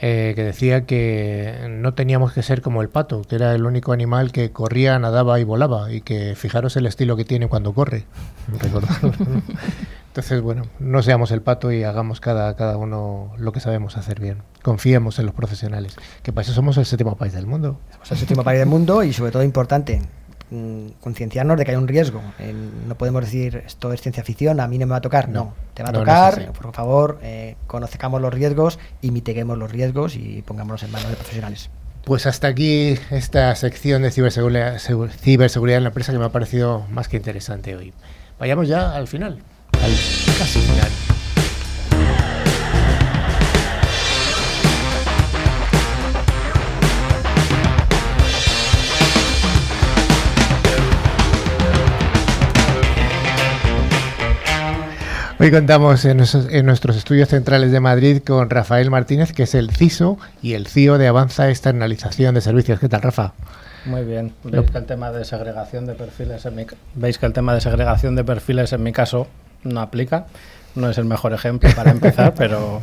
eh, 0.00 0.32
que 0.36 0.44
decía 0.44 0.86
que 0.86 1.66
no 1.68 1.94
teníamos 1.94 2.32
que 2.32 2.42
ser 2.42 2.62
como 2.62 2.82
el 2.82 2.88
pato, 2.88 3.22
que 3.22 3.34
era 3.34 3.54
el 3.54 3.66
único 3.66 3.92
animal 3.92 4.30
que 4.30 4.52
corría, 4.52 4.98
nadaba 4.98 5.40
y 5.40 5.44
volaba, 5.44 5.92
y 5.92 6.02
que 6.02 6.36
fijaros 6.36 6.76
el 6.76 6.86
estilo 6.86 7.16
que 7.16 7.24
tiene 7.24 7.48
cuando 7.48 7.72
corre. 7.72 8.04
Entonces, 10.08 10.40
bueno, 10.40 10.62
no 10.78 11.02
seamos 11.02 11.30
el 11.32 11.42
pato 11.42 11.70
y 11.72 11.82
hagamos 11.82 12.20
cada, 12.20 12.54
cada 12.56 12.76
uno 12.76 13.32
lo 13.38 13.52
que 13.52 13.60
sabemos 13.60 13.96
hacer 13.96 14.20
bien. 14.20 14.38
Confiemos 14.62 15.18
en 15.18 15.26
los 15.26 15.34
profesionales, 15.34 15.96
que 16.22 16.32
para 16.32 16.42
eso 16.42 16.52
somos 16.52 16.76
el 16.76 16.86
séptimo 16.86 17.16
país 17.16 17.32
del 17.32 17.46
mundo. 17.46 17.78
Somos 17.92 18.12
el 18.12 18.18
séptimo 18.18 18.44
país 18.44 18.58
del 18.60 18.68
mundo 18.68 19.02
y 19.02 19.12
sobre 19.12 19.32
todo 19.32 19.42
importante, 19.42 20.02
concienciarnos 21.00 21.58
de 21.58 21.64
que 21.64 21.72
hay 21.72 21.76
un 21.76 21.88
riesgo. 21.88 22.22
no 22.86 22.94
podemos 22.96 23.24
decir 23.24 23.62
esto 23.66 23.92
es 23.92 24.00
ciencia 24.00 24.24
ficción, 24.24 24.60
a 24.60 24.68
mí 24.68 24.78
no 24.78 24.86
me 24.86 24.92
va 24.92 24.98
a 24.98 25.00
tocar. 25.00 25.28
No, 25.28 25.54
te 25.74 25.82
va 25.82 25.90
a 25.90 25.92
tocar. 25.92 26.52
por 26.52 26.72
favor, 26.72 27.18
eh, 27.22 27.56
conozcamos 27.66 28.20
los 28.20 28.32
riesgos 28.32 28.78
y 29.02 29.10
mitiguemos 29.10 29.58
los 29.58 29.70
riesgos 29.70 30.16
y 30.16 30.42
pongámonos 30.42 30.82
en 30.82 30.90
manos 30.90 31.10
de 31.10 31.16
profesionales. 31.16 31.70
Pues 32.04 32.26
hasta 32.26 32.48
aquí 32.48 32.98
esta 33.10 33.54
sección 33.54 34.02
de 34.02 34.10
ciberseguridad, 34.10 34.78
ciberseguridad 34.78 35.78
en 35.78 35.84
la 35.84 35.88
empresa 35.88 36.12
que 36.12 36.18
me 36.18 36.24
ha 36.24 36.32
parecido 36.32 36.86
más 36.90 37.08
que 37.08 37.18
interesante 37.18 37.76
hoy. 37.76 37.92
Vayamos 38.38 38.68
ya 38.68 38.94
al 38.94 39.08
final, 39.08 39.38
al 39.72 39.90
casi 40.38 40.60
final. 40.60 40.88
Hoy 55.40 55.52
contamos 55.52 56.04
en 56.04 56.16
nuestros, 56.16 56.96
estudios 56.96 57.28
centrales 57.28 57.70
de 57.70 57.78
Madrid 57.78 58.20
con 58.26 58.50
Rafael 58.50 58.90
Martínez, 58.90 59.32
que 59.32 59.44
es 59.44 59.54
el 59.54 59.70
CISO 59.70 60.18
y 60.42 60.54
el 60.54 60.66
CIO 60.66 60.98
de 60.98 61.06
Avanza 61.06 61.48
Externalización 61.48 62.34
de 62.34 62.40
Servicios. 62.40 62.80
¿Qué 62.80 62.88
tal, 62.88 63.02
Rafa? 63.02 63.34
Muy 63.84 64.02
bien. 64.02 64.34
Veis 64.42 64.68
que 64.68 64.78
el 64.78 64.86
tema 64.86 65.12
de 65.12 65.24
segregación 65.24 65.86
de 65.86 65.94
perfiles 65.94 66.44
en 66.44 66.56
mi, 66.56 66.66
veis 66.96 67.18
que 67.18 67.26
el 67.26 67.32
tema 67.32 67.54
de 67.54 67.60
segregación 67.60 68.16
de 68.16 68.24
perfiles 68.24 68.72
en 68.72 68.82
mi 68.82 68.90
caso 68.90 69.28
no 69.62 69.80
aplica. 69.80 70.26
No 70.74 70.90
es 70.90 70.98
el 70.98 71.04
mejor 71.04 71.32
ejemplo 71.32 71.70
para 71.76 71.92
empezar, 71.92 72.34
pero, 72.36 72.80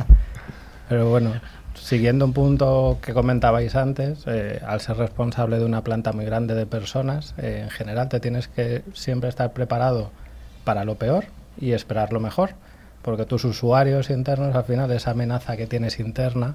pero 0.88 1.10
bueno, 1.10 1.34
siguiendo 1.74 2.24
un 2.24 2.32
punto 2.32 3.00
que 3.02 3.12
comentabais 3.12 3.76
antes, 3.76 4.24
eh, 4.26 4.62
al 4.66 4.80
ser 4.80 4.96
responsable 4.96 5.58
de 5.58 5.66
una 5.66 5.84
planta 5.84 6.12
muy 6.12 6.24
grande 6.24 6.54
de 6.54 6.64
personas, 6.64 7.34
eh, 7.36 7.60
en 7.64 7.70
general 7.70 8.08
te 8.08 8.18
tienes 8.18 8.48
que 8.48 8.82
siempre 8.94 9.28
estar 9.28 9.52
preparado 9.52 10.10
para 10.64 10.86
lo 10.86 10.94
peor 10.94 11.26
y 11.58 11.72
esperar 11.72 12.12
lo 12.12 12.20
mejor, 12.20 12.50
porque 13.02 13.24
tus 13.24 13.44
usuarios 13.44 14.10
internos, 14.10 14.54
al 14.54 14.64
final, 14.64 14.90
esa 14.90 15.12
amenaza 15.12 15.56
que 15.56 15.66
tienes 15.66 16.00
interna, 16.00 16.54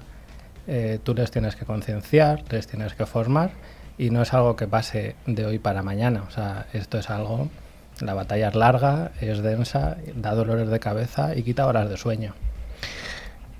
eh, 0.66 0.98
tú 1.02 1.14
les 1.14 1.30
tienes 1.30 1.56
que 1.56 1.64
concienciar, 1.64 2.44
les 2.50 2.66
tienes 2.66 2.94
que 2.94 3.06
formar 3.06 3.50
y 3.98 4.10
no 4.10 4.22
es 4.22 4.32
algo 4.32 4.56
que 4.56 4.66
pase 4.66 5.16
de 5.26 5.44
hoy 5.44 5.58
para 5.58 5.82
mañana. 5.82 6.24
O 6.28 6.30
sea, 6.30 6.66
esto 6.72 6.98
es 6.98 7.10
algo, 7.10 7.48
la 8.00 8.14
batalla 8.14 8.48
es 8.48 8.54
larga, 8.54 9.12
es 9.20 9.42
densa, 9.42 9.96
da 10.14 10.34
dolores 10.34 10.68
de 10.68 10.80
cabeza 10.80 11.36
y 11.36 11.42
quita 11.42 11.66
horas 11.66 11.88
de 11.88 11.96
sueño. 11.96 12.34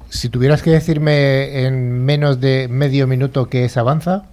Si 0.08 0.28
tuvieras 0.28 0.62
que 0.62 0.70
decirme 0.70 1.64
en 1.64 2.04
menos 2.04 2.40
de 2.40 2.68
medio 2.68 3.06
minuto 3.06 3.48
qué 3.48 3.64
es 3.64 3.76
Avanza. 3.76 4.24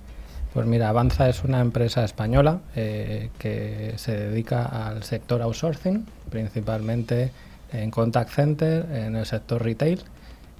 Pues 0.53 0.65
mira, 0.65 0.89
Avanza 0.89 1.29
es 1.29 1.43
una 1.43 1.61
empresa 1.61 2.03
española 2.03 2.59
eh, 2.75 3.29
que 3.37 3.93
se 3.97 4.17
dedica 4.17 4.65
al 4.65 5.03
sector 5.03 5.41
outsourcing, 5.41 6.05
principalmente 6.29 7.31
en 7.71 7.91
contact 7.91 8.31
center, 8.31 8.85
en 8.91 9.15
el 9.15 9.25
sector 9.27 9.63
retail 9.63 10.01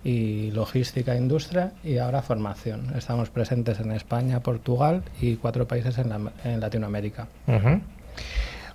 y 0.04 0.52
logística, 0.52 1.16
industria 1.16 1.74
y 1.84 1.98
ahora 1.98 2.22
formación. 2.22 2.94
Estamos 2.96 3.32
presentes 3.32 3.80
en 3.80 3.92
España, 3.92 4.42
Portugal 4.42 5.02
y 5.20 5.36
cuatro 5.38 5.68
países 5.68 5.98
en, 5.98 6.60
Latinoamérica. 6.60 7.28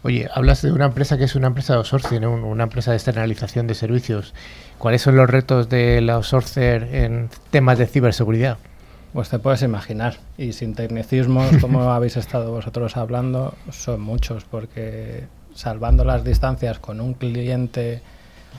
Oye, 0.02 0.28
hablas 0.34 0.62
de 0.62 0.72
una 0.72 0.86
empresa 0.86 1.16
que 1.16 1.24
es 1.24 1.34
una 1.36 1.46
empresa 1.46 1.74
de 1.74 1.78
outsourcing, 1.78 2.26
una 2.26 2.64
empresa 2.64 2.90
de 2.90 2.98
externalización 2.98 3.66
de 3.68 3.74
servicios. 3.74 4.34
¿Cuáles 4.78 5.00
son 5.00 5.16
los 5.16 5.30
retos 5.30 5.68
del 5.68 6.10
outsourcer 6.10 6.82
en 6.92 7.30
temas 7.50 7.78
de 7.78 7.86
ciberseguridad? 7.86 8.58
Pues 9.14 9.28
te 9.28 9.38
puedes 9.38 9.62
imaginar. 9.62 10.16
Y 10.36 10.54
sin 10.54 10.74
tecnicismos, 10.74 11.56
como 11.60 11.92
habéis 11.92 12.16
estado 12.16 12.50
vosotros 12.50 12.96
hablando, 12.96 13.54
son 13.70 14.00
muchos, 14.00 14.44
porque 14.44 15.28
salvando 15.54 16.04
las 16.04 16.24
distancias 16.24 16.80
con 16.80 17.00
un 17.00 17.14
cliente 17.14 18.02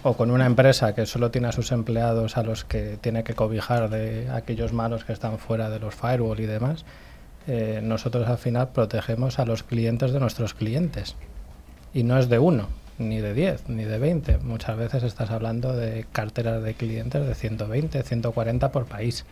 o 0.03 0.13
con 0.13 0.31
una 0.31 0.45
empresa 0.45 0.95
que 0.95 1.05
solo 1.05 1.29
tiene 1.29 1.49
a 1.49 1.51
sus 1.51 1.73
empleados 1.73 2.37
a 2.37 2.43
los 2.43 2.63
que 2.63 2.97
tiene 3.01 3.25
que 3.25 3.33
cobijar 3.33 3.89
de 3.89 4.29
aquellos 4.29 4.71
malos 4.71 5.03
que 5.03 5.11
están 5.11 5.39
fuera 5.39 5.69
de 5.69 5.79
los 5.79 5.93
firewall 5.93 6.39
y 6.39 6.45
demás, 6.45 6.85
eh, 7.47 7.81
nosotros 7.83 8.25
al 8.29 8.37
final 8.37 8.69
protegemos 8.69 9.39
a 9.39 9.45
los 9.45 9.63
clientes 9.63 10.13
de 10.13 10.21
nuestros 10.21 10.53
clientes. 10.53 11.17
Y 11.93 12.03
no 12.03 12.17
es 12.17 12.29
de 12.29 12.39
uno, 12.39 12.69
ni 12.97 13.19
de 13.19 13.33
10, 13.33 13.67
ni 13.67 13.83
de 13.83 13.99
20. 13.99 14.37
Muchas 14.37 14.77
veces 14.77 15.03
estás 15.03 15.31
hablando 15.31 15.75
de 15.75 16.05
carteras 16.13 16.63
de 16.63 16.75
clientes 16.75 17.27
de 17.27 17.35
120, 17.35 18.03
140 18.03 18.71
por 18.71 18.85
país. 18.85 19.25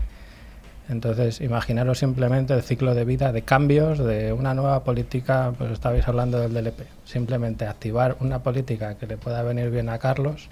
Entonces, 0.89 1.39
imaginaros 1.39 1.99
simplemente 1.99 2.53
el 2.53 2.61
ciclo 2.61 2.93
de 2.93 3.05
vida 3.05 3.31
de 3.31 3.43
cambios 3.43 3.99
de 3.99 4.33
una 4.33 4.53
nueva 4.53 4.83
política, 4.83 5.53
pues 5.57 5.71
estabais 5.71 6.07
hablando 6.07 6.39
del 6.39 6.53
DLP. 6.53 6.81
Simplemente 7.05 7.65
activar 7.65 8.17
una 8.19 8.39
política 8.39 8.95
que 8.95 9.07
le 9.07 9.17
pueda 9.17 9.43
venir 9.43 9.69
bien 9.69 9.89
a 9.89 9.99
Carlos, 9.99 10.49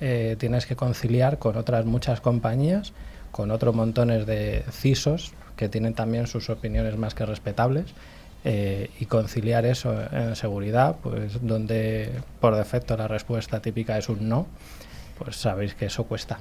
eh, 0.00 0.36
tienes 0.38 0.66
que 0.66 0.76
conciliar 0.76 1.38
con 1.38 1.56
otras 1.56 1.84
muchas 1.84 2.20
compañías, 2.20 2.92
con 3.32 3.50
otros 3.50 3.74
montones 3.74 4.26
de 4.26 4.64
CISOs 4.70 5.32
que 5.56 5.68
tienen 5.68 5.94
también 5.94 6.26
sus 6.26 6.48
opiniones 6.48 6.96
más 6.96 7.14
que 7.14 7.26
respetables. 7.26 7.86
Eh, 8.48 8.90
y 9.00 9.06
conciliar 9.06 9.66
eso 9.66 9.92
en 10.12 10.36
seguridad, 10.36 10.98
pues 11.02 11.44
donde 11.44 12.12
por 12.38 12.54
defecto 12.54 12.96
la 12.96 13.08
respuesta 13.08 13.58
típica 13.60 13.98
es 13.98 14.08
un 14.08 14.28
no, 14.28 14.46
pues 15.18 15.34
sabéis 15.34 15.74
que 15.74 15.86
eso 15.86 16.04
cuesta. 16.04 16.38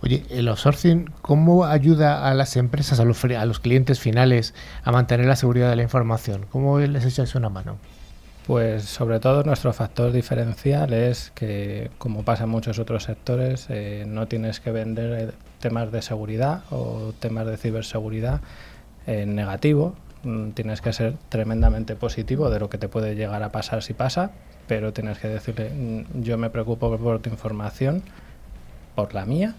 Oye, 0.00 0.24
el 0.30 0.48
outsourcing, 0.48 1.10
¿cómo 1.22 1.64
ayuda 1.64 2.28
a 2.28 2.34
las 2.34 2.56
empresas, 2.56 3.00
a 3.00 3.04
los, 3.04 3.24
a 3.24 3.44
los 3.46 3.58
clientes 3.58 3.98
finales 4.00 4.54
a 4.84 4.92
mantener 4.92 5.26
la 5.26 5.36
seguridad 5.36 5.70
de 5.70 5.76
la 5.76 5.82
información? 5.82 6.46
¿Cómo 6.50 6.78
les 6.78 7.04
echáis 7.04 7.34
una 7.34 7.48
mano? 7.48 7.78
Pues 8.46 8.84
sobre 8.84 9.20
todo 9.20 9.42
nuestro 9.42 9.74
factor 9.74 10.10
diferencial 10.10 10.94
es 10.94 11.32
que, 11.34 11.90
como 11.98 12.22
pasa 12.22 12.44
en 12.44 12.50
muchos 12.50 12.78
otros 12.78 13.02
sectores, 13.02 13.66
eh, 13.68 14.04
no 14.06 14.26
tienes 14.26 14.60
que 14.60 14.70
vender 14.70 15.34
temas 15.60 15.92
de 15.92 16.00
seguridad 16.00 16.62
o 16.70 17.12
temas 17.20 17.46
de 17.46 17.58
ciberseguridad 17.58 18.40
en 19.06 19.34
negativo. 19.34 19.96
Mm, 20.22 20.52
tienes 20.52 20.80
que 20.80 20.94
ser 20.94 21.14
tremendamente 21.28 21.94
positivo 21.94 22.48
de 22.48 22.58
lo 22.58 22.70
que 22.70 22.78
te 22.78 22.88
puede 22.88 23.14
llegar 23.14 23.42
a 23.42 23.52
pasar 23.52 23.82
si 23.82 23.92
pasa, 23.92 24.30
pero 24.66 24.94
tienes 24.94 25.18
que 25.18 25.28
decirle, 25.28 25.68
mm, 25.68 26.22
yo 26.22 26.38
me 26.38 26.48
preocupo 26.48 26.96
por 26.96 27.20
tu 27.20 27.28
información, 27.28 28.02
por 28.98 29.14
la 29.14 29.24
mía 29.24 29.54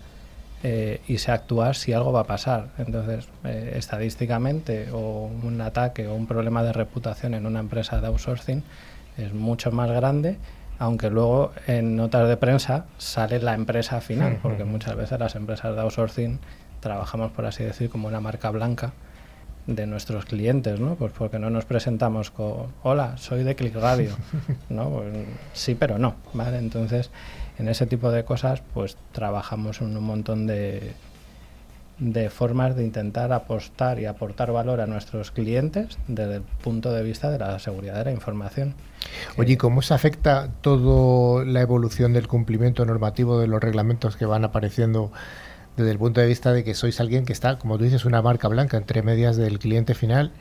eh, 0.64 1.00
y 1.08 1.18
sé 1.18 1.32
actuar 1.32 1.74
si 1.74 1.94
algo 1.94 2.12
va 2.12 2.22
a 2.22 2.24
pasar. 2.26 2.72
Entonces, 2.78 3.30
eh, 3.46 3.76
estadísticamente, 3.78 4.92
o 4.92 5.32
un 5.42 5.62
ataque 5.62 6.10
o 6.10 6.14
un 6.14 6.28
problema 6.28 6.62
de 6.62 6.74
reputación 6.74 7.34
en 7.34 7.46
una 7.46 7.62
empresa 7.62 8.02
de 8.02 8.08
outsourcing 8.08 8.64
es 9.18 9.34
mucho 9.34 9.72
más 9.72 9.90
grande, 9.90 10.38
aunque 10.78 11.10
luego 11.10 11.54
en 11.68 11.96
notas 11.96 12.28
de 12.28 12.36
prensa 12.36 12.88
sale 12.98 13.40
la 13.40 13.54
empresa 13.54 14.02
final, 14.02 14.40
porque 14.42 14.66
muchas 14.66 14.98
veces 14.98 15.18
las 15.18 15.36
empresas 15.36 15.74
de 15.74 15.82
outsourcing 15.84 16.40
trabajamos, 16.82 17.32
por 17.32 17.46
así 17.46 17.64
decir, 17.64 17.90
como 17.90 18.10
una 18.10 18.20
marca 18.20 18.50
blanca 18.52 18.92
de 19.68 19.88
nuestros 19.88 20.26
clientes, 20.26 20.82
¿no? 20.82 20.96
Pues 20.96 21.14
porque 21.14 21.40
no 21.40 21.50
nos 21.50 21.64
presentamos 21.64 22.32
con, 22.32 22.74
hola, 22.84 23.16
soy 23.16 23.44
de 23.44 23.56
Click 23.56 23.76
Radio, 23.76 24.18
¿no? 24.70 24.90
Pues 24.90 25.08
sí, 25.54 25.76
pero 25.76 25.98
no, 25.98 26.16
¿vale? 26.34 26.58
Entonces, 26.58 27.12
en 27.60 27.68
ese 27.68 27.86
tipo 27.86 28.10
de 28.10 28.24
cosas, 28.24 28.64
pues 28.74 28.98
trabajamos 29.12 29.82
en 29.82 29.96
un 29.96 30.04
montón 30.04 30.48
de, 30.48 30.94
de 32.00 32.30
formas 32.30 32.76
de 32.76 32.86
intentar 32.86 33.34
apostar 33.34 34.00
y 34.00 34.06
aportar 34.06 34.52
valor 34.52 34.80
a 34.80 34.88
nuestros 34.88 35.32
clientes 35.32 35.98
desde 36.08 36.38
el 36.38 36.42
punto 36.42 36.94
de 36.94 37.04
vista 37.04 37.30
de 37.30 37.38
la 37.38 37.60
seguridad 37.60 37.96
de 37.96 38.06
la 38.06 38.12
información. 38.12 38.76
Oye, 39.38 39.58
¿cómo 39.58 39.82
se 39.82 39.94
afecta 39.94 40.50
toda 40.62 41.46
la 41.46 41.62
evolución 41.62 42.14
del 42.14 42.28
cumplimiento 42.28 42.86
normativo 42.86 43.40
de 43.40 43.48
los 43.48 43.62
reglamentos 43.62 44.16
que 44.16 44.26
van 44.26 44.46
apareciendo 44.46 45.12
desde 45.76 45.92
el 45.92 45.98
punto 45.98 46.22
de 46.22 46.28
vista 46.28 46.54
de 46.54 46.64
que 46.64 46.74
sois 46.74 47.00
alguien 47.02 47.26
que 47.26 47.34
está, 47.34 47.60
como 47.60 47.78
tú 47.78 47.84
dices, 47.84 48.06
una 48.06 48.22
marca 48.22 48.48
blanca 48.48 48.78
entre 48.78 49.02
medias 49.02 49.36
del 49.36 49.60
cliente 49.60 49.94
final 49.94 50.32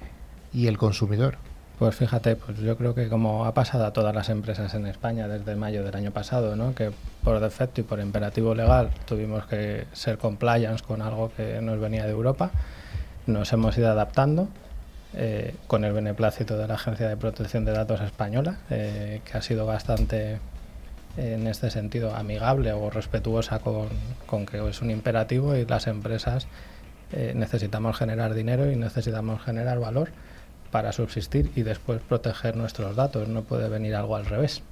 y 0.53 0.69
el 0.69 0.79
consumidor? 0.79 1.39
Pues 1.79 1.95
fíjate, 1.95 2.35
pues 2.35 2.59
yo 2.59 2.76
creo 2.76 2.93
que 2.93 3.09
como 3.09 3.45
ha 3.45 3.55
pasado 3.55 3.87
a 3.87 3.93
todas 3.93 4.12
las 4.12 4.29
empresas 4.31 4.74
en 4.74 4.87
España 4.87 5.29
desde 5.29 5.55
mayo 5.55 5.85
del 5.85 5.95
año 5.95 6.11
pasado, 6.11 6.57
¿no? 6.57 6.74
que 6.74 6.91
por 7.22 7.39
defecto 7.39 7.81
y 7.81 7.85
por 7.85 8.01
imperativo 8.01 8.53
legal 8.53 8.91
tuvimos 9.07 9.47
que 9.47 9.87
ser 9.93 10.18
compliance 10.18 10.83
con 10.83 11.03
algo 11.03 11.31
que 11.37 11.61
nos 11.61 11.79
venía 11.79 12.05
de 12.05 12.11
Europa, 12.11 12.51
nos 13.26 13.53
hemos 13.53 13.79
ido 13.79 13.93
adaptando 13.93 14.49
eh, 15.14 15.55
con 15.68 15.85
el 15.85 15.93
beneplácito 15.93 16.59
de 16.59 16.66
la 16.66 16.74
Agencia 16.74 17.09
de 17.09 17.16
Protección 17.16 17.64
de 17.64 17.70
Datos 17.70 18.01
Española, 18.01 18.59
eh, 18.70 19.20
que 19.24 19.39
ha 19.39 19.43
sido 19.43 19.64
bastante 19.64 20.41
en 21.16 21.47
este 21.47 21.70
sentido 21.70 22.14
amigable 22.14 22.72
o 22.72 22.91
respetuosa 22.91 23.61
con, 23.61 23.89
con 24.26 24.47
que 24.47 24.68
es 24.68 24.83
un 24.83 24.91
imperativo 24.91 25.55
y 25.55 25.64
las 25.64 25.87
empresas 25.87 26.49
eh, 27.12 27.33
necesitamos 27.37 27.97
generar 27.97 28.35
dinero 28.35 28.70
y 28.70 28.74
necesitamos 28.74 29.43
generar 29.43 29.79
valor 29.79 30.11
para 30.71 30.93
subsistir 30.93 31.51
y 31.57 31.62
después 31.62 32.01
proteger 32.01 32.57
nuestros 32.57 32.97
datos. 32.97 33.29
No 33.29 33.43
puede 33.43 33.69
venir 33.69 33.95
algo 33.95 34.16
al 34.16 34.27
revés. 34.27 34.62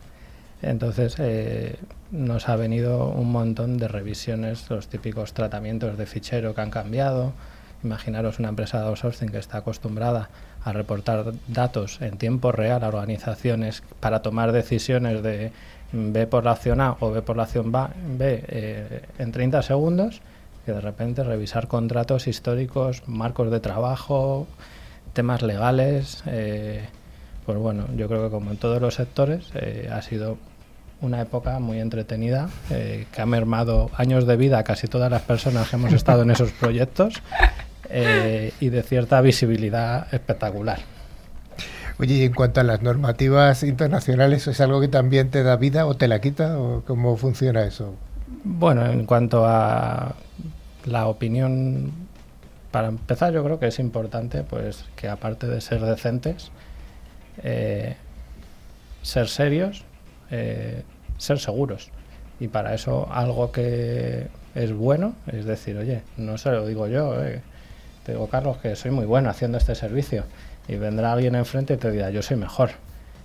Entonces 0.63 1.17
eh, 1.19 1.77
nos 2.11 2.49
ha 2.49 2.57
venido 2.57 3.09
un 3.09 3.31
montón 3.31 3.79
de 3.79 3.89
revisiones, 3.89 4.69
los 4.71 4.89
típicos 4.89 5.33
tratamientos 5.33 5.99
de 5.99 6.07
fichero 6.07 6.55
que 6.55 6.61
han 6.61 6.71
cambiado. 6.71 7.33
Imaginaros 7.85 8.39
una 8.39 8.49
empresa 8.49 8.81
de 8.81 8.87
outsourcing 8.87 9.29
que 9.29 9.39
está 9.39 9.59
acostumbrada 9.59 10.31
a 10.65 10.73
reportar 10.73 11.33
datos 11.47 12.01
en 12.01 12.17
tiempo 12.17 12.51
real 12.53 12.83
a 12.83 12.89
organizaciones 12.89 13.83
para 14.01 14.23
tomar 14.23 14.53
decisiones 14.53 15.23
de 15.23 15.53
ve 15.93 16.27
por 16.27 16.45
la 16.45 16.53
opción 16.53 16.81
A 16.81 16.97
o 17.01 17.11
ve 17.11 17.23
por 17.23 17.37
la 17.37 17.45
opción 17.45 17.71
B 17.71 18.45
eh, 18.49 19.03
en 19.19 19.33
30 19.33 19.63
segundos, 19.63 20.21
que 20.65 20.73
de 20.73 20.81
repente 20.81 21.23
revisar 21.23 21.69
contratos 21.69 22.27
históricos, 22.27 23.03
marcos 23.07 23.51
de 23.51 23.61
trabajo, 23.61 24.47
temas 25.17 25.43
legales, 25.43 26.23
eh, 26.27 26.85
pues 27.45 27.59
bueno, 27.59 27.87
yo 27.97 28.07
creo 28.07 28.25
que 28.25 28.31
como 28.31 28.51
en 28.53 28.59
todos 28.59 28.81
los 28.81 28.95
sectores 28.95 29.47
eh, 29.55 29.89
ha 29.91 30.03
sido 30.03 30.37
una 31.01 31.21
época 31.21 31.59
muy 31.59 31.81
entretenida 31.81 32.49
que 32.69 33.21
ha 33.21 33.27
mermado 33.27 33.91
años 33.97 34.27
de 34.27 34.37
vida 34.37 34.59
a 34.59 34.65
casi 34.65 34.87
todas 34.87 35.11
las 35.11 35.23
personas 35.23 35.69
que 35.69 35.77
hemos 35.77 35.93
estado 35.93 36.23
en 36.23 36.31
esos 36.31 36.53
proyectos 36.53 37.23
y 38.61 38.69
de 38.71 38.83
cierta 38.83 39.21
visibilidad 39.21 40.07
espectacular. 40.13 40.79
Oye, 41.99 42.15
y 42.15 42.23
en 42.25 42.33
cuanto 42.33 42.61
a 42.61 42.65
las 42.65 42.83
normativas 42.83 43.63
internacionales, 43.63 44.47
¿es 44.47 44.61
algo 44.61 44.81
que 44.81 44.89
también 44.89 45.31
te 45.31 45.43
da 45.43 45.57
vida 45.57 45.87
o 45.87 45.97
te 45.97 46.09
la 46.09 46.21
quita? 46.21 46.59
¿O 46.59 46.83
cómo 46.87 47.17
funciona 47.17 47.65
eso? 47.65 47.95
Bueno, 48.45 48.87
en 48.87 49.07
cuanto 49.07 49.47
a 49.47 50.15
la 50.87 51.07
opinión, 51.07 51.93
para 52.77 52.89
empezar 52.89 53.33
yo 53.33 53.43
creo 53.43 53.59
que 53.59 53.69
es 53.69 53.79
importante 53.79 54.43
pues 54.43 54.85
que 54.97 55.09
aparte 55.09 55.47
de 55.47 55.63
ser 55.63 55.81
decentes, 55.81 56.51
eh, 57.43 57.97
ser 59.01 59.29
serios, 59.29 59.83
eh, 60.31 60.83
ser 61.17 61.39
seguros. 61.39 61.89
Y 62.39 62.49
para 62.49 62.75
eso 62.75 63.09
algo 63.11 63.51
que 63.51 64.27
es 64.55 64.75
bueno 64.75 65.15
es 65.27 65.47
decir, 65.47 65.79
oye, 65.79 66.03
no 66.19 66.37
se 66.37 66.51
lo 66.51 66.67
digo 66.67 66.87
yo, 66.87 67.25
eh, 67.25 67.41
te 68.05 68.13
digo 68.13 68.29
Carlos 68.29 68.59
que 68.59 68.77
soy 68.77 68.91
muy 68.91 69.07
bueno 69.07 69.31
haciendo 69.31 69.57
este 69.57 69.75
servicio 69.75 70.25
y 70.69 70.77
vendrá 70.77 71.15
alguien 71.15 71.35
enfrente 71.35 71.73
y 71.73 71.77
te 71.79 71.91
dirá, 71.91 72.11
yo 72.11 72.21
soy 72.21 72.37
mejor. 72.37 72.73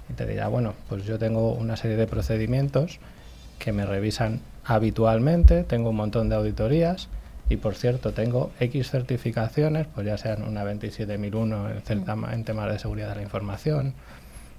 Y 0.09 0.13
te 0.13 0.25
dirá, 0.25 0.47
bueno, 0.47 0.75
pues 0.87 1.03
yo 1.03 1.19
tengo 1.19 1.51
una 1.51 1.75
serie 1.75 1.97
de 1.97 2.07
procedimientos 2.07 3.01
que 3.59 3.73
me 3.73 3.85
revisan 3.85 4.39
habitualmente, 4.63 5.65
tengo 5.65 5.89
un 5.89 5.97
montón 5.97 6.29
de 6.29 6.37
auditorías 6.37 7.09
y 7.51 7.57
por 7.57 7.75
cierto 7.75 8.13
tengo 8.13 8.51
X 8.61 8.89
certificaciones, 8.89 9.85
pues 9.93 10.07
ya 10.07 10.17
sean 10.17 10.43
una 10.43 10.63
27001 10.63 11.69
en, 11.69 12.05
en 12.31 12.43
temas 12.45 12.71
de 12.71 12.79
seguridad 12.79 13.09
de 13.09 13.15
la 13.15 13.21
información, 13.23 13.93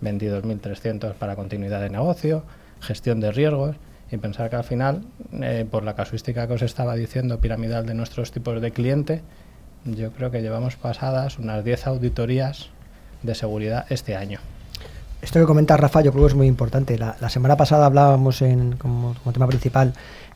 22.300 0.02 1.14
para 1.14 1.34
continuidad 1.34 1.80
de 1.80 1.88
negocio, 1.88 2.42
gestión 2.80 3.20
de 3.20 3.32
riesgos 3.32 3.76
y 4.10 4.18
pensar 4.18 4.50
que 4.50 4.56
al 4.56 4.64
final, 4.64 5.04
eh, 5.40 5.66
por 5.70 5.84
la 5.84 5.94
casuística 5.94 6.46
que 6.46 6.52
os 6.52 6.60
estaba 6.60 6.94
diciendo 6.94 7.40
piramidal 7.40 7.86
de 7.86 7.94
nuestros 7.94 8.30
tipos 8.30 8.60
de 8.60 8.72
cliente, 8.72 9.22
yo 9.86 10.12
creo 10.12 10.30
que 10.30 10.42
llevamos 10.42 10.76
pasadas 10.76 11.38
unas 11.38 11.64
10 11.64 11.86
auditorías 11.86 12.68
de 13.22 13.34
seguridad 13.34 13.86
este 13.88 14.16
año. 14.16 14.38
Esto 15.22 15.40
que 15.40 15.46
comenta 15.46 15.78
Rafa 15.78 16.02
yo 16.02 16.12
creo 16.12 16.24
que 16.24 16.32
es 16.32 16.36
muy 16.36 16.46
importante. 16.46 16.98
La, 16.98 17.28
semana 17.30 17.56
pasada 17.56 17.86
hablábamos 17.86 18.42
en, 18.42 18.76
como, 18.76 19.14
tema 19.32 19.46
principal 19.46 19.94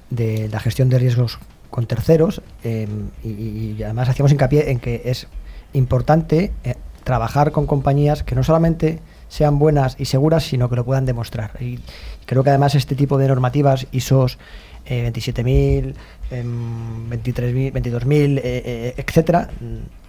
de 0.08 0.48
la 0.48 0.60
gestión 0.60 0.88
de 0.88 0.98
riesgos 0.98 1.38
con 1.76 1.84
terceros 1.86 2.40
em, 2.64 3.10
y, 3.22 3.82
además 3.82 4.08
hacíamos 4.08 4.32
hincapié 4.32 4.70
en 4.70 4.80
que 4.80 5.02
es 5.04 5.26
importante 5.74 6.50
eh, 6.64 6.74
trabajar 7.04 7.52
con 7.52 7.66
compañías 7.66 8.22
que 8.22 8.34
no 8.34 8.42
solamente 8.42 9.00
sean 9.28 9.58
buenas 9.58 9.94
y 9.98 10.06
seguras, 10.06 10.44
sino 10.44 10.70
que 10.70 10.76
lo 10.76 10.86
puedan 10.86 11.04
demostrar. 11.04 11.50
Y 11.60 11.80
creo 12.24 12.42
que 12.42 12.48
además 12.48 12.74
este 12.76 12.94
tipo 12.94 13.18
de 13.18 13.28
normativas, 13.28 13.88
ISOs 13.92 14.38
eh, 14.86 15.12
27.000, 15.12 15.94
23.000, 16.30 17.72
22.000, 17.74 18.40
eh, 18.42 18.94
etcétera, 18.96 19.50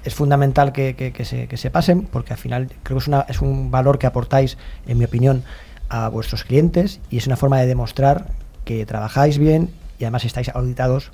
es 0.05 0.15
fundamental 0.15 0.71
que, 0.71 0.95
se, 1.25 1.49
que, 1.49 1.57
se, 1.57 1.69
pasen 1.69 2.03
porque 2.03 2.31
al 2.31 2.39
final 2.39 2.69
creo 2.83 2.97
que 2.97 3.01
es, 3.01 3.07
una, 3.09 3.25
es 3.27 3.41
un 3.41 3.71
valor 3.71 3.99
que 3.99 4.07
aportáis, 4.07 4.57
en 4.87 4.97
mi 4.97 5.03
opinión, 5.03 5.43
a 5.89 6.07
vuestros 6.07 6.45
clientes 6.45 7.01
y 7.09 7.17
es 7.17 7.27
una 7.27 7.35
forma 7.35 7.59
de 7.59 7.65
demostrar 7.65 8.27
que 8.63 8.85
trabajáis 8.85 9.37
bien 9.37 9.69
y 9.99 10.05
además 10.05 10.23
estáis 10.23 10.47
auditados 10.47 11.11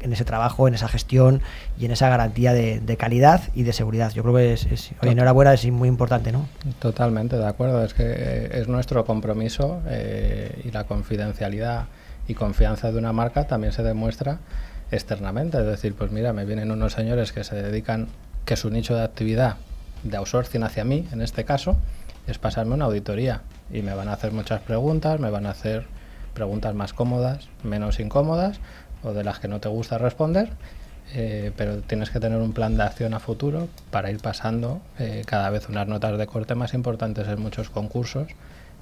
en 0.00 0.12
ese 0.12 0.24
trabajo, 0.24 0.68
en 0.68 0.74
esa 0.74 0.88
gestión 0.88 1.42
y 1.78 1.86
en 1.86 1.92
esa 1.92 2.08
garantía 2.08 2.52
de, 2.52 2.96
calidad 2.98 3.42
y 3.54 3.62
de 3.62 3.72
seguridad. 3.72 4.12
Yo 4.12 4.22
creo 4.22 4.34
que 4.34 4.52
es, 4.52 4.66
es 4.66 4.90
enhorabuena, 5.02 5.54
es 5.54 5.70
muy 5.70 5.88
importante, 5.88 6.32
¿no? 6.32 6.46
Totalmente, 6.78 7.36
de 7.36 7.46
acuerdo. 7.46 7.84
Es 7.84 7.94
que 7.94 8.04
eh, 8.06 8.60
es 8.60 8.68
nuestro 8.68 9.04
compromiso 9.04 9.80
eh, 9.86 10.62
y 10.64 10.70
la 10.70 10.84
confidencialidad 10.84 11.86
y 12.28 12.34
confianza 12.34 12.92
de 12.92 12.98
una 12.98 13.12
marca 13.12 13.46
también 13.46 13.72
se 13.72 13.82
demuestra 13.82 14.38
externamente. 14.90 15.58
Es 15.58 15.66
decir, 15.66 15.94
pues 15.94 16.10
mira, 16.10 16.32
me 16.32 16.44
vienen 16.44 16.70
unos 16.70 16.92
señores 16.92 17.32
que 17.32 17.44
se 17.44 17.56
dedican, 17.56 18.08
que 18.44 18.56
su 18.56 18.70
nicho 18.70 18.94
de 18.94 19.04
actividad 19.04 19.56
de 20.02 20.16
outsourcing 20.16 20.62
hacia 20.62 20.84
mí, 20.84 21.06
en 21.12 21.22
este 21.22 21.44
caso, 21.44 21.76
es 22.26 22.38
pasarme 22.38 22.74
una 22.74 22.86
auditoría 22.86 23.42
y 23.72 23.82
me 23.82 23.94
van 23.94 24.08
a 24.08 24.14
hacer 24.14 24.32
muchas 24.32 24.60
preguntas, 24.60 25.20
me 25.20 25.30
van 25.30 25.46
a 25.46 25.50
hacer 25.50 25.86
preguntas 26.34 26.74
más 26.74 26.92
cómodas, 26.92 27.48
menos 27.62 28.00
incómodas 28.00 28.60
o 29.02 29.12
de 29.12 29.24
las 29.24 29.38
que 29.38 29.48
no 29.48 29.60
te 29.60 29.68
gusta 29.68 29.98
responder, 29.98 30.50
eh, 31.14 31.52
pero 31.56 31.78
tienes 31.78 32.10
que 32.10 32.20
tener 32.20 32.38
un 32.38 32.52
plan 32.52 32.76
de 32.76 32.84
acción 32.84 33.14
a 33.14 33.20
futuro 33.20 33.68
para 33.90 34.10
ir 34.10 34.20
pasando 34.20 34.80
eh, 34.98 35.22
cada 35.26 35.50
vez 35.50 35.68
unas 35.68 35.88
notas 35.88 36.16
de 36.18 36.26
corte 36.26 36.54
más 36.54 36.74
importantes 36.74 37.26
en 37.26 37.40
muchos 37.40 37.70
concursos 37.70 38.28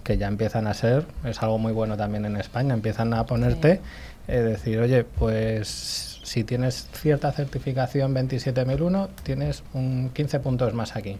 que 0.04 0.18
ya 0.18 0.28
empiezan 0.28 0.66
a 0.66 0.74
ser, 0.74 1.04
es 1.24 1.42
algo 1.42 1.58
muy 1.58 1.72
bueno 1.72 1.96
también 1.96 2.24
en 2.24 2.36
España, 2.36 2.74
empiezan 2.74 3.12
a 3.14 3.26
ponerte, 3.26 3.80
eh, 4.26 4.40
decir, 4.40 4.78
oye, 4.78 5.04
pues 5.04 6.20
si 6.22 6.44
tienes 6.44 6.88
cierta 6.92 7.32
certificación 7.32 8.14
27001, 8.14 9.08
tienes 9.22 9.62
un 9.74 10.10
15 10.14 10.40
puntos 10.40 10.74
más 10.74 10.96
aquí. 10.96 11.18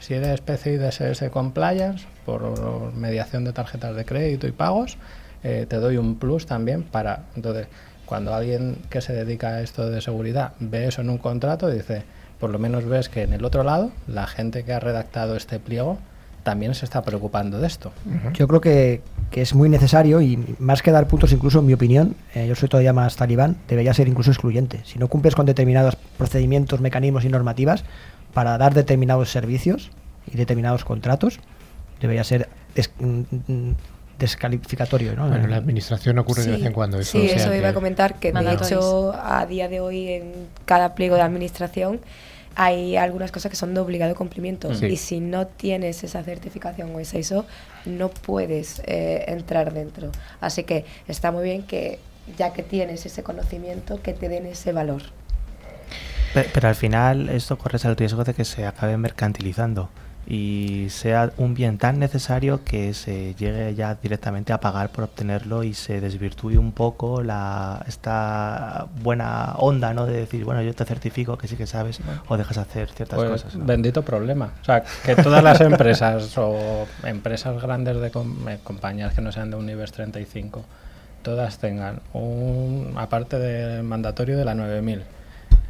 Si 0.00 0.14
eres 0.14 0.40
PCI 0.40 0.76
DSS 0.76 1.30
Compliance, 1.30 2.06
por 2.24 2.92
mediación 2.94 3.44
de 3.44 3.52
tarjetas 3.52 3.96
de 3.96 4.04
crédito 4.04 4.46
y 4.46 4.52
pagos, 4.52 4.98
eh, 5.42 5.66
te 5.68 5.76
doy 5.76 5.96
un 5.96 6.18
plus 6.18 6.46
también 6.46 6.82
para... 6.82 7.24
Entonces, 7.34 7.68
cuando 8.06 8.34
alguien 8.34 8.78
que 8.88 9.00
se 9.00 9.12
dedica 9.12 9.48
a 9.48 9.60
esto 9.60 9.90
de 9.90 10.00
seguridad 10.00 10.52
ve 10.60 10.86
eso 10.86 11.02
en 11.02 11.10
un 11.10 11.18
contrato, 11.18 11.68
dice, 11.68 12.04
por 12.40 12.50
lo 12.50 12.58
menos 12.58 12.86
ves 12.86 13.08
que 13.08 13.22
en 13.22 13.32
el 13.32 13.44
otro 13.44 13.62
lado, 13.62 13.90
la 14.06 14.26
gente 14.26 14.64
que 14.64 14.72
ha 14.72 14.80
redactado 14.80 15.36
este 15.36 15.58
pliego 15.58 15.98
también 16.42 16.76
se 16.76 16.84
está 16.84 17.02
preocupando 17.02 17.58
de 17.58 17.66
esto. 17.66 17.90
Yo 18.34 18.46
creo 18.46 18.60
que, 18.60 19.02
es 19.32 19.52
muy 19.52 19.68
necesario 19.68 20.20
y 20.20 20.38
más 20.60 20.80
que 20.80 20.92
dar 20.92 21.08
puntos, 21.08 21.32
incluso 21.32 21.58
en 21.58 21.66
mi 21.66 21.74
opinión, 21.74 22.14
eh, 22.34 22.46
yo 22.46 22.54
soy 22.54 22.68
todavía 22.68 22.92
más 22.92 23.16
talibán, 23.16 23.56
debería 23.68 23.92
ser 23.92 24.06
incluso 24.06 24.30
excluyente. 24.30 24.80
Si 24.84 24.98
no 24.98 25.08
cumples 25.08 25.34
con 25.34 25.44
determinados 25.44 25.96
procedimientos, 26.16 26.80
mecanismos 26.80 27.24
y 27.24 27.28
normativas 27.28 27.84
para 28.32 28.56
dar 28.58 28.74
determinados 28.74 29.30
servicios 29.30 29.90
y 30.32 30.36
determinados 30.36 30.84
contratos, 30.84 31.40
debería 32.00 32.22
ser 32.22 32.48
mm, 33.00 33.52
mm, 33.52 33.74
descalificatorio. 34.18 35.14
¿no? 35.14 35.28
Bueno, 35.28 35.46
la 35.46 35.56
administración 35.56 36.18
ocurre 36.18 36.44
de 36.44 36.52
vez 36.52 36.64
en 36.64 36.72
cuando. 36.72 36.98
Eso, 36.98 37.18
sí, 37.18 37.28
eso 37.28 37.54
iba 37.54 37.68
a 37.68 37.74
comentar, 37.74 38.18
que 38.18 38.32
de 38.32 38.52
hecho 38.52 39.14
a 39.14 39.46
día 39.46 39.68
de 39.68 39.80
hoy 39.80 40.08
en 40.08 40.32
cada 40.64 40.94
pliego 40.94 41.16
de 41.16 41.22
administración 41.22 42.00
hay 42.56 42.96
algunas 42.96 43.30
cosas 43.30 43.50
que 43.50 43.56
son 43.56 43.74
de 43.74 43.80
obligado 43.80 44.14
cumplimiento 44.14 44.72
y 44.72 44.96
si 44.96 45.20
no 45.20 45.46
tienes 45.46 46.02
esa 46.04 46.22
certificación 46.22 46.94
o 46.94 47.00
esa 47.00 47.18
ISO 47.18 47.44
no 47.84 48.08
puedes 48.08 48.80
eh, 48.86 49.24
entrar 49.28 49.74
dentro. 49.74 50.10
Así 50.40 50.64
que 50.64 50.86
está 51.06 51.30
muy 51.30 51.44
bien 51.44 51.64
que 51.64 51.98
ya 52.38 52.54
que 52.54 52.62
tienes 52.62 53.04
ese 53.04 53.22
conocimiento 53.22 54.00
que 54.02 54.14
te 54.14 54.30
den 54.30 54.46
ese 54.46 54.72
valor. 54.72 55.02
Pero, 56.32 56.68
al 56.68 56.74
final 56.74 57.28
esto 57.28 57.56
corres 57.56 57.84
el 57.84 57.96
riesgo 57.96 58.24
de 58.24 58.34
que 58.34 58.44
se 58.44 58.66
acabe 58.66 58.96
mercantilizando 58.96 59.90
y 60.26 60.88
sea 60.90 61.30
un 61.36 61.54
bien 61.54 61.78
tan 61.78 62.00
necesario 62.00 62.64
que 62.64 62.94
se 62.94 63.34
llegue 63.34 63.74
ya 63.74 63.94
directamente 63.94 64.52
a 64.52 64.58
pagar 64.58 64.90
por 64.90 65.04
obtenerlo 65.04 65.62
y 65.62 65.72
se 65.72 66.00
desvirtúe 66.00 66.58
un 66.58 66.72
poco 66.72 67.22
la 67.22 67.84
esta 67.86 68.88
buena 69.02 69.54
onda 69.58 69.94
no 69.94 70.04
de 70.06 70.14
decir 70.14 70.44
bueno 70.44 70.62
yo 70.62 70.74
te 70.74 70.84
certifico 70.84 71.38
que 71.38 71.46
sí 71.46 71.56
que 71.56 71.66
sabes 71.66 72.00
o 72.28 72.36
dejas 72.36 72.58
hacer 72.58 72.88
ciertas 72.90 73.16
pues, 73.16 73.30
cosas 73.30 73.66
bendito 73.66 74.02
problema. 74.02 74.52
O 74.62 74.64
sea 74.64 74.82
que 75.04 75.14
todas 75.14 75.44
las 75.44 75.60
empresas 75.60 76.36
o 76.38 76.86
empresas 77.04 77.62
grandes 77.62 78.00
de 78.00 78.08
eh, 78.08 78.58
compañías 78.64 79.14
que 79.14 79.20
no 79.20 79.30
sean 79.30 79.50
de 79.50 79.56
un 79.56 79.66
nivel 79.66 79.90
35 79.90 80.64
todas 81.22 81.58
tengan 81.58 82.00
un 82.12 82.94
aparte 82.96 83.38
del 83.38 83.84
mandatorio 83.84 84.36
de 84.36 84.44
la 84.44 84.54
9000 84.54 85.02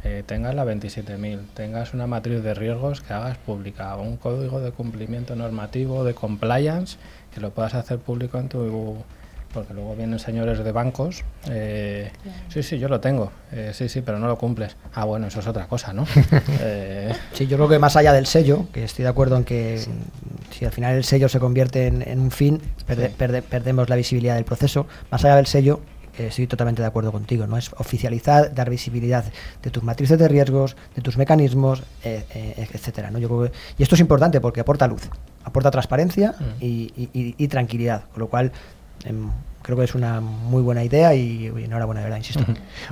eh, 0.07 0.23
tengas 0.25 0.55
la 0.55 0.63
27.000, 0.63 1.39
tengas 1.53 1.93
una 1.93 2.07
matriz 2.07 2.41
de 2.41 2.53
riesgos 2.53 3.01
que 3.01 3.13
hagas 3.13 3.37
pública, 3.37 3.95
un 3.97 4.15
código 4.15 4.61
de 4.61 4.71
cumplimiento 4.71 5.35
normativo, 5.35 6.05
de 6.05 6.13
compliance, 6.13 6.97
que 7.33 7.41
lo 7.41 7.51
puedas 7.51 7.73
hacer 7.73 7.99
público 7.99 8.37
en 8.37 8.47
tu 8.47 9.03
porque 9.53 9.73
luego 9.73 9.95
vienen 9.95 10.19
señores 10.19 10.63
de 10.63 10.71
bancos, 10.71 11.23
eh, 11.49 12.11
sí, 12.49 12.61
sí, 12.61 12.77
yo 12.79 12.87
lo 12.89 12.99
tengo, 12.99 13.31
eh, 13.51 13.71
sí, 13.73 13.89
sí, 13.89 14.01
pero 14.01 14.19
no 14.19 14.27
lo 14.27 14.37
cumples. 14.37 14.75
Ah, 14.93 15.05
bueno, 15.05 15.27
eso 15.27 15.39
es 15.39 15.47
otra 15.47 15.67
cosa, 15.67 15.93
¿no? 15.93 16.05
eh, 16.61 17.11
sí, 17.33 17.47
yo 17.47 17.57
creo 17.57 17.69
que 17.69 17.79
más 17.79 17.95
allá 17.95 18.13
del 18.13 18.27
sello, 18.27 18.67
que 18.71 18.83
estoy 18.83 19.03
de 19.03 19.09
acuerdo 19.09 19.35
en 19.37 19.43
que 19.43 19.83
si 20.51 20.65
al 20.65 20.71
final 20.71 20.95
el 20.95 21.03
sello 21.03 21.29
se 21.29 21.39
convierte 21.39 21.87
en, 21.87 22.19
un 22.19 22.31
fin, 22.31 22.61
perdemos 22.85 23.89
la 23.89 23.95
visibilidad 23.95 24.35
del 24.35 24.45
proceso, 24.45 24.85
más 25.09 25.23
allá 25.25 25.37
del 25.37 25.47
sello, 25.47 25.81
estoy 26.17 26.47
totalmente 26.47 26.81
de 26.81 26.87
acuerdo 26.87 27.11
contigo, 27.11 27.45
¿no? 27.45 27.57
Es 27.57 27.71
oficializar, 27.77 28.53
dar 28.55 28.69
visibilidad 28.69 29.25
de 29.61 29.69
tus 29.69 29.83
matrices 29.83 30.17
de 30.17 30.27
riesgos, 30.27 30.75
de 30.95 31.03
tus 31.03 31.17
mecanismos, 31.17 31.83
etcétera, 32.03 33.11
¿no? 33.11 33.19
Yo 33.19 33.27
creo 33.27 33.51
y 33.77 33.83
esto 33.83 33.93
es 33.93 34.01
importante 34.01 34.41
porque 34.41 34.61
aporta 34.61 34.87
luz, 34.87 35.09
aporta 35.43 35.69
transparencia 35.69 36.35
mm. 36.39 36.43
y, 36.59 37.47
tranquilidad, 37.47 38.05
con 38.11 38.21
lo 38.21 38.27
cual 38.27 38.51
Em, 39.05 39.29
creo 39.61 39.77
que 39.77 39.83
es 39.83 39.95
una 39.95 40.21
muy 40.21 40.61
buena 40.61 40.83
idea 40.83 41.13
y, 41.13 41.47
enhorabuena, 41.47 42.01
de 42.01 42.05
verdad, 42.05 42.17
insisto. 42.17 42.45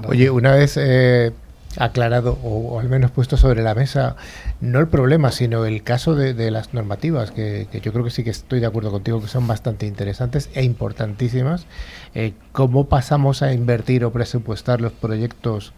Oye, 0.08 0.30
una 0.30 0.54
vez 0.54 0.76
eh, 0.78 1.32
aclarado 1.78 2.38
o, 2.44 2.80
al 2.80 2.90
menos 2.90 3.12
puesto 3.12 3.38
sobre 3.38 3.64
la 3.64 3.76
mesa, 3.76 4.16
no 4.62 4.80
el 4.80 4.88
problema, 4.88 5.32
sino 5.32 5.66
el 5.66 5.84
caso 5.84 6.16
de, 6.16 6.52
las 6.52 6.74
normativas, 6.74 7.32
que, 7.32 7.68
yo 7.82 7.92
creo 7.92 8.04
que 8.04 8.12
sí 8.12 8.24
que 8.24 8.30
estoy 8.30 8.60
de 8.60 8.66
acuerdo 8.66 8.92
contigo, 8.92 9.22
que 9.22 9.28
son 9.28 9.48
bastante 9.48 9.86
interesantes 9.86 10.50
e 10.54 10.64
importantísimas. 10.64 11.66
Eh, 12.14 12.34
¿Cómo 12.52 12.88
pasamos 12.88 13.42
a 13.42 13.54
invertir 13.54 14.06
o 14.06 14.12
presupuestar 14.12 14.82
los 14.82 14.92
proyectos 14.92 15.74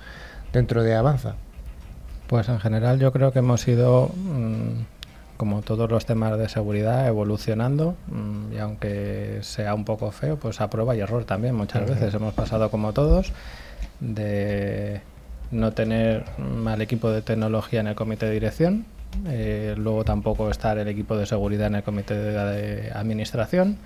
dentro 0.54 0.84
de 0.84 0.96
Avanza? 0.96 1.36
Pues 2.28 2.50
en 2.50 2.60
general 2.60 3.00
yo 3.00 3.12
creo 3.12 3.32
que 3.32 3.40
hemos 3.40 3.68
ido... 3.68 4.12
Mm, 4.16 4.98
como 5.38 5.62
todos 5.62 5.90
los 5.90 6.06
temas 6.06 6.38
de 6.38 6.50
seguridad, 6.50 7.08
evolucionando 7.08 7.96
mm, 8.08 8.54
y 8.54 8.58
aunque 8.58 9.38
sea 9.42 9.76
un 9.76 9.86
poco 9.86 10.12
feo, 10.12 10.38
pues 10.38 10.60
a 10.62 10.70
prueba 10.70 10.96
y 10.96 11.00
error 11.00 11.26
también. 11.26 11.56
Muchas 11.56 11.88
veces 11.88 12.12
hemos 12.16 12.34
pasado 12.34 12.72
como 12.72 12.92
todos 12.92 13.32
de 14.00 15.02
no 15.52 15.72
tener 15.74 16.26
mal 16.38 16.82
equipo 16.82 17.12
de 17.12 17.22
tecnología 17.22 17.80
en 17.80 17.88
el 17.88 17.96
comité 17.96 18.26
de 18.26 18.34
dirección, 18.34 18.86
eh, 19.28 19.76
luego 19.78 20.04
tampoco 20.04 20.50
estar 20.50 20.78
el 20.78 20.88
equipo 20.88 21.18
de 21.18 21.26
seguridad 21.26 21.68
en 21.68 21.76
el 21.76 21.84
comité 21.84 22.16
de, 22.16 22.92
administración, 22.92 23.78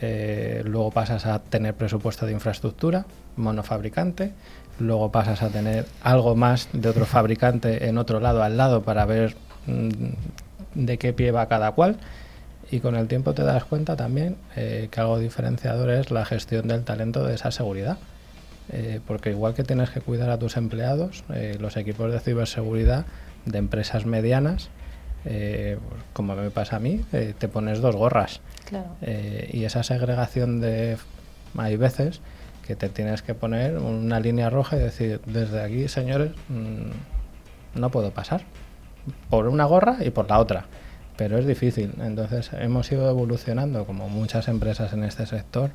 eh, 0.00 0.62
luego 0.64 0.90
pasas 0.90 1.26
a 1.26 1.38
tener 1.38 1.74
presupuesto 1.74 2.26
de 2.26 2.32
infraestructura, 2.32 3.06
monofabricante, 3.36 4.32
luego 4.78 5.10
pasas 5.10 5.42
a 5.42 5.48
tener 5.48 5.86
algo 6.02 6.36
más 6.36 6.68
de 6.72 6.88
otro 6.88 7.04
fabricante 7.04 7.88
en 7.88 7.98
otro 7.98 8.20
lado 8.20 8.42
al 8.42 8.56
lado 8.56 8.82
para 8.82 9.04
ver 9.06 9.36
Mm, 9.68 10.14
de 10.74 10.98
qué 10.98 11.12
pie 11.12 11.30
va 11.30 11.46
cada 11.46 11.72
cual 11.72 11.96
y 12.70 12.80
con 12.80 12.94
el 12.94 13.08
tiempo 13.08 13.34
te 13.34 13.42
das 13.42 13.64
cuenta 13.64 13.96
también 13.96 14.36
eh, 14.56 14.88
que 14.90 15.00
algo 15.00 15.18
diferenciador 15.18 15.90
es 15.90 16.10
la 16.10 16.24
gestión 16.24 16.68
del 16.68 16.84
talento 16.84 17.24
de 17.24 17.34
esa 17.34 17.50
seguridad. 17.50 17.98
Eh, 18.70 19.00
porque 19.06 19.30
igual 19.30 19.54
que 19.54 19.64
tienes 19.64 19.90
que 19.90 20.00
cuidar 20.00 20.30
a 20.30 20.38
tus 20.38 20.56
empleados, 20.56 21.24
eh, 21.34 21.56
los 21.58 21.76
equipos 21.76 22.12
de 22.12 22.20
ciberseguridad 22.20 23.06
de 23.44 23.58
empresas 23.58 24.04
medianas, 24.06 24.68
pues, 25.24 25.78
como 26.12 26.34
me 26.36 26.50
pasa 26.50 26.76
a 26.76 26.78
mí, 26.78 27.04
te 27.10 27.48
pones 27.48 27.80
dos 27.80 27.96
gorras. 27.96 28.40
y 29.52 29.64
esa 29.64 29.82
segregación 29.82 30.60
de... 30.60 30.96
Hay 31.56 31.76
veces 31.76 32.20
que 32.68 32.76
te 32.76 32.90
tienes 32.90 33.22
que 33.22 33.34
poner 33.34 33.78
una 33.78 34.20
línea 34.20 34.50
roja 34.50 34.76
y 34.76 34.80
decir, 34.80 35.22
desde 35.24 35.62
aquí, 35.62 35.88
señores, 35.88 36.32
mm, 36.50 37.80
no 37.80 37.90
puedo 37.90 38.10
pasar 38.10 38.42
por 39.30 39.48
una 39.48 39.64
gorra 39.64 39.96
y 40.00 40.10
por 40.10 40.28
la 40.28 40.38
otra. 40.38 40.66
Pero 41.16 41.38
es 41.38 41.46
difícil. 41.46 41.94
Entonces 41.98 42.50
hemos 42.52 42.92
ido 42.92 43.08
evolucionando 43.08 43.86
como 43.86 44.10
muchas 44.10 44.48
empresas 44.48 44.92
en 44.92 45.02
este 45.04 45.24
sector 45.24 45.70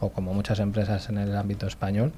o 0.00 0.10
como 0.10 0.32
muchas 0.32 0.60
empresas 0.60 1.10
en 1.10 1.18
el 1.18 1.36
ámbito 1.36 1.66
español. 1.66 2.12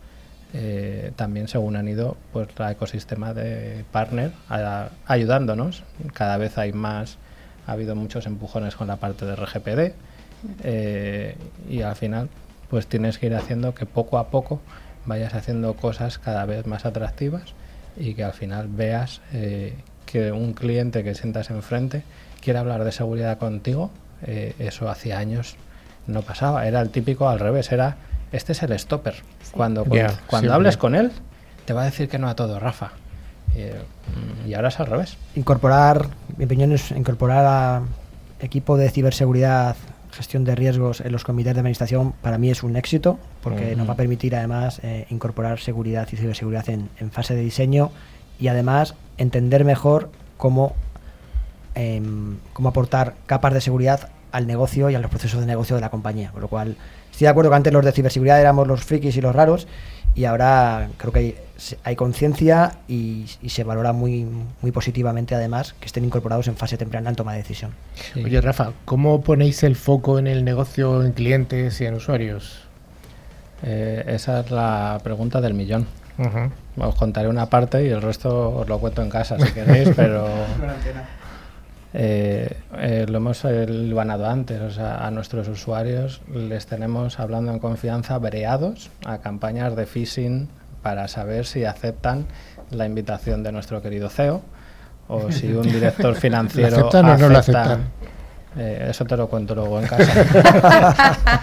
Eh, 0.55 1.13
también 1.17 1.49
según 1.49 1.77
han 1.77 1.89
ido 1.89 2.17
pues 2.33 2.49
el 2.59 2.71
ecosistema 2.71 3.33
de 3.33 3.85
partner 3.91 4.33
ayudándonos. 5.07 5.83
Cada 6.13 6.37
vez 6.37 6.59
hay 6.59 6.73
más, 6.73 7.17
ha 7.67 7.73
habido 7.73 7.95
muchos 7.95 8.27
empujones 8.27 8.77
con 8.77 8.89
la 8.89 8.97
parte 8.97 9.25
de 9.25 9.35
RGPD 9.35 9.95
eh, 10.63 11.37
y 11.71 11.83
al 11.83 11.97
final 11.97 12.29
pues 12.69 12.87
tienes 12.87 13.19
que 13.19 13.27
ir 13.27 13.35
haciendo 13.35 13.75
que 13.75 13.87
poco 13.87 14.19
a 14.19 14.29
poco 14.29 14.61
vayas 15.07 15.35
haciendo 15.35 15.75
cosas 15.75 16.19
cada 16.19 16.45
vez 16.45 16.67
más 16.67 16.85
atractivas 16.85 17.55
y 17.97 18.15
que 18.15 18.25
al 18.25 18.33
final 18.33 18.69
veas 18.69 19.21
eh, 19.33 19.75
que 20.07 20.33
un 20.33 20.53
cliente 20.53 21.03
que 21.03 21.15
sientas 21.15 21.51
enfrente 21.51 22.03
quiera 22.41 22.61
hablar 22.61 22.85
de 22.85 22.93
seguridad 22.93 23.39
contigo, 23.39 23.91
eso 24.59 24.89
hacía 24.89 25.19
años 25.19 25.57
no 26.07 26.23
pasaba. 26.23 26.67
Era 26.67 26.81
el 26.81 26.91
típico 26.91 27.29
al 27.29 27.41
revés, 27.41 27.73
era 27.73 27.97
este 28.33 28.53
es 28.53 28.63
el 28.63 28.79
stopper. 28.79 29.17
Cuando, 29.53 29.85
cuando, 30.27 30.53
hables 30.53 30.77
con 30.77 30.95
él, 30.95 31.13
te 31.65 31.73
va 31.73 31.83
a 31.83 31.85
decir 31.85 32.09
que 32.09 32.19
no 32.19 32.29
a 32.29 32.35
todo, 32.35 32.59
Rafa. 32.59 32.93
Mm, 33.55 34.49
y 34.49 34.55
ahora 34.55 34.69
es 34.69 34.81
al 34.81 34.87
revés. 34.87 35.17
Incorporar, 35.37 36.09
mi 36.37 36.47
opinión 36.47 36.73
es 36.73 36.91
incorporar 36.91 37.45
a 37.47 37.83
equipo 38.41 38.77
de 38.77 38.91
ciberseguridad, 38.91 39.77
gestión 40.11 40.45
de 40.45 40.55
riesgos 40.55 41.01
en 41.01 41.13
los 41.13 41.25
comités 41.25 41.55
de 41.55 41.61
administración, 41.61 42.13
para 42.23 42.39
mí 42.39 42.51
es 42.51 42.63
un 42.63 42.77
éxito, 42.77 43.19
porque 43.43 43.77
nos 43.77 43.89
va 43.89 43.93
a 43.93 43.97
permitir 43.97 44.35
además 44.35 44.81
eh, 44.83 45.07
incorporar 45.11 45.61
seguridad 45.61 46.09
y 46.13 46.17
ciberseguridad 46.17 46.69
en, 46.69 46.89
en 46.99 47.11
fase 47.11 47.35
de 47.35 47.43
diseño 47.43 47.91
y 48.39 48.49
además 48.49 48.95
entender 49.17 49.65
mejor 49.65 50.11
cómo, 50.37 50.75
em, 51.75 52.39
cómo 52.53 52.69
aportar 52.69 53.15
capas 53.27 53.55
de 53.55 53.61
seguridad 53.61 54.09
al 54.33 54.47
negocio 54.47 54.91
y 54.91 54.95
a 54.95 54.99
los 54.99 55.11
procesos 55.11 55.41
de 55.41 55.47
negocio 55.47 55.77
de 55.77 55.83
la 55.83 55.91
compañía. 55.91 56.31
Con 56.31 56.41
lo 56.41 56.49
cual, 56.49 56.77
estoy 57.11 57.27
de 57.27 57.29
acuerdo 57.29 57.51
que 57.51 57.57
antes 57.57 57.73
los 57.73 57.85
de 57.85 57.93
ciberseguridad 57.93 58.41
éramos 58.41 58.67
los 58.67 58.83
frikis 58.83 59.17
y 59.17 59.21
los 59.21 59.35
raros, 59.35 59.67
y 60.15 60.25
ahora 60.25 60.89
creo 60.99 61.13
que 61.13 61.19
hay, 61.19 61.37
hay 61.85 61.97
conciencia 61.97 62.79
y, 62.89 63.27
se 63.47 63.65
valora 63.65 63.93
muy, 63.93 64.27
muy 64.61 64.73
positivamente 64.73 65.35
además 65.35 65.75
que 65.79 65.87
estén 65.87 66.05
incorporados 66.05 66.49
en 66.49 66.57
fase 66.57 66.77
temprana 66.77 67.11
en 67.11 67.17
toma 67.17 67.33
de 67.33 67.39
decisión. 67.39 67.73
Oye, 68.17 68.41
Rafa, 68.41 68.73
¿cómo 68.85 69.23
ponéis 69.23 69.63
el 69.63 69.77
foco 69.77 70.19
en 70.19 70.27
el 70.27 70.45
negocio, 70.45 71.03
en 71.05 71.13
clientes 71.13 71.81
y 71.81 71.87
en 71.87 71.95
usuarios? 71.95 72.63
Eh, 73.63 74.05
esa 74.09 74.41
es 74.41 74.51
la 74.51 75.01
pregunta 75.03 75.41
del 75.41 75.55
millón. 75.55 75.87
Os 76.77 76.95
contaré 76.95 77.29
una 77.29 77.47
parte 77.47 77.85
y 77.85 77.89
el 77.89 78.03
resto 78.03 78.51
os 78.51 78.69
lo 78.69 78.79
cuento 78.79 79.03
en 79.03 79.11
casa 79.11 79.39
si 79.39 79.53
queréis, 79.53 79.91
pero 79.97 80.27
eh, 81.95 82.57
eh, 82.79 83.07
lo 83.09 83.19
hemos 83.19 83.43
ganado 83.43 84.27
antes. 84.27 84.61
O 84.61 84.71
sea, 84.71 85.07
a 85.07 85.11
nuestros 85.11 85.49
usuarios 85.49 86.21
les 86.33 86.67
tenemos 86.67 87.21
hablando 87.21 87.53
en 87.53 87.59
confianza 87.59 88.19
breados 88.19 88.91
a 89.05 89.19
campañas 89.19 89.77
de 89.77 89.87
phishing 89.87 90.49
para 90.83 91.09
saber 91.09 91.47
si 91.47 91.65
aceptan 91.65 92.27
la 92.71 92.87
invitación 92.87 93.43
de 93.43 93.53
nuestro 93.53 93.83
querido 93.83 94.09
CEO 94.09 94.43
o 95.09 95.31
si 95.31 95.53
un 95.53 95.63
director 95.63 96.15
financiero 96.21 96.77
aceptan 96.77 97.09
o 97.09 97.19
no 97.19 97.29
lo 97.29 97.39
aceptan. 97.39 97.91
Eh, 98.57 98.89
eso 98.91 99.05
te 99.05 99.17
lo 99.17 99.29
cuento 99.29 99.55
luego 99.55 99.81
en 99.81 99.87
casa. 99.87 101.41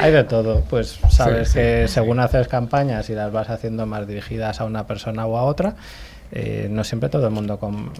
Hay 0.00 0.12
de 0.12 0.24
todo, 0.24 0.62
pues 0.68 0.98
sabes 1.08 1.52
que 1.52 1.86
según 1.88 2.20
haces 2.20 2.48
campañas 2.48 3.08
y 3.10 3.14
las 3.14 3.32
vas 3.32 3.48
haciendo 3.48 3.86
más 3.86 4.06
dirigidas 4.06 4.60
a 4.60 4.64
una 4.64 4.86
persona 4.86 5.24
o 5.26 5.38
a 5.38 5.44
otra, 5.44 5.76
eh, 6.36 6.66
no 6.68 6.82
siempre 6.82 7.08
todo 7.08 7.28
el 7.28 7.32
mundo, 7.32 7.60
con, 7.60 7.92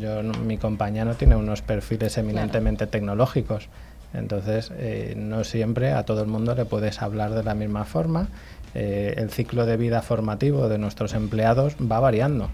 yo, 0.00 0.22
mi 0.22 0.56
compañía 0.56 1.04
no 1.04 1.16
tiene 1.16 1.36
unos 1.36 1.60
perfiles 1.60 2.16
eminentemente 2.16 2.86
tecnológicos, 2.86 3.68
entonces 4.14 4.72
eh, 4.78 5.12
no 5.18 5.44
siempre 5.44 5.92
a 5.92 6.04
todo 6.04 6.22
el 6.22 6.28
mundo 6.28 6.54
le 6.54 6.64
puedes 6.64 7.02
hablar 7.02 7.34
de 7.34 7.42
la 7.42 7.54
misma 7.54 7.84
forma. 7.84 8.28
Eh, 8.74 9.12
el 9.18 9.30
ciclo 9.30 9.66
de 9.66 9.76
vida 9.76 10.00
formativo 10.00 10.70
de 10.70 10.78
nuestros 10.78 11.12
empleados 11.12 11.76
va 11.76 12.00
variando. 12.00 12.48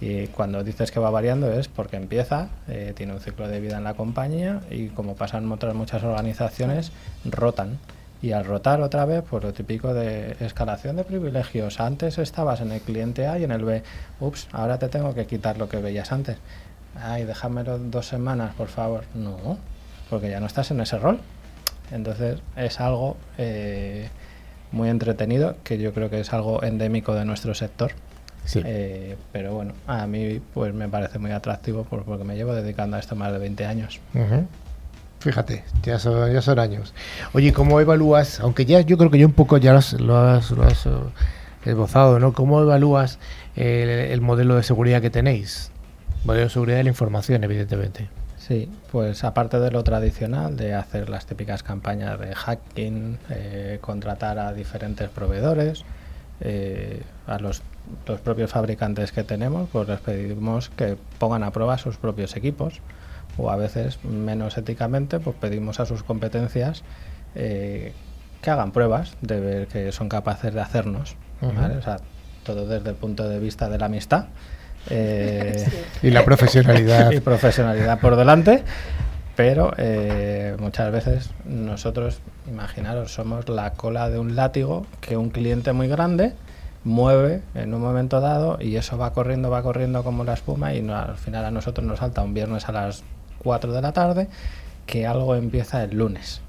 Y 0.00 0.26
cuando 0.26 0.64
dices 0.64 0.90
que 0.90 0.98
va 0.98 1.10
variando 1.10 1.50
es 1.52 1.68
porque 1.68 1.96
empieza, 1.96 2.48
tiene 2.96 3.14
un 3.14 3.20
ciclo 3.20 3.48
de 3.48 3.60
vida 3.60 3.78
en 3.78 3.84
la 3.84 3.94
compañía 3.94 4.60
y 4.70 4.88
como 4.88 5.14
pasan 5.14 5.50
otras 5.50 5.74
muchas 5.74 6.02
organizaciones, 6.02 6.92
rotan. 7.24 7.78
Y 8.22 8.32
al 8.32 8.44
rotar 8.44 8.80
otra 8.80 9.04
vez, 9.04 9.22
pues 9.28 9.44
lo 9.44 9.52
típico 9.52 9.92
de 9.92 10.36
escalación 10.40 10.96
de 10.96 11.04
privilegios. 11.04 11.80
Antes 11.80 12.18
estabas 12.18 12.60
en 12.60 12.72
el 12.72 12.80
cliente 12.80 13.26
A 13.26 13.38
y 13.38 13.44
en 13.44 13.52
el 13.52 13.64
B. 13.64 13.82
Ups, 14.20 14.48
ahora 14.52 14.78
te 14.78 14.88
tengo 14.88 15.14
que 15.14 15.26
quitar 15.26 15.58
lo 15.58 15.68
que 15.68 15.76
veías 15.78 16.12
antes. 16.12 16.38
Ay, 16.94 17.24
déjamelo 17.24 17.78
dos 17.78 18.06
semanas, 18.06 18.54
por 18.54 18.68
favor. 18.68 19.04
No, 19.14 19.58
porque 20.08 20.30
ya 20.30 20.40
no 20.40 20.46
estás 20.46 20.70
en 20.70 20.80
ese 20.80 20.98
rol. 20.98 21.20
Entonces 21.92 22.40
es 22.56 22.80
algo 22.80 23.16
eh, 23.38 24.08
muy 24.72 24.88
entretenido, 24.88 25.56
que 25.62 25.78
yo 25.78 25.92
creo 25.92 26.10
que 26.10 26.20
es 26.20 26.32
algo 26.32 26.62
endémico 26.62 27.14
de 27.14 27.24
nuestro 27.24 27.54
sector. 27.54 27.92
Sí. 28.44 28.62
Eh, 28.64 29.16
pero 29.32 29.54
bueno, 29.54 29.74
a 29.86 30.06
mí 30.06 30.40
pues 30.54 30.72
me 30.72 30.88
parece 30.88 31.18
muy 31.18 31.32
atractivo 31.32 31.84
porque 31.84 32.24
me 32.24 32.36
llevo 32.36 32.54
dedicando 32.54 32.96
a 32.96 33.00
esto 33.00 33.14
más 33.16 33.32
de 33.32 33.38
20 33.38 33.66
años. 33.66 34.00
Fíjate, 35.26 35.64
ya 35.82 35.98
son, 35.98 36.32
ya 36.32 36.40
son 36.40 36.60
años. 36.60 36.94
Oye, 37.32 37.52
¿cómo 37.52 37.80
evalúas? 37.80 38.38
Aunque 38.38 38.64
ya 38.64 38.82
yo 38.82 38.96
creo 38.96 39.10
que 39.10 39.18
yo 39.18 39.26
un 39.26 39.32
poco 39.32 39.58
ya 39.58 39.72
lo 39.72 39.78
has, 39.80 39.92
lo 39.94 40.16
has, 40.16 40.88
esbozado, 41.64 42.20
¿no? 42.20 42.32
¿Cómo 42.32 42.62
evalúas 42.62 43.18
el, 43.56 44.20
modelo 44.20 44.54
de 44.54 44.62
seguridad 44.62 45.02
que 45.02 45.10
tenéis? 45.10 45.72
Modelo 46.22 46.44
de 46.44 46.50
seguridad 46.50 46.76
de 46.76 46.84
la 46.84 46.90
información, 46.90 47.42
evidentemente. 47.42 48.08
Sí, 48.38 48.70
pues 48.92 49.24
aparte 49.24 49.58
de 49.58 49.72
lo 49.72 49.82
tradicional, 49.82 50.56
de 50.56 50.74
hacer 50.74 51.08
las 51.08 51.26
típicas 51.26 51.64
campañas 51.64 52.20
de 52.20 52.32
hacking, 52.32 53.18
eh, 53.30 53.78
contratar 53.80 54.38
a 54.38 54.52
diferentes 54.52 55.08
proveedores, 55.08 55.84
eh, 56.38 57.02
a 57.26 57.40
los, 57.40 57.62
los, 58.06 58.20
propios 58.20 58.52
fabricantes 58.52 59.10
que 59.10 59.24
tenemos, 59.24 59.68
pues 59.72 59.88
les 59.88 59.98
pedimos 59.98 60.68
que 60.68 60.96
pongan 61.18 61.42
a 61.42 61.50
prueba 61.50 61.78
sus 61.78 61.96
propios 61.96 62.36
equipos 62.36 62.80
o 63.38 63.50
a 63.50 63.56
veces 63.56 64.02
menos 64.04 64.56
éticamente, 64.58 65.20
pues 65.20 65.36
pedimos 65.36 65.80
a 65.80 65.86
sus 65.86 66.02
competencias 66.02 66.82
eh, 67.34 67.92
que 68.42 68.50
hagan 68.50 68.72
pruebas 68.72 69.16
de 69.20 69.40
ver 69.40 69.66
que 69.68 69.92
son 69.92 70.08
capaces 70.08 70.54
de 70.54 70.60
hacernos. 70.60 71.16
O 71.42 71.82
sea, 71.82 71.98
todo 72.44 72.66
desde 72.66 72.90
el 72.90 72.96
punto 72.96 73.28
de 73.28 73.38
vista 73.38 73.68
de 73.68 73.78
la 73.78 73.86
amistad. 73.86 74.26
Eh, 74.88 75.66
y 76.02 76.10
la 76.10 76.24
profesionalidad. 76.24 77.10
y 77.12 77.20
profesionalidad 77.20 78.00
por 78.00 78.16
delante. 78.16 78.62
Pero 79.34 79.74
eh, 79.76 80.56
muchas 80.58 80.90
veces 80.90 81.30
nosotros, 81.44 82.20
imaginaros, 82.48 83.12
somos 83.12 83.50
la 83.50 83.72
cola 83.74 84.08
de 84.08 84.18
un 84.18 84.34
látigo 84.34 84.86
que 85.02 85.18
un 85.18 85.28
cliente 85.28 85.74
muy 85.74 85.88
grande 85.88 86.32
mueve 86.84 87.42
en 87.54 87.74
un 87.74 87.82
momento 87.82 88.20
dado 88.20 88.58
y 88.60 88.76
eso 88.76 88.96
va 88.96 89.12
corriendo, 89.12 89.50
va 89.50 89.60
corriendo 89.62 90.04
como 90.04 90.24
la 90.24 90.34
espuma 90.34 90.72
y 90.72 90.88
al 90.88 91.16
final 91.16 91.44
a 91.44 91.50
nosotros 91.50 91.86
nos 91.86 91.98
salta 91.98 92.22
un 92.22 92.32
viernes 92.32 92.68
a 92.68 92.72
las 92.72 93.02
4 93.46 93.72
de 93.72 93.80
la 93.80 93.92
tarde 93.92 94.28
que 94.86 95.06
algo 95.06 95.36
empieza 95.36 95.84
el 95.84 95.96
lunes. 95.96 96.40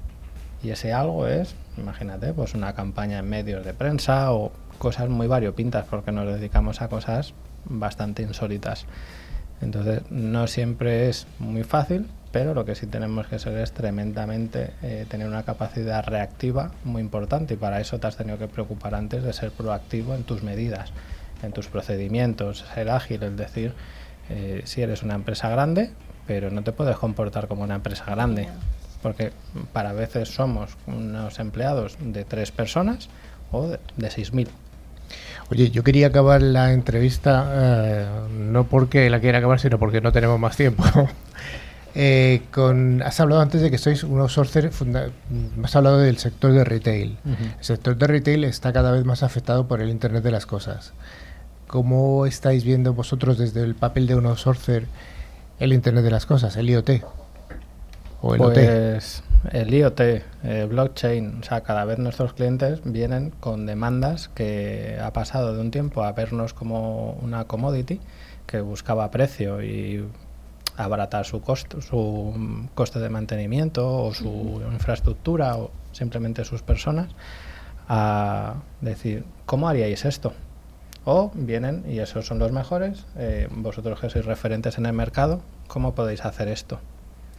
Y 0.64 0.70
ese 0.70 0.92
algo 0.92 1.28
es, 1.28 1.54
imagínate, 1.76 2.32
pues 2.32 2.54
una 2.54 2.72
campaña 2.72 3.20
en 3.20 3.28
medios 3.28 3.64
de 3.64 3.72
prensa 3.72 4.32
o 4.32 4.50
cosas 4.78 5.08
muy 5.08 5.28
variopintas 5.28 5.84
porque 5.88 6.10
nos 6.10 6.26
dedicamos 6.26 6.82
a 6.82 6.88
cosas 6.88 7.34
bastante 7.66 8.24
insólitas. 8.24 8.86
Entonces 9.60 10.02
no 10.10 10.48
siempre 10.48 11.08
es 11.08 11.28
muy 11.38 11.62
fácil, 11.62 12.08
pero 12.32 12.52
lo 12.52 12.64
que 12.64 12.74
sí 12.74 12.88
tenemos 12.88 13.28
que 13.28 13.38
ser 13.38 13.56
es 13.58 13.70
tremendamente 13.70 14.72
eh, 14.82 15.06
tener 15.08 15.28
una 15.28 15.44
capacidad 15.44 16.04
reactiva 16.04 16.72
muy 16.82 17.00
importante 17.00 17.54
y 17.54 17.56
para 17.56 17.80
eso 17.80 18.00
te 18.00 18.08
has 18.08 18.16
tenido 18.16 18.38
que 18.38 18.48
preocupar 18.48 18.96
antes 18.96 19.22
de 19.22 19.32
ser 19.32 19.52
proactivo 19.52 20.16
en 20.16 20.24
tus 20.24 20.42
medidas, 20.42 20.92
en 21.44 21.52
tus 21.52 21.68
procedimientos, 21.68 22.64
ser 22.74 22.90
ágil, 22.90 23.22
es 23.22 23.36
decir, 23.36 23.72
eh, 24.30 24.62
si 24.64 24.82
eres 24.82 25.04
una 25.04 25.14
empresa 25.14 25.48
grande, 25.48 25.92
pero 26.28 26.50
no 26.50 26.62
te 26.62 26.72
puedes 26.72 26.96
comportar 26.98 27.48
como 27.48 27.64
una 27.64 27.74
empresa 27.74 28.04
grande, 28.06 28.48
porque 29.02 29.32
para 29.72 29.94
veces 29.94 30.28
somos 30.28 30.76
unos 30.86 31.40
empleados 31.40 31.96
de 32.00 32.24
tres 32.24 32.52
personas 32.52 33.08
o 33.50 33.66
de, 33.66 34.10
seis 34.10 34.34
mil. 34.34 34.48
Oye, 35.50 35.70
yo 35.70 35.82
quería 35.82 36.08
acabar 36.08 36.42
la 36.42 36.74
entrevista, 36.74 37.50
eh, 37.54 38.06
no 38.38 38.64
porque 38.64 39.08
la 39.08 39.20
quiera 39.20 39.38
acabar, 39.38 39.58
sino 39.58 39.78
porque 39.78 40.02
no 40.02 40.12
tenemos 40.12 40.38
más 40.38 40.56
tiempo. 40.56 40.84
Eh, 42.00 42.42
con, 42.52 43.02
has 43.02 43.18
hablado 43.18 43.40
antes 43.40 43.60
de 43.60 43.72
que 43.72 43.78
sois 43.78 44.04
un 44.04 44.20
outsourcer, 44.20 44.70
has 44.70 45.74
hablado 45.74 45.98
del 45.98 46.18
sector 46.18 46.52
de 46.52 46.62
retail. 46.62 47.16
El 47.24 47.64
sector 47.64 47.96
de 47.96 48.06
retail 48.06 48.44
está 48.44 48.72
cada 48.72 48.92
vez 48.92 49.04
más 49.04 49.24
afectado 49.24 49.66
por 49.66 49.80
el 49.80 49.88
Internet 49.88 50.22
de 50.22 50.30
las 50.30 50.46
Cosas. 50.46 50.92
¿Cómo 51.66 52.24
estáis 52.26 52.62
viendo 52.62 52.94
vosotros 52.94 53.36
desde 53.36 53.62
el 53.62 53.74
papel 53.74 54.06
de 54.06 54.14
un 54.14 54.26
outsourcer 54.26 54.86
el 55.58 55.72
Internet 55.72 56.04
de 56.04 56.10
las 56.10 56.26
Cosas, 56.26 56.56
el 56.56 56.70
IoT? 56.70 56.90
¿O 58.20 58.34
el 58.34 58.40
pues 58.40 59.22
el 59.52 59.72
IoT, 59.72 60.00
eh, 60.00 60.66
blockchain, 60.68 61.38
o 61.40 61.42
sea, 61.44 61.60
cada 61.60 61.84
vez 61.84 61.98
nuestros 61.98 62.32
clientes 62.32 62.80
vienen 62.84 63.30
con 63.40 63.66
demandas 63.66 64.28
que 64.28 64.98
ha 65.00 65.12
pasado 65.12 65.54
de 65.54 65.60
un 65.60 65.70
tiempo 65.70 66.02
a 66.02 66.12
vernos 66.12 66.54
como 66.54 67.12
una 67.22 67.44
commodity 67.44 68.00
que 68.46 68.60
buscaba 68.60 69.10
precio 69.10 69.62
y 69.62 70.04
abaratar 70.76 71.24
su 71.24 71.40
costo, 71.40 71.80
su 71.80 72.68
coste 72.74 72.98
de 72.98 73.08
mantenimiento 73.08 74.04
o 74.04 74.14
su 74.14 74.62
infraestructura 74.72 75.56
o 75.56 75.70
simplemente 75.92 76.44
sus 76.44 76.62
personas, 76.62 77.08
a 77.88 78.54
decir, 78.80 79.24
¿cómo 79.46 79.68
haríais 79.68 80.04
esto? 80.04 80.32
O 81.10 81.30
vienen, 81.32 81.84
y 81.88 82.00
esos 82.00 82.26
son 82.26 82.38
los 82.38 82.52
mejores, 82.52 83.06
eh, 83.16 83.48
vosotros 83.50 83.98
que 83.98 84.10
sois 84.10 84.26
referentes 84.26 84.76
en 84.76 84.84
el 84.84 84.92
mercado, 84.92 85.40
¿cómo 85.66 85.94
podéis 85.94 86.22
hacer 86.26 86.48
esto? 86.48 86.80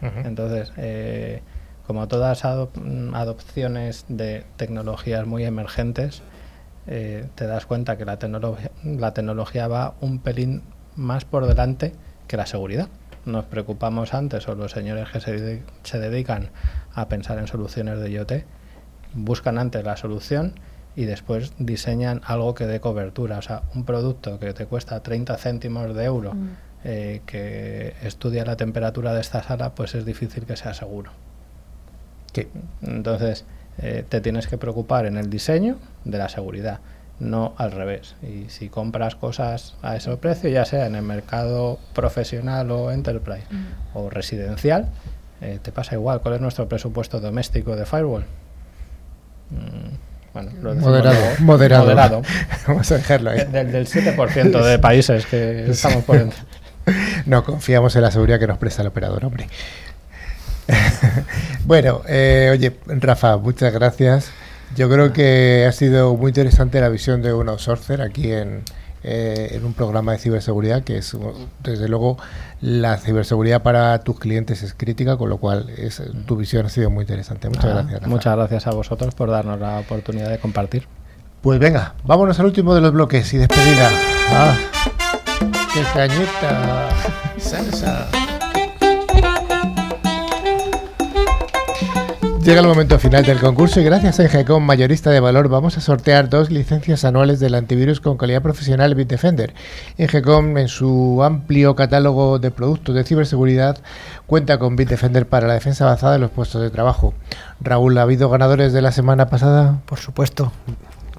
Entonces, 0.02 0.74
eh, 0.78 1.44
como 1.86 2.08
todas 2.08 2.46
adopciones 2.46 4.06
de 4.08 4.44
tecnologías 4.58 5.28
muy 5.28 5.44
emergentes, 5.44 6.24
eh, 6.88 7.28
te 7.36 7.46
das 7.46 7.68
cuenta 7.68 7.96
que 7.96 8.06
la, 8.06 8.18
la 8.84 9.14
tecnología 9.14 9.68
va 9.68 9.94
un 10.02 10.18
pelín 10.18 10.64
más 10.96 11.26
por 11.26 11.46
delante 11.46 11.94
que 12.26 12.38
la 12.38 12.48
seguridad 12.48 12.88
nos 13.26 13.46
preocupamos 13.46 14.16
antes 14.16 14.48
o 14.48 14.56
los 14.56 14.72
señores 14.72 15.10
que 15.12 15.20
se, 15.20 15.62
se 15.84 16.00
dedican 16.00 16.50
a 16.96 17.08
pensar 17.08 17.38
en 17.38 17.46
soluciones 17.46 18.00
de 18.00 18.10
IoT 18.10 18.32
buscan 19.14 19.60
antes 19.60 19.84
la 19.84 19.96
solución 19.96 20.56
y 21.00 21.06
después 21.06 21.54
diseñan 21.60 22.20
algo 22.26 22.54
que 22.54 22.66
dé 22.66 22.82
cobertura. 22.82 23.38
O 23.38 23.42
sea, 23.42 23.64
un 23.74 23.86
producto 23.86 24.38
que 24.38 24.52
te 24.52 24.66
cuesta 24.66 25.02
30 25.02 25.38
céntimos 25.38 25.96
de 25.96 26.04
euro, 26.04 26.34
mm. 26.34 26.48
eh, 26.84 27.22
que 27.26 27.94
estudia 28.04 28.44
la 28.44 28.58
temperatura 28.58 29.14
de 29.14 29.22
esta 29.22 29.42
sala, 29.42 29.76
pues 29.76 29.96
es 29.96 30.04
difícil 30.04 30.46
que 30.46 30.58
sea 30.58 30.74
seguro. 30.74 31.12
Entonces, 32.82 33.46
eh, 33.78 34.04
te 34.10 34.20
tienes 34.20 34.48
que 34.48 34.58
preocupar 34.58 35.06
en 35.06 35.16
el 35.16 35.30
diseño 35.30 35.78
de 36.04 36.18
la 36.18 36.28
seguridad 36.28 36.82
no 37.22 37.54
al 37.56 37.72
revés. 37.72 38.16
Y 38.22 38.50
si 38.50 38.68
compras 38.68 39.16
cosas 39.16 39.76
a 39.82 39.96
ese 39.96 40.18
precio, 40.18 40.50
ya 40.50 40.66
sea 40.66 40.86
en 40.86 40.96
el 40.96 41.04
mercado 41.04 41.80
profesional 41.94 42.72
o 42.72 42.92
enterprise 42.92 43.48
mm. 43.50 43.98
o 43.98 44.10
residencial, 44.10 44.90
eh, 45.40 45.60
te 45.62 45.72
pasa 45.72 45.96
igual. 45.96 46.20
¿Cuál 46.20 46.36
es 46.36 46.42
nuestro 46.42 46.68
presupuesto 46.68 47.22
doméstico 47.22 47.78
de 47.78 47.86
firewall? 47.86 48.26
Mm, 49.52 50.09
bueno, 50.34 50.52
moderado, 50.80 51.16
moderado, 51.40 52.22
Vamos 52.68 52.92
a 52.92 52.98
dejarlo 52.98 53.32
ahí. 53.32 53.46
Del, 53.52 53.72
del 53.72 53.88
7% 53.88 54.64
de 54.64 54.80
países 54.80 55.26
que 55.26 55.66
estamos 55.72 56.04
por 56.04 56.20
dentro. 56.20 56.40
No 57.26 57.44
confiamos 57.44 57.96
en 57.96 58.02
la 58.02 58.12
seguridad 58.12 58.40
que 58.40 58.48
nos 58.48 58.58
presta 58.58 58.82
el 58.82 58.88
operador, 58.88 59.26
hombre. 59.26 59.48
bueno, 61.66 62.02
eh, 62.08 62.50
oye, 62.52 62.76
Rafa, 62.86 63.38
muchas 63.38 63.74
gracias. 63.74 64.32
Yo 64.76 64.90
creo 64.90 65.14
que 65.14 65.66
ha 65.68 65.72
sido 65.72 66.16
muy 66.16 66.30
interesante 66.30 66.80
la 66.80 66.90
visión 66.90 67.22
de 67.22 67.34
un 67.34 67.50
outsourcer 67.50 68.02
aquí 68.02 68.32
en, 68.32 68.64
eh, 69.04 69.52
en 69.54 69.66
un 69.66 69.74
programa 69.74 70.12
de 70.12 70.18
ciberseguridad, 70.18 70.84
que 70.84 70.98
es, 70.98 71.16
desde 71.64 71.88
luego, 71.88 72.18
la 72.62 72.98
ciberseguridad 72.98 73.64
para 73.64 74.00
tus 74.00 74.20
clientes 74.20 74.64
es 74.64 74.74
crítica, 74.74 75.18
con 75.18 75.30
lo 75.30 75.38
cual 75.38 75.70
es, 75.78 76.02
tu 76.26 76.36
visión 76.36 76.66
ha 76.66 76.70
sido 76.70 76.90
muy 76.90 77.04
interesante. 77.04 77.50
Muchas 77.50 77.74
gracias. 77.74 78.08
Muchas 78.08 78.36
gracias 78.36 78.68
a 78.68 78.72
vosotros 78.72 79.16
por 79.16 79.30
darnos 79.30 79.60
la 79.60 79.80
oportunidad 79.80 80.30
de 80.30 80.40
compartir. 80.40 80.88
Pues 81.42 81.60
venga, 81.60 81.96
vámonos 82.04 82.40
al 82.40 82.48
último 82.48 82.76
de 82.76 82.82
los 82.82 82.92
bloques 82.92 83.34
y 83.34 83.38
despedida. 83.38 83.90
¡Ah! 84.32 84.58
¡Qué 85.74 85.84
cañita! 85.94 86.90
¡Salsa! 87.38 88.10
Llega 92.44 92.62
el 92.62 92.68
momento 92.68 92.98
final 92.98 93.26
del 93.26 93.38
concurso 93.38 93.82
y 93.82 93.84
gracias 93.84 94.20
a 94.20 94.24
Ingecom 94.24 94.64
Mayorista 94.64 95.10
de 95.10 95.20
Valor 95.20 95.50
vamos 95.50 95.78
a 95.78 95.82
sortear 95.82 96.30
dos 96.30 96.50
licencias 96.50 97.04
anuales 97.04 97.42
del 97.42 97.54
antivirus 97.54 98.00
con 98.00 98.18
calidad 98.18 98.42
profesional 98.42 98.96
Bitdefender. 98.96 99.54
Ingecom 99.98 100.58
en 100.58 100.70
su 100.70 101.22
amplio 101.22 101.76
catálogo 101.76 102.40
de 102.40 102.50
productos 102.50 102.96
de 102.96 103.04
ciberseguridad 103.04 103.80
cuenta 104.26 104.58
con 104.58 104.78
Bitdefender 104.78 105.28
para 105.28 105.48
la 105.48 105.54
defensa 105.54 105.84
avanzada 105.84 106.14
de 106.14 106.20
los 106.20 106.32
puestos 106.32 106.62
de 106.62 106.70
trabajo. 106.70 107.14
Raúl, 107.60 107.98
¿ha 107.98 108.04
habido 108.04 108.30
ganadores 108.30 108.72
de 108.72 108.82
la 108.82 108.94
semana 108.94 109.30
pasada? 109.30 109.82
Por 109.86 110.00
supuesto, 110.00 110.54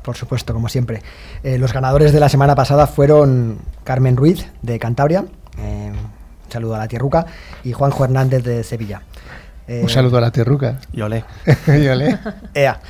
por 0.03 0.17
supuesto, 0.17 0.55
como 0.55 0.71
siempre. 0.71 1.03
Eh, 1.43 1.59
los 1.59 1.75
ganadores 1.75 2.15
de 2.15 2.21
la 2.21 2.31
semana 2.31 2.55
pasada 2.55 2.87
fueron 2.87 3.59
Carmen 3.85 4.17
Ruiz 4.17 4.47
de 4.63 4.79
Cantabria, 4.79 5.27
eh, 5.59 5.93
un 5.93 6.51
saludo 6.51 6.77
a 6.77 6.79
la 6.79 6.89
tierruca, 6.89 7.27
y 7.63 7.73
Juanjo 7.73 8.05
Hernández 8.05 8.43
de 8.43 8.65
Sevilla. 8.65 9.03
Un 9.83 9.89
saludo 9.89 10.19
a 10.19 10.21
la 10.21 10.33
tierruca. 10.33 10.81
Y 10.93 11.01
olé. 11.01 11.25
y 11.69 11.87
olé. 11.87 12.19
Ea. 12.55 12.81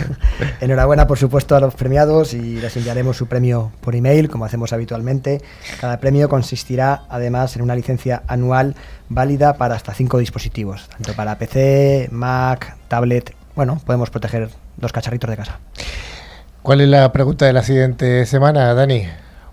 Enhorabuena, 0.60 1.06
por 1.06 1.18
supuesto, 1.18 1.54
a 1.54 1.60
los 1.60 1.74
premiados 1.74 2.32
y 2.32 2.56
les 2.56 2.74
enviaremos 2.76 3.16
su 3.16 3.26
premio 3.26 3.70
por 3.80 3.94
email, 3.94 4.30
como 4.30 4.46
hacemos 4.46 4.72
habitualmente. 4.72 5.42
Cada 5.80 6.00
premio 6.00 6.28
consistirá, 6.28 7.02
además, 7.10 7.54
en 7.56 7.62
una 7.62 7.74
licencia 7.74 8.22
anual 8.26 8.74
válida 9.10 9.54
para 9.54 9.74
hasta 9.74 9.92
cinco 9.92 10.18
dispositivos, 10.18 10.88
tanto 10.88 11.12
para 11.12 11.36
PC, 11.36 12.08
Mac, 12.10 12.76
tablet. 12.88 13.34
Bueno, 13.54 13.80
podemos 13.84 14.08
proteger 14.08 14.48
los 14.80 14.92
cacharritos 14.92 15.28
de 15.28 15.36
casa. 15.36 15.58
¿Cuál 16.62 16.80
es 16.80 16.88
la 16.88 17.12
pregunta 17.12 17.44
de 17.44 17.52
la 17.52 17.62
siguiente 17.62 18.24
semana, 18.24 18.72
Dani? 18.72 19.06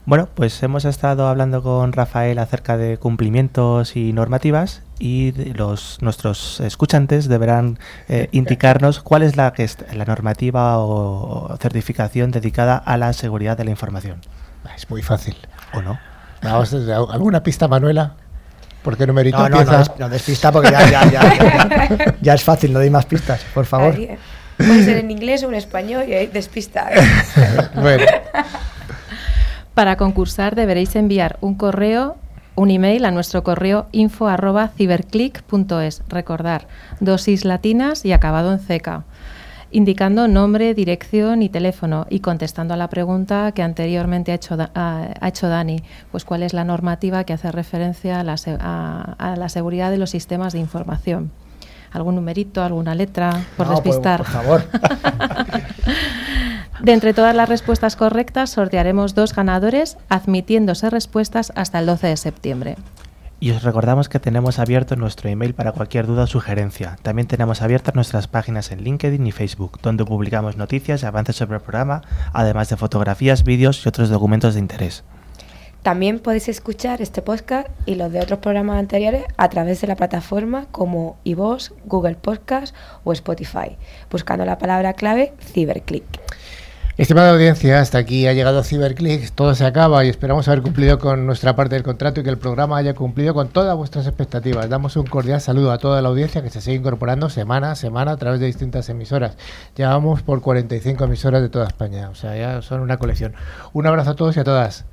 Bueno, 0.09 0.27
pues 0.33 0.63
hemos 0.63 0.85
estado 0.85 1.27
hablando 1.27 1.61
con 1.61 1.93
Rafael 1.93 2.39
acerca 2.39 2.77
de 2.77 2.97
cumplimientos 2.97 3.95
y 3.95 4.11
normativas 4.11 4.81
y 4.97 5.33
los 5.53 6.01
nuestros 6.01 6.61
escuchantes 6.61 7.27
deberán 7.27 7.77
eh, 8.07 8.27
indicarnos 8.31 9.01
cuál 9.01 9.21
es 9.21 9.37
la, 9.37 9.53
la 9.93 10.05
normativa 10.05 10.79
o 10.79 11.55
certificación 11.61 12.31
dedicada 12.31 12.75
a 12.75 12.97
la 12.97 13.13
seguridad 13.13 13.55
de 13.55 13.65
la 13.65 13.69
información. 13.69 14.19
Es 14.75 14.89
muy 14.89 15.03
fácil. 15.03 15.35
¿O 15.75 15.81
no? 15.83 15.99
Vamos, 16.41 16.73
¿Alguna 16.73 17.43
pista, 17.43 17.67
Manuela? 17.67 18.15
Porque 18.81 19.05
numerito 19.05 19.37
no, 19.37 19.49
no, 19.49 19.61
empieza... 19.61 19.93
no, 19.99 20.09
despista 20.09 20.51
porque 20.51 20.71
ya, 20.71 20.89
ya, 20.89 21.11
ya, 21.11 22.15
ya, 22.19 22.33
es 22.33 22.43
fácil, 22.43 22.73
no 22.73 22.79
doy 22.79 22.89
más 22.89 23.05
pistas, 23.05 23.45
por 23.53 23.67
favor. 23.67 23.95
Puede 24.57 24.83
ser 24.85 24.97
en 24.97 25.11
inglés 25.11 25.43
o 25.43 25.49
en 25.49 25.53
español 25.53 26.05
y 26.09 26.15
ahí 26.15 26.25
despista. 26.25 26.89
bueno. 27.75 28.05
Para 29.73 29.95
concursar 29.97 30.55
deberéis 30.55 30.95
enviar 30.95 31.37
un 31.41 31.55
correo, 31.55 32.17
un 32.55 32.69
email 32.69 33.05
a 33.05 33.11
nuestro 33.11 33.43
correo 33.43 33.87
info 33.91 34.27
arroba 34.27 34.69
ciberclick.es. 34.69 36.03
Recordar, 36.09 36.67
dosis 36.99 37.45
latinas 37.45 38.05
y 38.05 38.11
acabado 38.11 38.51
en 38.51 38.59
CK 38.59 39.03
indicando 39.71 40.27
nombre, 40.27 40.73
dirección 40.73 41.41
y 41.41 41.49
teléfono 41.49 42.07
y 42.09 42.19
contestando 42.21 42.73
a 42.73 42.77
la 42.77 42.89
pregunta 42.89 43.51
que 43.51 43.61
anteriormente 43.61 44.31
ha 44.31 44.35
hecho, 44.35 44.57
ha 44.73 45.27
hecho 45.27 45.47
Dani, 45.47 45.83
pues 46.11 46.25
cuál 46.25 46.43
es 46.43 46.53
la 46.53 46.63
normativa 46.63 47.23
que 47.23 47.33
hace 47.33 47.51
referencia 47.51 48.19
a 48.19 48.23
la, 48.23 48.35
a, 49.17 49.35
la 49.35 49.49
seguridad 49.49 49.91
de 49.91 49.97
los 49.97 50.09
sistemas 50.09 50.53
de 50.53 50.59
información. 50.59 51.31
¿Algún 51.91 52.15
numerito, 52.15 52.63
alguna 52.63 52.93
letra, 52.93 53.45
por 53.57 53.67
pues, 53.67 53.83
despistar? 53.83 54.19
por 54.19 54.27
favor. 54.27 54.63
De 56.81 56.93
entre 56.93 57.13
todas 57.13 57.35
las 57.35 57.49
respuestas 57.49 57.95
correctas, 57.95 58.51
sortearemos 58.51 59.13
dos 59.13 59.35
ganadores, 59.35 59.97
admitiéndose 60.07 60.89
respuestas 60.89 61.51
hasta 61.55 61.79
el 61.79 61.85
12 61.85 62.07
de 62.07 62.17
septiembre. 62.17 62.75
Y 63.41 63.51
os 63.51 63.63
recordamos 63.63 64.09
que 64.09 64.19
tenemos 64.19 64.59
abierto 64.59 64.95
nuestro 64.97 65.29
email 65.29 65.53
para 65.53 65.71
cualquier 65.71 66.07
duda 66.07 66.23
o 66.23 66.27
sugerencia. 66.27 66.97
También 67.01 67.27
tenemos 67.27 67.61
abiertas 67.61 67.95
nuestras 67.95 68.27
páginas 68.27 68.71
en 68.71 68.83
LinkedIn 68.83 69.25
y 69.25 69.31
Facebook, 69.31 69.79
donde 69.81 70.03
publicamos 70.03 70.57
noticias 70.57 71.03
y 71.03 71.05
avances 71.05 71.37
sobre 71.37 71.55
el 71.55 71.61
programa, 71.61 72.01
además 72.33 72.69
de 72.69 72.75
fotografías, 72.75 73.45
vídeos 73.45 73.85
y 73.85 73.89
otros 73.89 74.09
documentos 74.09 74.55
de 74.55 74.59
interés. 74.59 75.03
También 75.83 76.19
podéis 76.19 76.49
escuchar 76.49 77.01
este 77.01 77.21
podcast 77.21 77.69
y 77.85 77.95
los 77.95 78.11
de 78.11 78.19
otros 78.19 78.39
programas 78.39 78.79
anteriores 78.79 79.23
a 79.37 79.47
través 79.47 79.79
de 79.79 79.87
la 79.87 79.95
plataforma 79.95 80.65
como 80.71 81.17
iVoox, 81.23 81.71
Google 81.85 82.15
Podcast 82.15 82.75
o 83.05 83.13
Spotify, 83.13 83.77
buscando 84.11 84.43
la 84.43 84.57
palabra 84.57 84.93
clave 84.93 85.33
Ciberclick. 85.39 86.03
Estimada 86.99 87.31
audiencia, 87.31 87.79
hasta 87.79 87.97
aquí 87.97 88.27
ha 88.27 88.33
llegado 88.33 88.61
CyberClick, 88.61 89.31
todo 89.31 89.55
se 89.55 89.65
acaba 89.65 90.03
y 90.03 90.09
esperamos 90.09 90.49
haber 90.49 90.61
cumplido 90.61 90.99
con 90.99 91.25
nuestra 91.25 91.55
parte 91.55 91.75
del 91.75 91.83
contrato 91.83 92.19
y 92.19 92.23
que 92.25 92.29
el 92.29 92.37
programa 92.37 92.75
haya 92.75 92.93
cumplido 92.93 93.33
con 93.33 93.47
todas 93.47 93.73
vuestras 93.77 94.05
expectativas. 94.05 94.67
Damos 94.67 94.97
un 94.97 95.05
cordial 95.05 95.39
saludo 95.39 95.71
a 95.71 95.77
toda 95.77 96.01
la 96.01 96.09
audiencia 96.09 96.43
que 96.43 96.49
se 96.49 96.59
sigue 96.59 96.75
incorporando 96.75 97.29
semana 97.29 97.71
a 97.71 97.75
semana 97.75 98.11
a 98.11 98.17
través 98.17 98.41
de 98.41 98.47
distintas 98.47 98.89
emisoras. 98.89 99.37
Llevamos 99.77 100.23
por 100.23 100.41
45 100.41 101.05
emisoras 101.05 101.41
de 101.41 101.47
toda 101.47 101.67
España, 101.67 102.09
o 102.09 102.15
sea, 102.15 102.35
ya 102.35 102.61
son 102.61 102.81
una 102.81 102.97
colección. 102.97 103.33
Un 103.71 103.87
abrazo 103.87 104.09
a 104.09 104.15
todos 104.17 104.35
y 104.35 104.41
a 104.41 104.43
todas. 104.43 104.83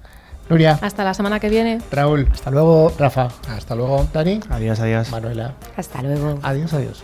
Nuria. 0.49 0.79
Hasta 0.81 1.03
la 1.03 1.13
semana 1.13 1.41
que 1.41 1.49
viene. 1.49 1.81
Raúl. 1.91 2.29
Hasta 2.33 2.53
luego. 2.53 2.93
Rafa. 2.97 3.31
Hasta 3.49 3.75
luego. 3.75 4.07
Dani. 4.13 4.39
Adiós, 4.49 4.79
adiós. 4.79 5.11
Manuela. 5.11 5.55
Hasta 5.77 6.03
luego. 6.03 6.39
Adiós, 6.45 6.73
adiós. 6.73 7.03